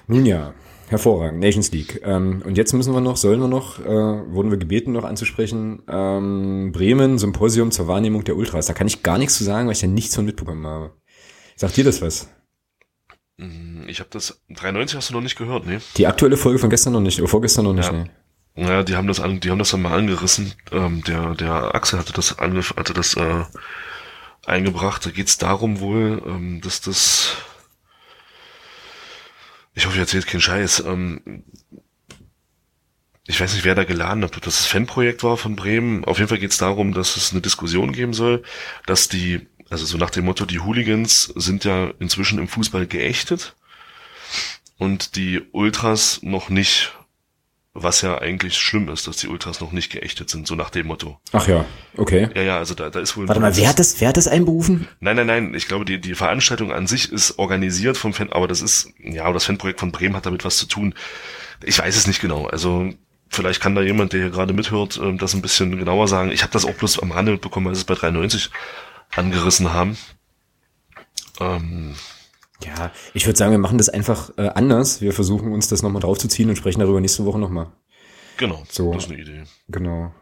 [0.07, 0.55] Nun ja,
[0.89, 1.41] hervorragend.
[1.41, 2.01] Nations League.
[2.05, 5.83] Ähm, und jetzt müssen wir noch, sollen wir noch, äh, wurden wir gebeten, noch anzusprechen,
[5.89, 8.67] ähm, Bremen, Symposium zur Wahrnehmung der Ultras.
[8.67, 10.93] Da kann ich gar nichts zu sagen, weil ich da nichts von mitbekommen habe.
[11.57, 12.29] Sagt dir das was?
[13.87, 15.81] Ich habe das 93 hast du noch nicht gehört, ne?
[15.97, 17.93] Die aktuelle Folge von gestern noch nicht, oder vorgestern noch nicht, Ja.
[17.93, 18.11] nee.
[18.57, 20.53] Ja, die haben das an, die haben das dann mal angerissen.
[20.73, 23.45] Ähm, der der Axel hatte das ange, hatte das äh,
[24.47, 25.07] eingebracht.
[25.07, 27.37] Da geht's darum wohl, ähm, dass das
[29.79, 30.81] ich hoffe, ich erzähle jetzt keinen Scheiß.
[30.81, 31.45] Ähm,
[33.29, 36.05] ich weiß nicht, wer da geladen hat, ob das das Fanprojekt war von Bremen.
[36.05, 38.43] Auf jeden Fall geht's darum, dass es eine Diskussion geben soll,
[38.87, 43.55] dass die, also so nach dem Motto, die Hooligans sind ja inzwischen im Fußball geächtet
[44.79, 46.98] und die Ultras noch nicht
[47.83, 50.87] was ja eigentlich schlimm ist, dass die Ultras noch nicht geächtet sind, so nach dem
[50.87, 51.19] Motto.
[51.33, 51.65] Ach ja,
[51.97, 52.29] okay.
[52.35, 53.29] Ja, ja, also da, da ist wohl.
[53.29, 54.89] Warte mal, wer hat das, wer hat das einberufen?
[55.01, 55.55] Nein, nein, nein.
[55.55, 59.25] Ich glaube, die, die Veranstaltung an sich ist organisiert vom Fan, aber das ist, ja,
[59.25, 60.95] aber das Fanprojekt von Bremen hat damit was zu tun.
[61.65, 62.47] Ich weiß es nicht genau.
[62.47, 62.91] Also
[63.29, 66.31] vielleicht kann da jemand, der hier gerade mithört, ähm, das ein bisschen genauer sagen.
[66.31, 68.51] Ich habe das auch bloß am Rande mitbekommen, weil sie es bei 93
[69.15, 69.97] angerissen haben.
[71.41, 71.95] Ähm,
[72.65, 75.01] Ja, ich würde sagen, wir machen das einfach äh, anders.
[75.01, 77.69] Wir versuchen uns das nochmal draufzuziehen und sprechen darüber nächste Woche nochmal.
[78.37, 78.93] genau, So.
[78.93, 79.45] das ist eine Idee.
[79.69, 80.13] Genau.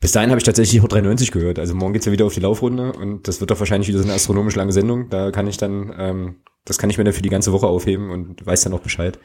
[0.00, 1.58] Bis dahin habe ich tatsächlich Hot 93 gehört.
[1.58, 4.04] Also morgen geht's ja wieder auf die Laufrunde und das wird doch wahrscheinlich wieder so
[4.04, 5.08] eine astronomisch lange Sendung.
[5.08, 8.10] Da kann ich dann ähm, das kann ich mir dann für die ganze Woche aufheben
[8.10, 9.18] und weiß dann auch Bescheid.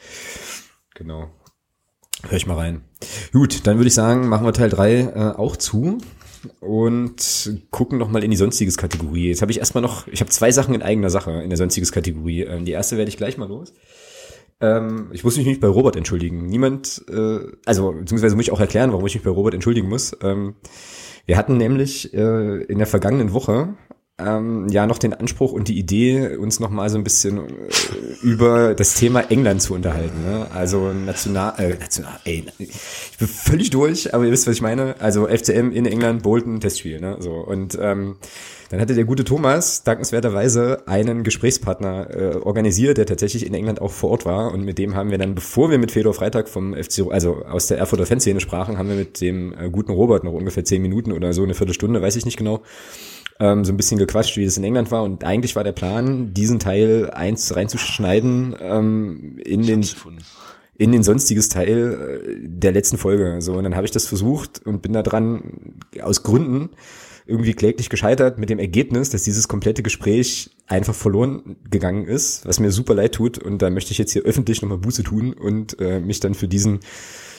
[0.95, 1.29] Genau.
[2.27, 2.83] Hör ich mal rein.
[3.31, 5.99] Gut, dann würde ich sagen, machen wir Teil 3 äh, auch zu
[6.59, 9.29] und gucken noch mal in die sonstiges Kategorie.
[9.29, 11.91] Jetzt habe ich erstmal noch, ich habe zwei Sachen in eigener Sache in der sonstiges
[11.91, 12.41] Kategorie.
[12.41, 13.73] Ähm, die erste werde ich gleich mal los.
[14.61, 16.45] Ähm, ich muss mich nicht bei Robert entschuldigen.
[16.45, 20.15] Niemand, äh, also beziehungsweise muss ich auch erklären, warum ich mich bei Robert entschuldigen muss.
[20.21, 20.55] Ähm,
[21.25, 23.75] wir hatten nämlich äh, in der vergangenen Woche
[24.19, 28.21] ähm, ja noch den Anspruch und die Idee, uns noch mal so ein bisschen äh,
[28.21, 30.23] über das Thema England zu unterhalten.
[30.23, 30.47] Ne?
[30.53, 34.95] Also national, äh, national, ey, ich bin völlig durch, aber ihr wisst, was ich meine.
[34.99, 36.99] Also FCM in England, Bolton, Testspiel.
[36.99, 37.17] Ne?
[37.19, 38.15] So und ähm,
[38.69, 43.91] dann hatte der gute Thomas dankenswerterweise einen Gesprächspartner äh, organisiert, der tatsächlich in England auch
[43.91, 44.53] vor Ort war.
[44.53, 47.65] Und mit dem haben wir dann, bevor wir mit Fedor Freitag vom FC, also aus
[47.65, 51.11] der Erfurter Fanszene sprachen, haben wir mit dem äh, guten Robert noch ungefähr zehn Minuten
[51.11, 52.61] oder so, eine Viertelstunde, weiß ich nicht genau,
[53.39, 55.03] ähm, so ein bisschen gequatscht, wie es in England war.
[55.03, 59.85] Und eigentlich war der Plan, diesen Teil eins reinzuschneiden ähm, in den
[60.77, 63.41] in den sonstiges Teil äh, der letzten Folge.
[63.41, 66.69] So und dann habe ich das versucht und bin da dran aus Gründen
[67.29, 72.59] irgendwie kläglich gescheitert mit dem Ergebnis, dass dieses komplette Gespräch einfach verloren gegangen ist, was
[72.59, 73.37] mir super leid tut.
[73.37, 76.47] Und da möchte ich jetzt hier öffentlich nochmal Buße tun und äh, mich dann für
[76.47, 76.79] diesen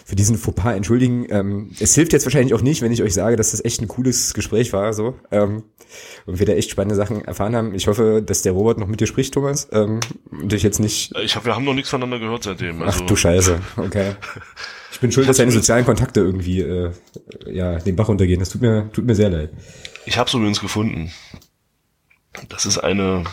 [0.05, 1.26] für diesen Fauxpas entschuldigen.
[1.30, 3.88] Ähm, es hilft jetzt wahrscheinlich auch nicht, wenn ich euch sage, dass das echt ein
[3.88, 5.62] cooles Gespräch war, so ähm,
[6.26, 7.74] und wir da echt spannende Sachen erfahren haben.
[7.74, 9.68] Ich hoffe, dass der Robert noch mit dir spricht, Thomas.
[9.72, 11.12] Ähm, und ich jetzt nicht.
[11.22, 12.82] Ich hab, wir haben noch nichts voneinander gehört seitdem.
[12.82, 13.01] Also.
[13.03, 14.14] Ach du Scheiße, okay.
[14.92, 16.90] Ich bin schuld, dass deine sozialen Kontakte irgendwie äh,
[17.46, 18.40] ja den Bach runtergehen.
[18.40, 19.51] Das tut mir tut mir sehr leid.
[20.05, 21.11] Ich habe es übrigens gefunden.
[22.48, 23.24] Das ist eine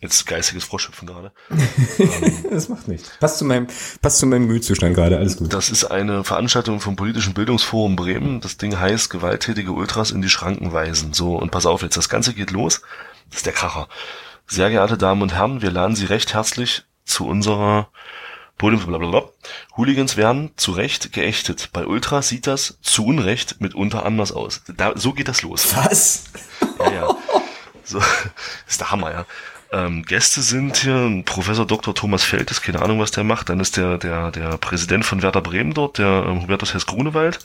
[0.00, 1.30] Jetzt geistiges Froschhüpfen gerade.
[2.50, 3.10] das macht nichts.
[3.20, 3.66] Passt zu meinem,
[4.00, 5.52] passt zu meinem Gemütszustand gerade, alles gut.
[5.52, 8.40] Das ist eine Veranstaltung vom Politischen Bildungsforum Bremen.
[8.40, 11.12] Das Ding heißt gewalttätige Ultras in die Schranken weisen.
[11.12, 12.80] So, und pass auf jetzt, das Ganze geht los.
[13.28, 13.88] Das ist der Kracher.
[14.46, 17.88] Sehr geehrte Damen und Herren, wir laden Sie recht herzlich zu unserer
[18.60, 19.30] Podium, blablabla.
[19.76, 21.70] Hooligans werden zu Recht geächtet.
[21.72, 24.62] Bei Ultras sieht das zu Unrecht mitunter anders aus.
[24.76, 25.74] Da, so geht das los.
[25.76, 26.24] Was?
[26.78, 27.16] Ja, ja.
[27.84, 28.02] So,
[28.68, 29.26] ist der Hammer, ja.
[29.72, 31.94] Ähm, Gäste sind hier Professor Dr.
[31.94, 33.48] Thomas Feltes, keine Ahnung, was der macht.
[33.48, 37.38] Dann ist der, der, der Präsident von Werder Bremen dort, der ähm, Hubertus Hess-Grunewald.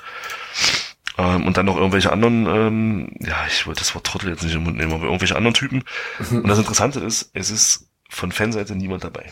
[1.17, 4.55] Ähm, und dann noch irgendwelche anderen, ähm, ja, ich wollte das Wort Trottel jetzt nicht
[4.55, 5.83] im Mund nehmen, aber irgendwelche anderen Typen.
[6.29, 9.31] Und das Interessante ist, es ist von Fanseite niemand dabei.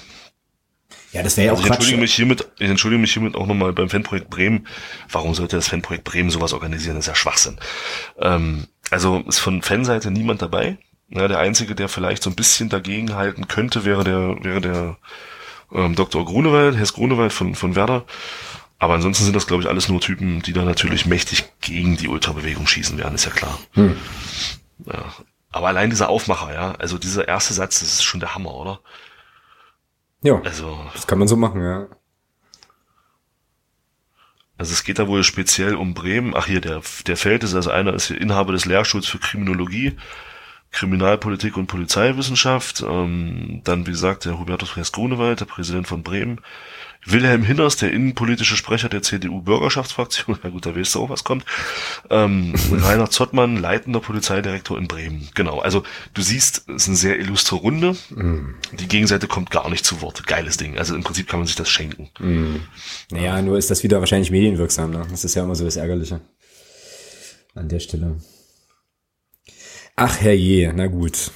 [1.11, 3.45] Ja, das wäre ja also auch ich entschuldige mich hiermit, ich entschuldige mich hiermit auch
[3.45, 4.67] nochmal beim Fanprojekt Bremen.
[5.09, 6.95] Warum sollte das Fanprojekt Bremen sowas organisieren?
[6.95, 7.59] Das ist ja Schwachsinn.
[8.17, 10.77] Ähm, also ist von Fanseite niemand dabei.
[11.09, 14.97] Ja, der einzige, der vielleicht so ein bisschen dagegen halten könnte, wäre der, wäre der
[15.71, 16.25] ähm, Dr.
[16.25, 18.05] Grunewald, Hess Grunewald von, von Werder.
[18.79, 22.07] Aber ansonsten sind das, glaube ich, alles nur Typen, die da natürlich mächtig gegen die
[22.07, 23.57] Ultrabewegung schießen werden, ist ja klar.
[23.73, 23.95] Hm.
[24.85, 25.05] Ja.
[25.51, 28.79] Aber allein dieser Aufmacher, ja, also dieser erste Satz, das ist schon der Hammer, oder?
[30.21, 31.87] Ja, also, das kann man so machen, ja.
[34.57, 36.33] Also es geht da wohl speziell um Bremen.
[36.35, 39.97] Ach hier, der, der Feld ist also einer ist hier Inhaber des Lehrstuhls für Kriminologie
[40.73, 42.83] Kriminalpolitik und Polizeiwissenschaft.
[42.85, 46.41] Ähm, dann, wie gesagt, der Hubertus Fries-Grunewald, der Präsident von Bremen.
[47.05, 50.39] Wilhelm Hinners, der innenpolitische Sprecher der CDU-Bürgerschaftsfraktion.
[50.43, 51.45] Na gut, da weißt du auch, was kommt.
[52.09, 55.29] Ähm, Rainer Zottmann, leitender Polizeidirektor in Bremen.
[55.35, 57.95] Genau, also du siehst, es ist eine sehr illustre Runde.
[58.09, 58.55] Mm.
[58.73, 60.25] Die Gegenseite kommt gar nicht zu Wort.
[60.27, 60.77] Geiles Ding.
[60.77, 62.09] Also im Prinzip kann man sich das schenken.
[62.19, 62.61] Mm.
[63.11, 64.91] Naja, nur ist das wieder wahrscheinlich medienwirksam.
[64.91, 65.05] Ne?
[65.11, 66.21] Das ist ja immer so das Ärgerliche.
[67.53, 68.17] An der Stelle.
[69.95, 71.31] Ach herrje, na gut.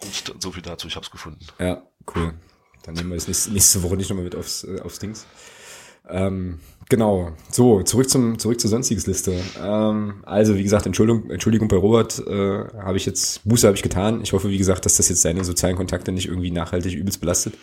[0.00, 1.46] Gut, so viel dazu, ich hab's gefunden.
[1.58, 1.82] Ja,
[2.14, 2.34] cool.
[2.84, 5.26] Dann nehmen wir das nächste, nächste Woche nicht nochmal mit aufs, äh, aufs Dings.
[6.06, 7.32] Ähm, genau.
[7.50, 9.40] So, zurück zum zurück zur sonstiges Liste.
[9.58, 13.82] Ähm, also wie gesagt, Entschuldigung, Entschuldigung bei Robert, äh, habe ich jetzt Buße habe ich
[13.82, 14.20] getan.
[14.22, 17.54] Ich hoffe, wie gesagt, dass das jetzt seine sozialen Kontakte nicht irgendwie nachhaltig übelst belastet.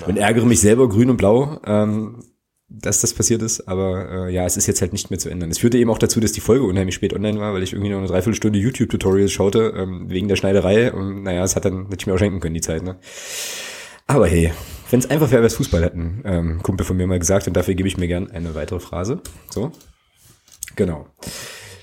[0.00, 0.10] Nein.
[0.10, 1.60] Und ärgere mich selber grün und blau.
[1.64, 2.22] Ähm,
[2.68, 5.50] dass das passiert ist, aber äh, ja, es ist jetzt halt nicht mehr zu ändern.
[5.50, 7.90] Es führte eben auch dazu, dass die Folge unheimlich spät online war, weil ich irgendwie
[7.90, 11.96] noch eine Dreiviertelstunde YouTube-Tutorials schaute, ähm, wegen der Schneiderei und naja, es hat dann hätte
[12.00, 12.96] ich mir auch schenken können, die Zeit, ne?
[14.06, 14.52] Aber hey,
[14.90, 17.74] wenn es einfach wäre, wäre Fußball, hätten ähm, Kumpel von mir mal gesagt und dafür
[17.74, 19.20] gebe ich mir gern eine weitere Phrase.
[19.50, 19.72] So.
[20.76, 21.06] Genau.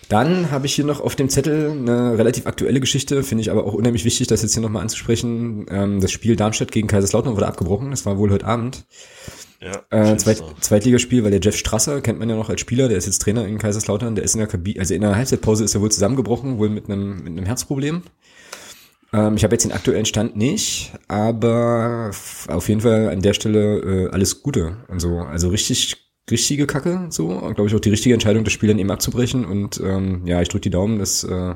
[0.10, 3.66] Dann habe ich hier noch auf dem Zettel eine relativ aktuelle Geschichte, finde ich aber
[3.66, 5.66] auch unheimlich wichtig, das jetzt hier nochmal anzusprechen.
[5.70, 8.86] Ähm, das Spiel Darmstadt gegen Kaiserslautern wurde abgebrochen, das war wohl heute Abend.
[9.66, 13.00] Ja, äh, Zweit, Zweitligaspiel, weil der Jeff Strasser kennt man ja noch als Spieler, der
[13.00, 15.74] ist jetzt Trainer in Kaiserslautern, der ist in der Kabine, also in der Halbzeitpause ist
[15.74, 18.04] er wohl zusammengebrochen, wohl mit einem, mit einem Herzproblem.
[19.12, 22.12] Ähm, ich habe jetzt den aktuellen Stand nicht, aber
[22.48, 25.18] auf jeden Fall an der Stelle äh, alles Gute und so.
[25.18, 25.98] Also richtig,
[26.30, 27.30] richtige Kacke, so.
[27.30, 30.50] Glaube ich auch die richtige Entscheidung, das Spiel dann eben abzubrechen und ähm, ja, ich
[30.50, 31.56] drücke die Daumen, dass äh,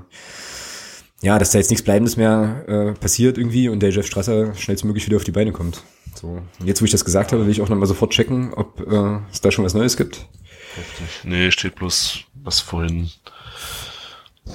[1.22, 5.06] ja, dass da jetzt nichts Bleibendes mehr äh, passiert irgendwie und der Jeff Strasser schnellstmöglich
[5.06, 5.84] wieder auf die Beine kommt.
[6.20, 9.20] So, jetzt, wo ich das gesagt habe, will ich auch nochmal sofort checken, ob äh,
[9.32, 10.26] es da schon was Neues gibt.
[10.78, 11.24] Richtig.
[11.24, 13.10] Nee, steht bloß, was vorhin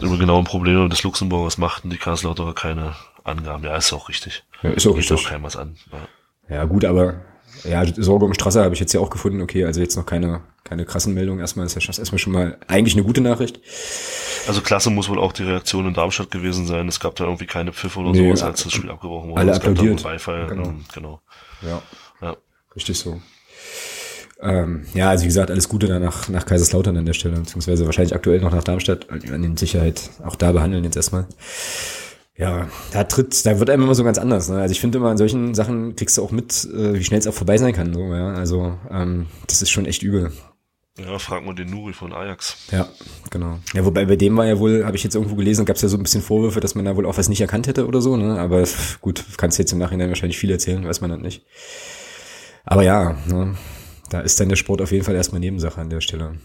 [0.03, 3.65] über genaue Probleme des Luxemburgers machten die Kaiserslauterer keine Angaben.
[3.65, 4.45] Ja, ist auch richtig.
[4.63, 5.25] Ja, ist auch Geht richtig.
[5.27, 5.77] auch keinem was an.
[5.91, 6.57] Ja.
[6.57, 7.23] Ja, gut, aber
[7.63, 9.41] ja, Sorge um Strasser habe ich jetzt ja auch gefunden.
[9.41, 11.41] Okay, also jetzt noch keine, keine krassen Meldungen.
[11.41, 13.61] Erstmal ist ja erstmal schon mal eigentlich eine gute Nachricht.
[14.47, 16.89] Also klasse muss wohl auch die Reaktion in Darmstadt gewesen sein.
[16.89, 19.41] Es gab da irgendwie keine Pfiffe oder Nee, sowas, als das Spiel abgebrochen wurde.
[19.41, 20.03] alle es gab da applaudiert.
[20.03, 20.47] Beifall.
[20.49, 20.75] Genau.
[20.93, 21.21] Genau.
[21.67, 21.83] Ja,
[22.21, 22.37] Ja.
[22.75, 23.21] richtig so.
[24.41, 27.87] Ähm, ja, also wie gesagt, alles Gute dann nach, nach Kaiserslautern an der Stelle, beziehungsweise
[27.87, 31.27] wahrscheinlich aktuell noch nach Darmstadt, an den Sicherheit auch da behandeln jetzt erstmal.
[32.37, 34.49] Ja, da tritt, da wird einem immer so ganz anders.
[34.49, 34.61] Ne?
[34.61, 37.29] Also ich finde immer an solchen Sachen kriegst du auch mit, äh, wie schnell es
[37.29, 37.95] auch vorbei sein kann.
[37.95, 38.35] So, ja?
[38.35, 40.33] Also ähm, das ist schon echt übel.
[40.97, 42.57] Ja, frag mal den Nuri von Ajax.
[42.71, 42.89] Ja,
[43.31, 43.59] genau.
[43.73, 45.89] Ja, wobei bei dem war ja wohl, habe ich jetzt irgendwo gelesen, gab es ja
[45.89, 48.17] so ein bisschen Vorwürfe, dass man da wohl auch was nicht erkannt hätte oder so,
[48.17, 48.39] ne?
[48.39, 48.63] Aber
[49.01, 51.45] gut, kannst jetzt im Nachhinein wahrscheinlich viel erzählen, weiß man dann nicht.
[52.65, 53.57] Aber ja, ne?
[54.11, 56.39] da ist dann der Sport auf jeden Fall erstmal Nebensache an der Stelle.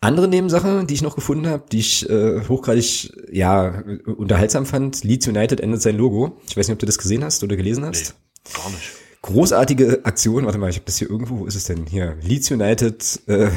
[0.00, 5.26] Andere Nebensache, die ich noch gefunden habe, die ich äh, hochgradig ja unterhaltsam fand, Leeds
[5.26, 6.40] United ändert sein Logo.
[6.48, 8.14] Ich weiß nicht, ob du das gesehen hast oder gelesen hast.
[8.44, 9.01] Nee, gar nicht.
[9.22, 11.86] Großartige Aktion, warte mal, ich habe das hier irgendwo, wo ist es denn?
[11.86, 13.50] Hier, Leeds United äh,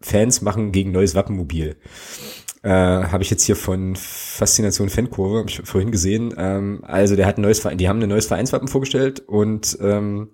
[0.00, 1.76] Fans machen gegen neues Wappenmobil.
[2.62, 6.34] Äh, habe ich jetzt hier von Faszination Fankurve, habe ich vorhin gesehen.
[6.36, 10.30] Ähm, also der hat ein neues die haben ein neues Vereinswappen vorgestellt und ähm,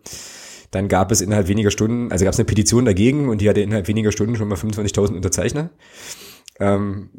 [0.70, 3.60] dann gab es innerhalb weniger Stunden, also gab es eine Petition dagegen und die hatte
[3.60, 5.68] innerhalb weniger Stunden schon mal 25.000 Unterzeichner.
[6.58, 7.10] Ähm,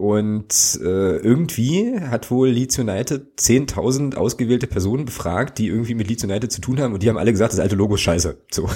[0.00, 6.22] und äh, irgendwie hat wohl Leeds United 10.000 ausgewählte Personen befragt, die irgendwie mit Leeds
[6.22, 6.94] United zu tun haben.
[6.94, 8.38] Und die haben alle gesagt, das alte Logo ist scheiße.
[8.48, 8.70] So.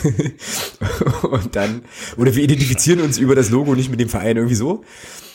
[1.30, 1.82] und dann,
[2.16, 4.82] oder wir identifizieren uns über das Logo nicht mit dem Verein irgendwie so.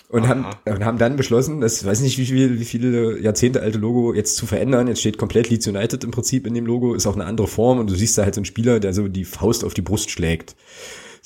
[0.09, 3.77] Und haben, und haben dann beschlossen, das weiß nicht, wie, viel, wie viele Jahrzehnte alte
[3.77, 4.89] Logo jetzt zu verändern.
[4.89, 7.79] Jetzt steht komplett Leeds United im Prinzip in dem Logo, ist auch eine andere Form
[7.79, 10.09] und du siehst da halt so einen Spieler, der so die Faust auf die Brust
[10.09, 10.57] schlägt.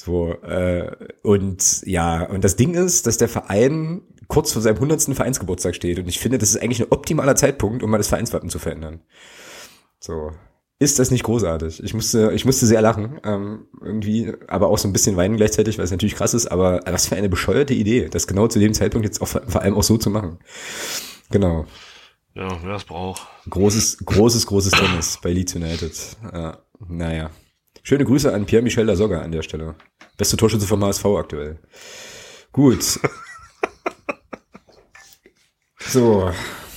[0.03, 0.91] So, äh,
[1.21, 5.15] und ja, und das Ding ist, dass der Verein kurz vor seinem 100.
[5.15, 5.99] Vereinsgeburtstag steht.
[5.99, 9.01] Und ich finde, das ist eigentlich ein optimaler Zeitpunkt, um mal das Vereinswappen zu verändern.
[9.99, 10.31] So.
[10.79, 11.83] Ist das nicht großartig?
[11.83, 15.77] Ich musste, ich musste sehr lachen, ähm, irgendwie, aber auch so ein bisschen weinen gleichzeitig,
[15.77, 18.73] weil es natürlich krass ist, aber was für eine bescheuerte Idee, das genau zu dem
[18.73, 20.39] Zeitpunkt jetzt auch vor allem auch so zu machen.
[21.29, 21.65] Genau.
[22.33, 23.27] Ja, wer es braucht.
[23.47, 26.17] Großes, großes, großes Tennis bei Leeds United.
[26.33, 27.29] Ja, naja.
[27.83, 29.75] Schöne Grüße an Pierre-Michel Lasogga an der Stelle.
[30.17, 31.59] Beste Torschütze vom HSV aktuell.
[32.51, 32.99] Gut.
[35.91, 36.31] So,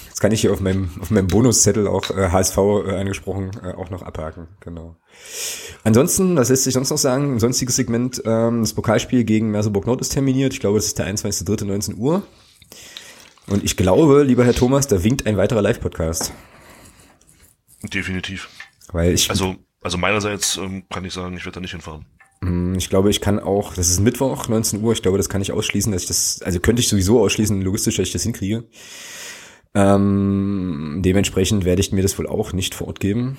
[0.09, 3.73] jetzt kann ich hier auf meinem, auf meinem Bonuszettel auch äh, HSV äh, angesprochen äh,
[3.75, 4.49] auch noch abhaken.
[4.59, 4.97] Genau.
[5.85, 7.35] Ansonsten, was lässt sich sonst noch sagen?
[7.35, 10.53] Ein sonstiges Segment, ähm, das Pokalspiel gegen Merseburg Nord ist terminiert.
[10.53, 12.25] Ich glaube, das ist der 21.03.19 Uhr.
[13.47, 16.33] Und ich glaube, lieber Herr Thomas, da winkt ein weiterer Live-Podcast.
[17.83, 18.49] Definitiv.
[18.91, 22.07] Weil ich, Also, also meinerseits ähm, kann ich sagen, ich werde da nicht hinfahren.
[22.77, 25.53] ich glaube, ich kann auch, das ist Mittwoch, 19 Uhr, ich glaube, das kann ich
[25.53, 28.65] ausschließen, dass ich das, also könnte ich sowieso ausschließen, logistisch, dass ich das hinkriege.
[29.75, 33.37] Ähm, dementsprechend werde ich mir das wohl auch nicht vor Ort geben.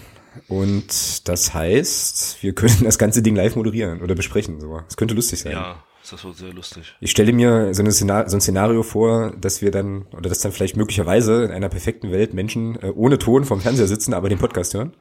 [0.47, 4.59] Und das heißt, wir können das ganze Ding live moderieren oder besprechen.
[4.59, 4.81] So.
[4.85, 5.53] Das könnte lustig sein.
[5.53, 6.93] Ja, das wird sehr lustig.
[6.99, 10.51] Ich stelle mir so, Szenar so ein Szenario vor, dass wir dann, oder dass dann
[10.51, 14.37] vielleicht möglicherweise in einer perfekten Welt Menschen äh, ohne Ton vom Fernseher sitzen, aber den
[14.37, 14.93] Podcast hören.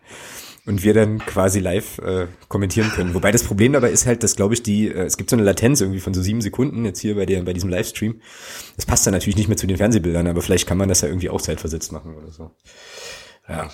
[0.66, 3.12] Und wir dann quasi live äh, kommentieren können.
[3.12, 5.45] Wobei das Problem dabei ist halt, dass, glaube ich, die, äh, es gibt so eine
[5.45, 8.20] Latenz irgendwie von so sieben Sekunden jetzt hier bei, der, bei diesem Livestream.
[8.77, 11.09] Das passt dann natürlich nicht mehr zu den Fernsehbildern, aber vielleicht kann man das ja
[11.09, 12.51] irgendwie auch zeitversetzt machen oder so.
[13.47, 13.69] Ja.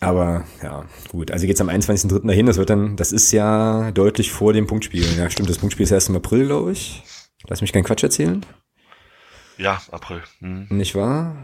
[0.00, 1.30] Aber ja, gut.
[1.30, 2.26] Also geht's am 21.03.
[2.26, 2.46] dahin.
[2.46, 5.04] Das wird dann, das ist ja deutlich vor dem Punktspiel.
[5.16, 5.50] Ja, stimmt.
[5.50, 7.02] Das Punktspiel ist erst im April, glaube ich.
[7.46, 8.44] Lass mich keinen Quatsch erzählen.
[9.58, 10.22] Ja, April.
[10.40, 10.66] Hm.
[10.70, 11.36] Nicht wahr?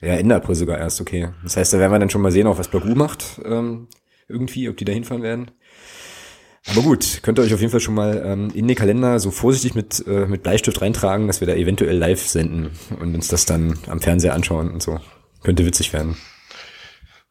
[0.00, 1.28] Ja, Ende April sogar erst, okay.
[1.42, 3.86] Das heißt, da werden wir dann schon mal sehen, auch was Bagu macht, ähm,
[4.30, 5.50] irgendwie, ob die da hinfahren werden.
[6.66, 9.30] Aber gut, könnt ihr euch auf jeden Fall schon mal ähm, in den Kalender so
[9.30, 12.70] vorsichtig mit, äh, mit Bleistift reintragen, dass wir da eventuell live senden
[13.00, 15.00] und uns das dann am Fernseher anschauen und so.
[15.42, 16.16] Könnte witzig werden.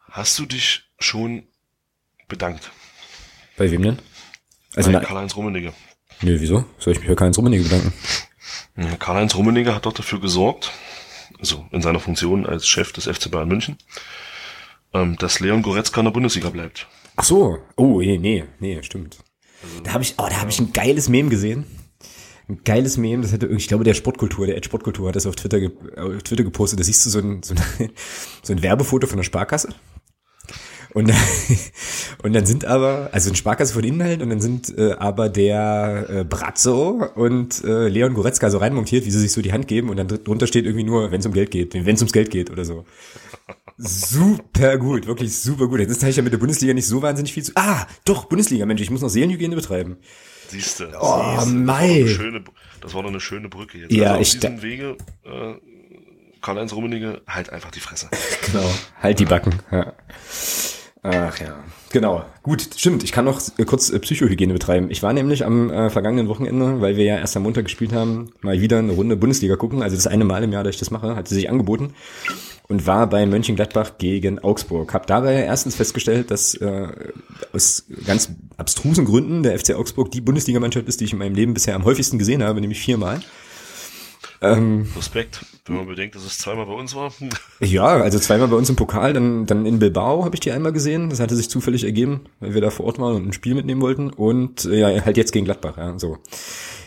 [0.10, 1.44] Hast du dich schon
[2.28, 2.72] bedankt?
[3.58, 4.00] Bei wem denn?
[4.76, 5.74] Also, Bei Karl-Heinz Rummenigge.
[6.22, 6.66] nö, wieso?
[6.80, 7.94] Soll ich mich bei Karl-Heinz Rummenigge bedanken?
[8.78, 10.72] Ja, Karl-Heinz Rummenigge hat doch dafür gesorgt,
[11.40, 13.78] also in seiner Funktion als Chef des FC Bayern München,
[14.94, 16.88] ähm, dass Leon Goretzka in der Bundesliga bleibt.
[17.16, 17.58] Ach so.
[17.76, 19.18] Oh, nee, nee, nee, stimmt.
[19.84, 21.66] Da habe ich, oh, da habe ich ein geiles Meme gesehen.
[22.48, 25.28] Ein geiles Meme, das hätte irgendwie, ich glaube, der Sportkultur, der Ad Sportkultur hat das
[25.28, 26.80] auf Twitter, ge auf Twitter gepostet.
[26.80, 27.90] Da siehst du so ein, so ein,
[28.42, 29.70] so ein Werbefoto von der Sparkasse.
[30.94, 31.14] Und,
[32.24, 35.30] und dann sind aber, also ein Sparkasse von innen halt, und dann sind äh, aber
[35.30, 39.68] der äh, Brazzo und äh, Leon Goretzka so reinmontiert, wie sie sich so die Hand
[39.68, 42.02] geben, und dann dr- drunter steht irgendwie nur, wenn es um Geld geht, wenn es
[42.02, 42.86] ums Geld geht oder so.
[43.80, 45.80] Super gut, wirklich super gut.
[45.80, 47.54] Jetzt habe ich ja mit der Bundesliga nicht so wahnsinnig viel zu.
[47.56, 49.98] Ah, doch, Bundesliga, Mensch, ich muss noch Seelenhygiene betreiben.
[50.50, 50.92] Siehste.
[51.00, 51.56] Oh, siehste.
[51.56, 52.02] mei.
[52.02, 52.44] Das war, schöne,
[52.82, 53.92] das war doch eine schöne Brücke jetzt.
[53.92, 55.54] Ja, also auf ich diesem Wege, äh,
[56.42, 58.10] Karl-Heinz Rummenigge, halt einfach die Fresse.
[58.52, 58.70] Genau,
[59.00, 59.60] halt die Backen.
[59.72, 59.94] Ja.
[61.02, 61.56] Ach ja,
[61.92, 62.26] genau.
[62.44, 63.04] Gut, stimmt.
[63.04, 64.92] Ich kann noch äh, kurz äh, Psychohygiene betreiben.
[64.92, 68.32] Ich war nämlich am äh, vergangenen Wochenende, weil wir ja erst am Montag gespielt haben,
[68.42, 69.82] mal wieder eine Runde Bundesliga gucken.
[69.82, 71.94] Also das eine Mal im Jahr, dass ich das mache, hat sie sich angeboten
[72.68, 74.94] und war bei Mönchengladbach gegen Augsburg.
[74.94, 76.90] Hab dabei erstens festgestellt, dass äh,
[77.54, 81.54] aus ganz abstrusen Gründen der FC Augsburg die Bundesligamannschaft ist, die ich in meinem Leben
[81.54, 83.22] bisher am häufigsten gesehen habe, nämlich viermal.
[84.42, 87.12] Ähm, Respekt, wenn man bedenkt, dass es zweimal bei uns war.
[87.60, 90.72] Ja, also zweimal bei uns im Pokal, dann, dann in Bilbao habe ich die einmal
[90.72, 91.10] gesehen.
[91.10, 93.82] Das hatte sich zufällig ergeben, weil wir da vor Ort waren und ein Spiel mitnehmen
[93.82, 94.12] wollten.
[94.12, 96.18] Und äh, ja, halt jetzt gegen Gladbach, ja, so.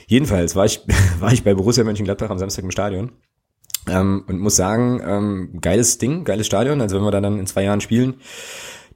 [0.07, 0.81] Jedenfalls war ich,
[1.21, 3.13] war ich bei Borussia Mönchengladbach am Samstag im Stadion.
[3.89, 6.81] Ähm, und muss sagen, ähm, geiles Ding, geiles Stadion.
[6.81, 8.15] Also wenn wir da dann in zwei Jahren spielen,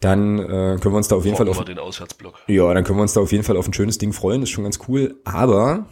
[0.01, 2.35] dann äh, können wir uns da auf jeden Fall auf, den Auswärtsblock.
[2.47, 4.41] ja, dann können wir uns da auf jeden Fall auf ein schönes Ding freuen.
[4.41, 5.17] Das ist schon ganz cool.
[5.25, 5.87] Aber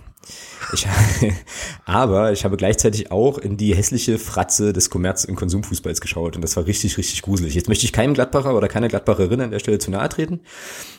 [0.72, 0.86] ich,
[1.84, 6.42] aber ich habe gleichzeitig auch in die hässliche Fratze des Kommerz- und Konsumfußballs geschaut und
[6.42, 7.54] das war richtig, richtig gruselig.
[7.54, 10.40] Jetzt möchte ich keinem Gladbacher oder keiner Gladbacherin an der Stelle zu nahe treten.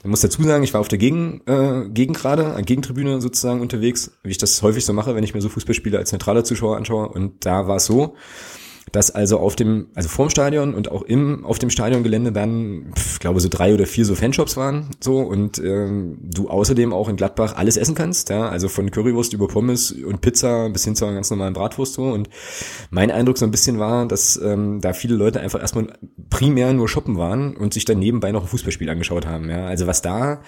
[0.03, 4.11] Ich muss dazu sagen, ich war auf der Gegen, äh, Gegengrade, an Gegentribüne sozusagen unterwegs,
[4.23, 7.07] wie ich das häufig so mache, wenn ich mir so Fußballspiele als neutraler Zuschauer anschaue
[7.09, 8.15] und da war es so,
[8.91, 13.19] dass also auf dem, also vorm Stadion und auch im, auf dem Stadiongelände dann, pf,
[13.19, 17.15] glaube so drei oder vier so Fanshops waren, so, und ähm, du außerdem auch in
[17.15, 21.05] Gladbach alles essen kannst, ja, also von Currywurst über Pommes und Pizza bis hin zu
[21.05, 22.29] einer ganz normalen Bratwurst, so, und
[22.89, 25.87] mein Eindruck so ein bisschen war, dass ähm, da viele Leute einfach erstmal
[26.29, 29.87] primär nur shoppen waren und sich dann nebenbei noch ein Fußballspiel angeschaut haben, ja, also
[29.87, 30.41] was da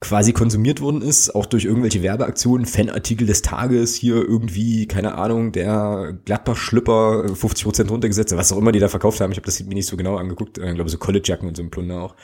[0.00, 5.50] quasi konsumiert worden ist, auch durch irgendwelche Werbeaktionen, Fanartikel des Tages, hier irgendwie, keine Ahnung,
[5.50, 9.32] der Gladbach-Schlüpper 50% runtergesetzt, was auch immer die da verkauft haben.
[9.32, 11.70] Ich habe das mir nicht so genau angeguckt, ich glaube so College-Jacken und so ein
[11.70, 12.14] Plunder auch.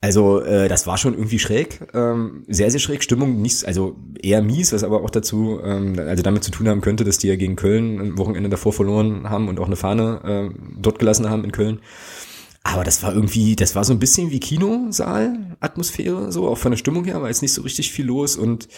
[0.00, 3.02] Also äh, das war schon irgendwie schräg, ähm, sehr, sehr schräg.
[3.02, 6.80] Stimmung nicht, also eher mies, was aber auch dazu, ähm, also damit zu tun haben
[6.80, 10.52] könnte, dass die ja gegen Köln am Wochenende davor verloren haben und auch eine Fahne
[10.54, 11.80] äh, dort gelassen haben in Köln.
[12.70, 16.76] Aber das war irgendwie, das war so ein bisschen wie Kinosaal-Atmosphäre, so auch von der
[16.76, 18.68] Stimmung her, war jetzt nicht so richtig viel los und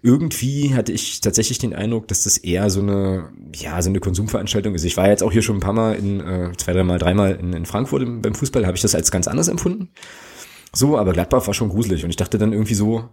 [0.00, 4.76] irgendwie hatte ich tatsächlich den Eindruck, dass das eher so eine, ja, so eine Konsumveranstaltung
[4.76, 4.84] ist.
[4.84, 7.52] Ich war jetzt auch hier schon ein paar Mal in, äh, zwei, dreimal, dreimal in,
[7.52, 9.88] in Frankfurt im, beim Fußball, habe ich das als ganz anders empfunden.
[10.72, 13.08] So, aber Gladbach war schon gruselig und ich dachte dann irgendwie so,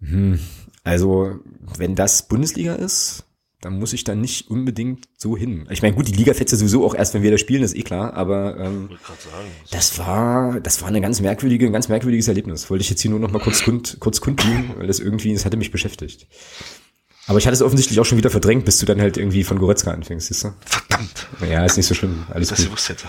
[0.00, 0.38] hm,
[0.84, 1.36] also
[1.78, 3.24] wenn das Bundesliga ist,
[3.62, 5.66] dann muss ich da nicht unbedingt so hin.
[5.70, 7.76] Ich meine, gut, die Liga fährt ja sowieso auch erst, wenn wir da spielen, ist
[7.76, 9.48] eh klar, aber ähm, sagen.
[9.70, 12.68] das war, das war eine ganz merkwürdige, ein ganz merkwürdiges Erlebnis.
[12.70, 15.44] Wollte ich jetzt hier nur noch mal kurz kund, kurz kundtun, weil das irgendwie, das
[15.44, 16.26] hatte mich beschäftigt.
[17.28, 19.58] Aber ich hatte es offensichtlich auch schon wieder verdrängt, bis du dann halt irgendwie von
[19.60, 20.54] Goretzka anfängst, siehst du?
[20.66, 22.26] Verdammt, Ja, ist nicht so schlimm.
[22.30, 22.76] Alles dass gut.
[22.76, 23.06] ich hätte.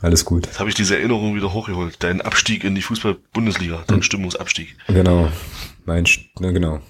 [0.00, 0.46] Alles gut.
[0.46, 1.96] Jetzt habe ich diese Erinnerung wieder hochgeholt.
[1.98, 4.74] Dein Abstieg in die Fußball-Bundesliga, dein Stimmungsabstieg.
[4.88, 5.30] Genau.
[5.84, 6.06] Mein,
[6.38, 6.80] ne, genau.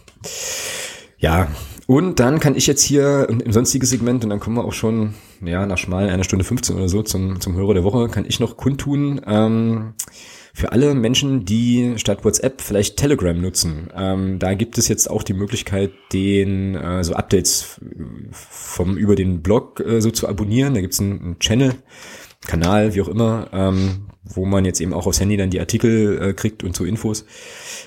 [1.18, 1.48] Ja,
[1.86, 5.14] und dann kann ich jetzt hier im sonstigen Segment, und dann kommen wir auch schon,
[5.40, 8.40] ja, nach schmal einer Stunde 15 oder so zum, zum Hörer der Woche, kann ich
[8.40, 9.94] noch kundtun, ähm,
[10.56, 15.22] für alle Menschen, die statt WhatsApp vielleicht Telegram nutzen, ähm, da gibt es jetzt auch
[15.22, 17.78] die Möglichkeit, den äh, so Updates
[18.30, 20.72] vom über den Blog äh, so zu abonnieren.
[20.72, 21.74] Da gibt es einen, einen Channel,
[22.46, 26.20] Kanal, wie auch immer, ähm, wo man jetzt eben auch aufs Handy dann die Artikel
[26.20, 27.24] äh, kriegt und so Infos.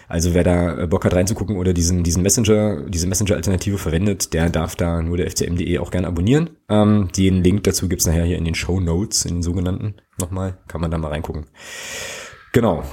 [0.07, 4.49] Also wer da äh, Bock hat reinzugucken oder diesen, diesen Messenger, diese Messenger-Alternative verwendet, der
[4.49, 6.51] darf da nur der FCM.de auch gerne abonnieren.
[6.69, 10.57] Ähm, den Link dazu gibt's nachher hier in den Show Notes, in den sogenannten nochmal,
[10.67, 11.45] kann man da mal reingucken.
[12.53, 12.83] Genau.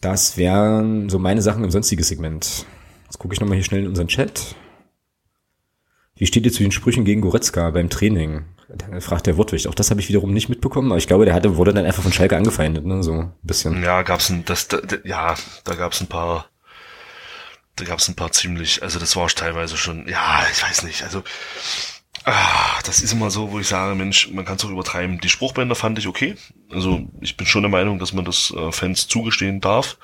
[0.00, 2.66] Das wären so meine Sachen im sonstigen Segment.
[3.04, 4.54] Jetzt gucke ich nochmal hier schnell in unseren Chat.
[6.16, 8.44] Wie steht ihr zu den Sprüchen gegen Goretzka beim Training?
[8.76, 9.66] Da fragt der Wortwicht.
[9.66, 12.02] Auch das habe ich wiederum nicht mitbekommen, aber ich glaube, der hatte, wurde dann einfach
[12.02, 13.02] von Schalke angefeindet, ne?
[13.02, 13.82] So ein bisschen.
[13.82, 15.34] Ja, gab's ein, das, da, ja,
[15.64, 16.46] da gab's ein paar,
[17.76, 21.22] da gab's ein paar ziemlich, also das war teilweise schon, ja, ich weiß nicht, also,
[22.24, 25.20] ah, das ist immer so, wo ich sage, Mensch, man kann es auch übertreiben.
[25.20, 26.36] Die Spruchbänder fand ich okay,
[26.70, 29.98] also ich bin schon der Meinung, dass man das äh, Fans zugestehen darf,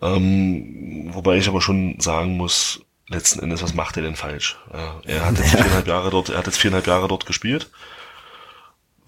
[0.00, 4.56] ähm, wobei ich aber schon sagen muss, letzten Endes, was macht er denn falsch?
[5.04, 7.70] Er hat jetzt viereinhalb Jahre dort, er hat jetzt viereinhalb Jahre dort gespielt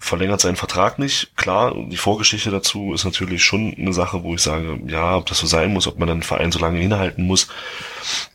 [0.01, 1.37] verlängert seinen Vertrag nicht.
[1.37, 5.37] Klar, die Vorgeschichte dazu ist natürlich schon eine Sache, wo ich sage, ja, ob das
[5.37, 7.47] so sein muss, ob man dann einen Verein so lange hinhalten muss.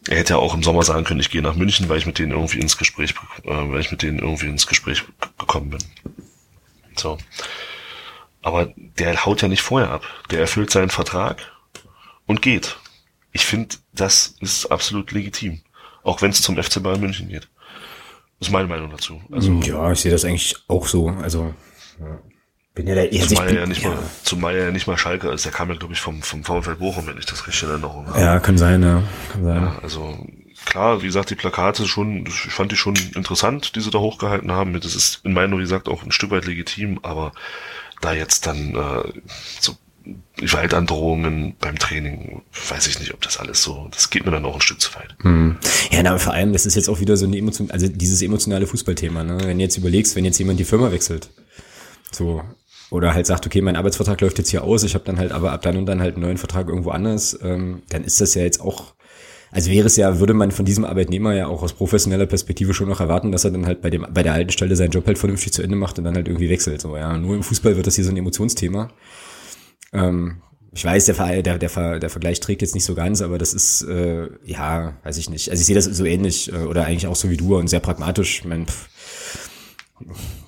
[0.08, 2.20] Er hätte ja auch im Sommer sagen können, ich gehe nach München, weil ich mit
[2.20, 5.02] denen irgendwie ins Gespräch, äh, weil ich mit denen irgendwie ins Gespräch
[5.38, 5.80] gekommen bin.
[6.94, 7.18] So.
[8.42, 10.06] Aber der haut ja nicht vorher ab.
[10.30, 11.52] Der erfüllt seinen Vertrag
[12.26, 12.78] und geht.
[13.36, 15.60] Ich finde, das ist absolut legitim.
[16.02, 17.50] Auch wenn es zum FC Bayern München geht.
[18.38, 19.20] Das ist meine Meinung dazu.
[19.30, 21.10] Also, ja, ich sehe das eigentlich auch so.
[21.10, 21.52] Also,
[22.00, 22.18] ja.
[22.74, 23.34] Bin ja der erste.
[23.34, 23.90] Zumal er ja nicht ja.
[23.90, 25.44] mal, zumal er ja nicht mal Schalke ist.
[25.44, 28.06] Der kam ja, glaube ich, vom, vom VfL Bochum, wenn ich das richtig in Erinnerung
[28.06, 28.18] habe.
[28.18, 29.02] Ja, kann sein, ja.
[29.32, 29.62] Kann sein.
[29.62, 30.16] Ja, also,
[30.64, 34.50] klar, wie gesagt, die Plakate schon, ich fand die schon interessant, die sie da hochgehalten
[34.50, 34.80] haben.
[34.80, 37.32] Das ist in meiner, wie gesagt, auch ein Stück weit legitim, aber
[38.00, 39.20] da jetzt dann äh,
[39.60, 39.76] so
[40.36, 44.54] Gewaltandrohungen beim Training, weiß ich nicht, ob das alles so, das geht mir dann auch
[44.54, 45.16] ein Stück zu weit.
[45.22, 45.56] Hm.
[45.90, 48.66] Ja, na, vor allem, das ist jetzt auch wieder so ein Emotion, also dieses emotionale
[48.66, 49.38] Fußballthema, ne?
[49.42, 51.30] Wenn du jetzt überlegst, wenn jetzt jemand die Firma wechselt,
[52.12, 52.42] so,
[52.90, 55.52] oder halt sagt, okay, mein Arbeitsvertrag läuft jetzt hier aus, ich habe dann halt aber
[55.52, 58.42] ab dann und dann halt einen neuen Vertrag irgendwo anders, ähm, dann ist das ja
[58.42, 58.94] jetzt auch,
[59.50, 62.88] also wäre es ja, würde man von diesem Arbeitnehmer ja auch aus professioneller Perspektive schon
[62.88, 65.18] noch erwarten, dass er dann halt bei dem, bei der alten Stelle seinen Job halt
[65.18, 66.80] vernünftig zu Ende macht und dann halt irgendwie wechselt.
[66.80, 67.16] So, ja.
[67.16, 68.90] Nur im Fußball wird das hier so ein Emotionsthema.
[69.96, 70.42] Ähm,
[70.72, 73.82] ich weiß, der, der, der, der Vergleich trägt jetzt nicht so ganz, aber das ist,
[73.82, 75.50] äh, ja, weiß ich nicht.
[75.50, 77.80] Also ich sehe das so ähnlich äh, oder eigentlich auch so wie du und sehr
[77.80, 78.40] pragmatisch.
[78.40, 78.88] Ich mein, pff,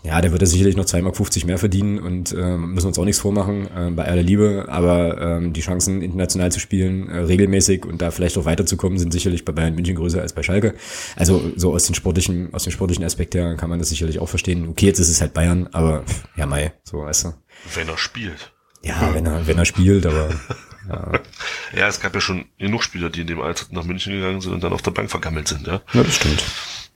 [0.03, 3.05] ja, der wird ja sicherlich noch 2,50 Mark mehr verdienen und äh, müssen uns auch
[3.05, 7.85] nichts vormachen, äh, bei aller Liebe, aber ähm, die Chancen, international zu spielen, äh, regelmäßig
[7.87, 10.75] und da vielleicht auch weiterzukommen, sind sicherlich bei Bayern München größer als bei Schalke.
[11.17, 14.29] Also so aus den sportlichen, aus dem sportlichen Aspekt her kann man das sicherlich auch
[14.29, 14.69] verstehen.
[14.69, 16.05] Okay, jetzt ist es halt Bayern, aber
[16.37, 17.35] ja, Mai, so weißt du.
[17.75, 18.53] Wenn er spielt.
[18.83, 20.31] Ja, wenn er, wenn er spielt, aber.
[20.89, 21.13] Ja.
[21.77, 24.55] ja, es gab ja schon genug Spieler, die in dem Alter nach München gegangen sind
[24.55, 25.83] und dann auf der Bank vergammelt sind, ja.
[25.93, 26.43] Ja, das stimmt.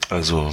[0.09, 0.51] Also,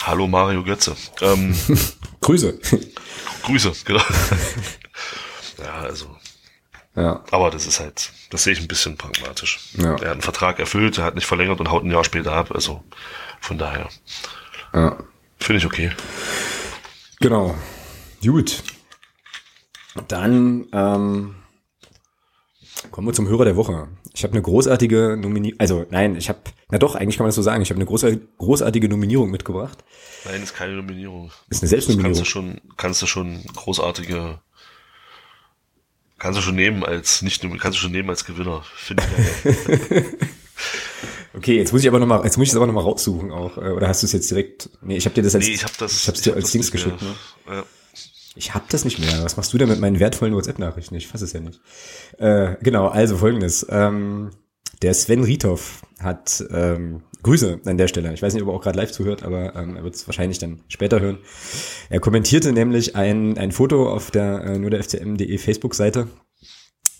[0.00, 0.96] hallo Mario Götze.
[1.20, 1.54] Ähm,
[2.22, 2.58] Grüße.
[3.42, 4.02] Grüße, genau.
[5.58, 6.16] ja, also.
[6.96, 7.22] Ja.
[7.30, 9.60] Aber das ist halt, das sehe ich ein bisschen pragmatisch.
[9.74, 9.90] Ja.
[9.90, 12.50] Er hat einen Vertrag erfüllt, er hat nicht verlängert und haut ein Jahr später ab.
[12.52, 12.82] Also
[13.40, 13.88] von daher.
[14.72, 14.96] Ja.
[15.38, 15.92] Finde ich okay.
[17.20, 17.56] Genau.
[18.22, 18.62] Gut.
[20.06, 21.34] Dann ähm,
[22.90, 23.88] kommen wir zum Hörer der Woche.
[24.14, 26.38] Ich habe eine großartige Nominierung, also nein, ich habe,
[26.70, 29.78] na doch, eigentlich kann man das so sagen, ich habe eine großartige, großartige Nominierung mitgebracht.
[30.24, 31.30] Nein, ist keine Nominierung.
[31.50, 32.12] Ist eine Selbstnominierung.
[32.12, 34.40] Das kannst du schon, kannst du schon großartige,
[36.18, 38.62] kannst du schon nehmen als, nicht, kannst du schon nehmen als Gewinner.
[38.74, 39.04] Finde
[39.44, 40.04] ich
[41.38, 43.30] Okay, jetzt muss ich aber noch mal, jetzt muss ich es aber noch mal raussuchen
[43.30, 43.58] auch.
[43.58, 44.70] Äh, oder hast du es jetzt direkt?
[44.82, 46.72] Nee, ich habe dir das als, nee, ich habe das, ich hab's dir als Dings
[46.72, 47.00] geschickt.
[47.00, 47.14] Ne?
[47.46, 47.64] Ja.
[48.34, 49.22] Ich hab das nicht mehr.
[49.22, 50.94] Was machst du denn mit meinen wertvollen WhatsApp-Nachrichten?
[50.94, 51.60] Ich fasse es ja nicht.
[52.18, 53.66] Äh, genau, also folgendes.
[53.68, 54.30] Ähm,
[54.82, 58.12] der Sven Riethoff hat ähm, Grüße an der Stelle.
[58.14, 60.38] Ich weiß nicht, ob er auch gerade live zuhört, aber ähm, er wird es wahrscheinlich
[60.38, 61.18] dann später hören.
[61.90, 66.06] Er kommentierte nämlich ein, ein Foto auf der äh, nur der FCM.de Facebook-Seite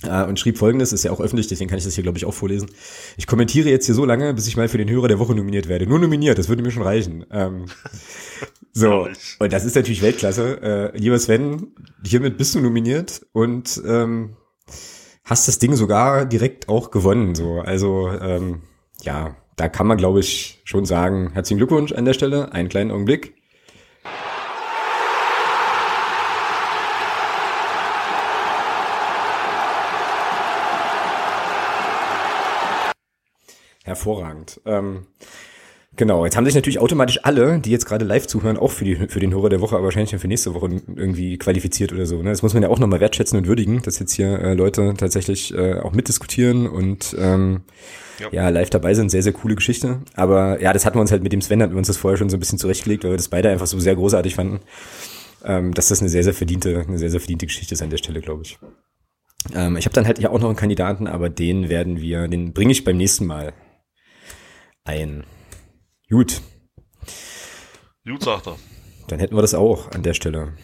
[0.04, 2.34] und schrieb folgendes, ist ja auch öffentlich, deswegen kann ich das hier, glaube ich, auch
[2.34, 2.70] vorlesen.
[3.16, 5.68] Ich kommentiere jetzt hier so lange, bis ich mal für den Hörer der Woche nominiert
[5.68, 5.88] werde.
[5.88, 7.26] Nur nominiert, das würde mir schon reichen.
[7.32, 7.66] Ähm,
[8.72, 9.08] so,
[9.40, 10.62] und das ist natürlich Weltklasse.
[10.94, 14.36] Äh, lieber Sven, hiermit bist du nominiert und ähm,
[15.24, 17.34] hast das Ding sogar direkt auch gewonnen.
[17.34, 18.62] So, also ähm,
[19.02, 22.52] ja, da kann man, glaube ich, schon sagen, herzlichen Glückwunsch an der Stelle.
[22.52, 23.34] Einen kleinen Augenblick.
[33.88, 34.60] Hervorragend.
[34.64, 35.06] Ähm,
[35.96, 38.96] genau, jetzt haben sich natürlich automatisch alle, die jetzt gerade live zuhören, auch für, die,
[38.96, 42.22] für den Hörer der Woche, aber wahrscheinlich dann für nächste Woche irgendwie qualifiziert oder so.
[42.22, 42.30] Ne?
[42.30, 45.54] Das muss man ja auch nochmal wertschätzen und würdigen, dass jetzt hier äh, Leute tatsächlich
[45.54, 47.62] äh, auch mitdiskutieren und ähm,
[48.20, 48.28] ja.
[48.30, 48.48] ja.
[48.48, 49.10] live dabei sind.
[49.10, 50.00] Sehr, sehr coole Geschichte.
[50.14, 52.16] Aber ja, das hatten wir uns halt mit dem Sven, hatten wir uns das vorher
[52.16, 54.60] schon so ein bisschen zurechtgelegt, weil wir das beide einfach so sehr großartig fanden,
[55.44, 57.98] ähm, dass das eine sehr, sehr verdiente, eine sehr, sehr verdiente Geschichte ist an der
[57.98, 58.58] Stelle, glaube ich.
[59.54, 62.52] Ähm, ich habe dann halt ja auch noch einen Kandidaten, aber den werden wir, den
[62.52, 63.52] bringe ich beim nächsten Mal
[64.88, 65.24] ein.
[66.08, 66.40] Gut.
[68.04, 68.56] Gut, sagt er.
[69.08, 70.54] Dann hätten wir das auch an der Stelle.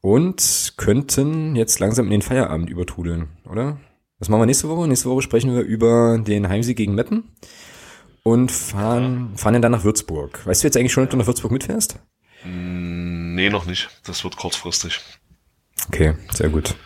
[0.00, 3.80] Und könnten jetzt langsam in den Feierabend übertrudeln, oder?
[4.20, 4.86] Was machen wir nächste Woche?
[4.88, 7.32] Nächste Woche sprechen wir über den Heimsieg gegen Meppen
[8.22, 10.46] und fahren, fahren dann nach Würzburg.
[10.46, 11.98] Weißt du jetzt eigentlich schon, ob du nach Würzburg mitfährst?
[12.44, 13.88] Mm, nee, noch nicht.
[14.04, 15.00] Das wird kurzfristig.
[15.88, 16.76] Okay, sehr gut.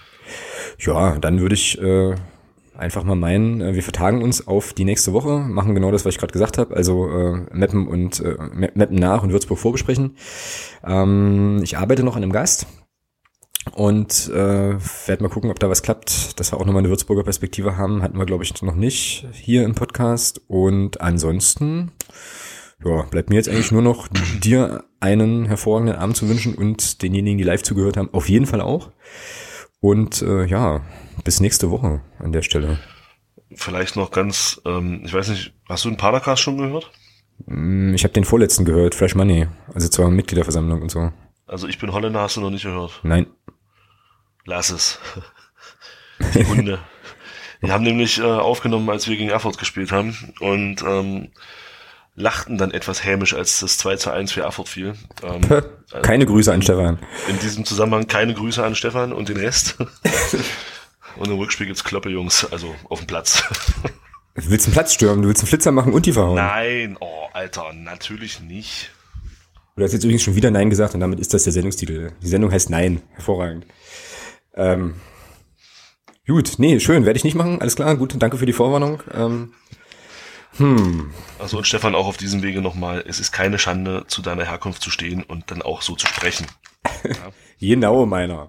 [0.78, 2.14] Ja, dann würde ich äh,
[2.76, 6.14] einfach mal meinen, äh, wir vertagen uns auf die nächste Woche, machen genau das, was
[6.14, 8.36] ich gerade gesagt habe, also äh, Mappen und äh,
[8.74, 10.16] Mappen nach und Würzburg vorbesprechen.
[10.84, 12.66] Ähm, ich arbeite noch an einem Gast
[13.70, 14.74] und äh,
[15.06, 18.02] werde mal gucken, ob da was klappt, dass wir auch nochmal eine Würzburger Perspektive haben.
[18.02, 20.40] Hatten wir, glaube ich, noch nicht hier im Podcast.
[20.48, 21.92] Und ansonsten,
[22.84, 24.08] ja, bleibt mir jetzt eigentlich nur noch
[24.42, 28.60] dir einen hervorragenden Abend zu wünschen und denjenigen, die live zugehört haben, auf jeden Fall
[28.60, 28.90] auch.
[29.80, 30.80] Und äh, ja,
[31.24, 32.78] bis nächste Woche an der Stelle.
[33.54, 36.90] Vielleicht noch ganz, ähm, ich weiß nicht, hast du den Padercast schon gehört?
[37.46, 41.12] Mm, ich habe den vorletzten gehört, Fresh Money, also zur Mitgliederversammlung und so.
[41.46, 43.00] Also ich bin Holländer, hast du noch nicht gehört?
[43.02, 43.26] Nein.
[44.44, 44.98] Lass es.
[46.34, 46.78] Die Hunde.
[47.62, 50.16] Die haben nämlich äh, aufgenommen, als wir gegen Erfurt gespielt haben.
[50.40, 51.30] Und ähm,
[52.14, 54.94] lachten dann etwas hämisch, als das 2 zu 1 für Erfurt fiel.
[55.22, 55.40] Ähm,
[56.02, 56.98] keine Grüße an Stefan.
[57.28, 59.76] In diesem Zusammenhang keine Grüße an Stefan und den Rest.
[61.16, 63.44] und im Rückspiel gibt's Kloppe, Jungs, also auf dem Platz.
[64.34, 66.36] Du willst einen Platz stürmen, du willst einen Flitzer machen und die verhauen.
[66.36, 68.90] Nein, oh, Alter, natürlich nicht.
[69.76, 72.12] Du hast jetzt übrigens schon wieder Nein gesagt und damit ist das der Sendungstitel.
[72.22, 73.02] Die Sendung heißt Nein.
[73.12, 73.66] Hervorragend.
[74.54, 74.94] Ähm,
[76.26, 77.60] gut, nee, schön, werde ich nicht machen.
[77.60, 79.02] Alles klar, gut, danke für die Vorwarnung.
[79.12, 79.52] Ähm,
[80.56, 81.12] hm.
[81.38, 84.82] Also und Stefan auch auf diesem Wege nochmal, es ist keine Schande, zu deiner Herkunft
[84.82, 86.46] zu stehen und dann auch so zu sprechen.
[87.04, 87.32] Ja.
[87.58, 88.48] genau, meiner.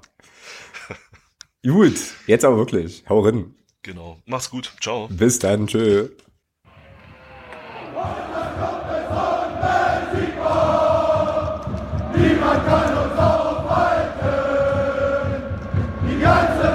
[1.66, 1.94] Gut,
[2.28, 3.06] jetzt aber wirklich.
[3.08, 3.56] Hau rein.
[3.84, 4.18] Genau.
[4.26, 4.74] Mach's gut.
[4.82, 5.08] Ciao.
[5.10, 5.68] Bis dann.
[5.68, 6.10] Tschö.
[12.16, 14.28] Niemand kann uns aufhalten.
[16.10, 16.73] Die ganze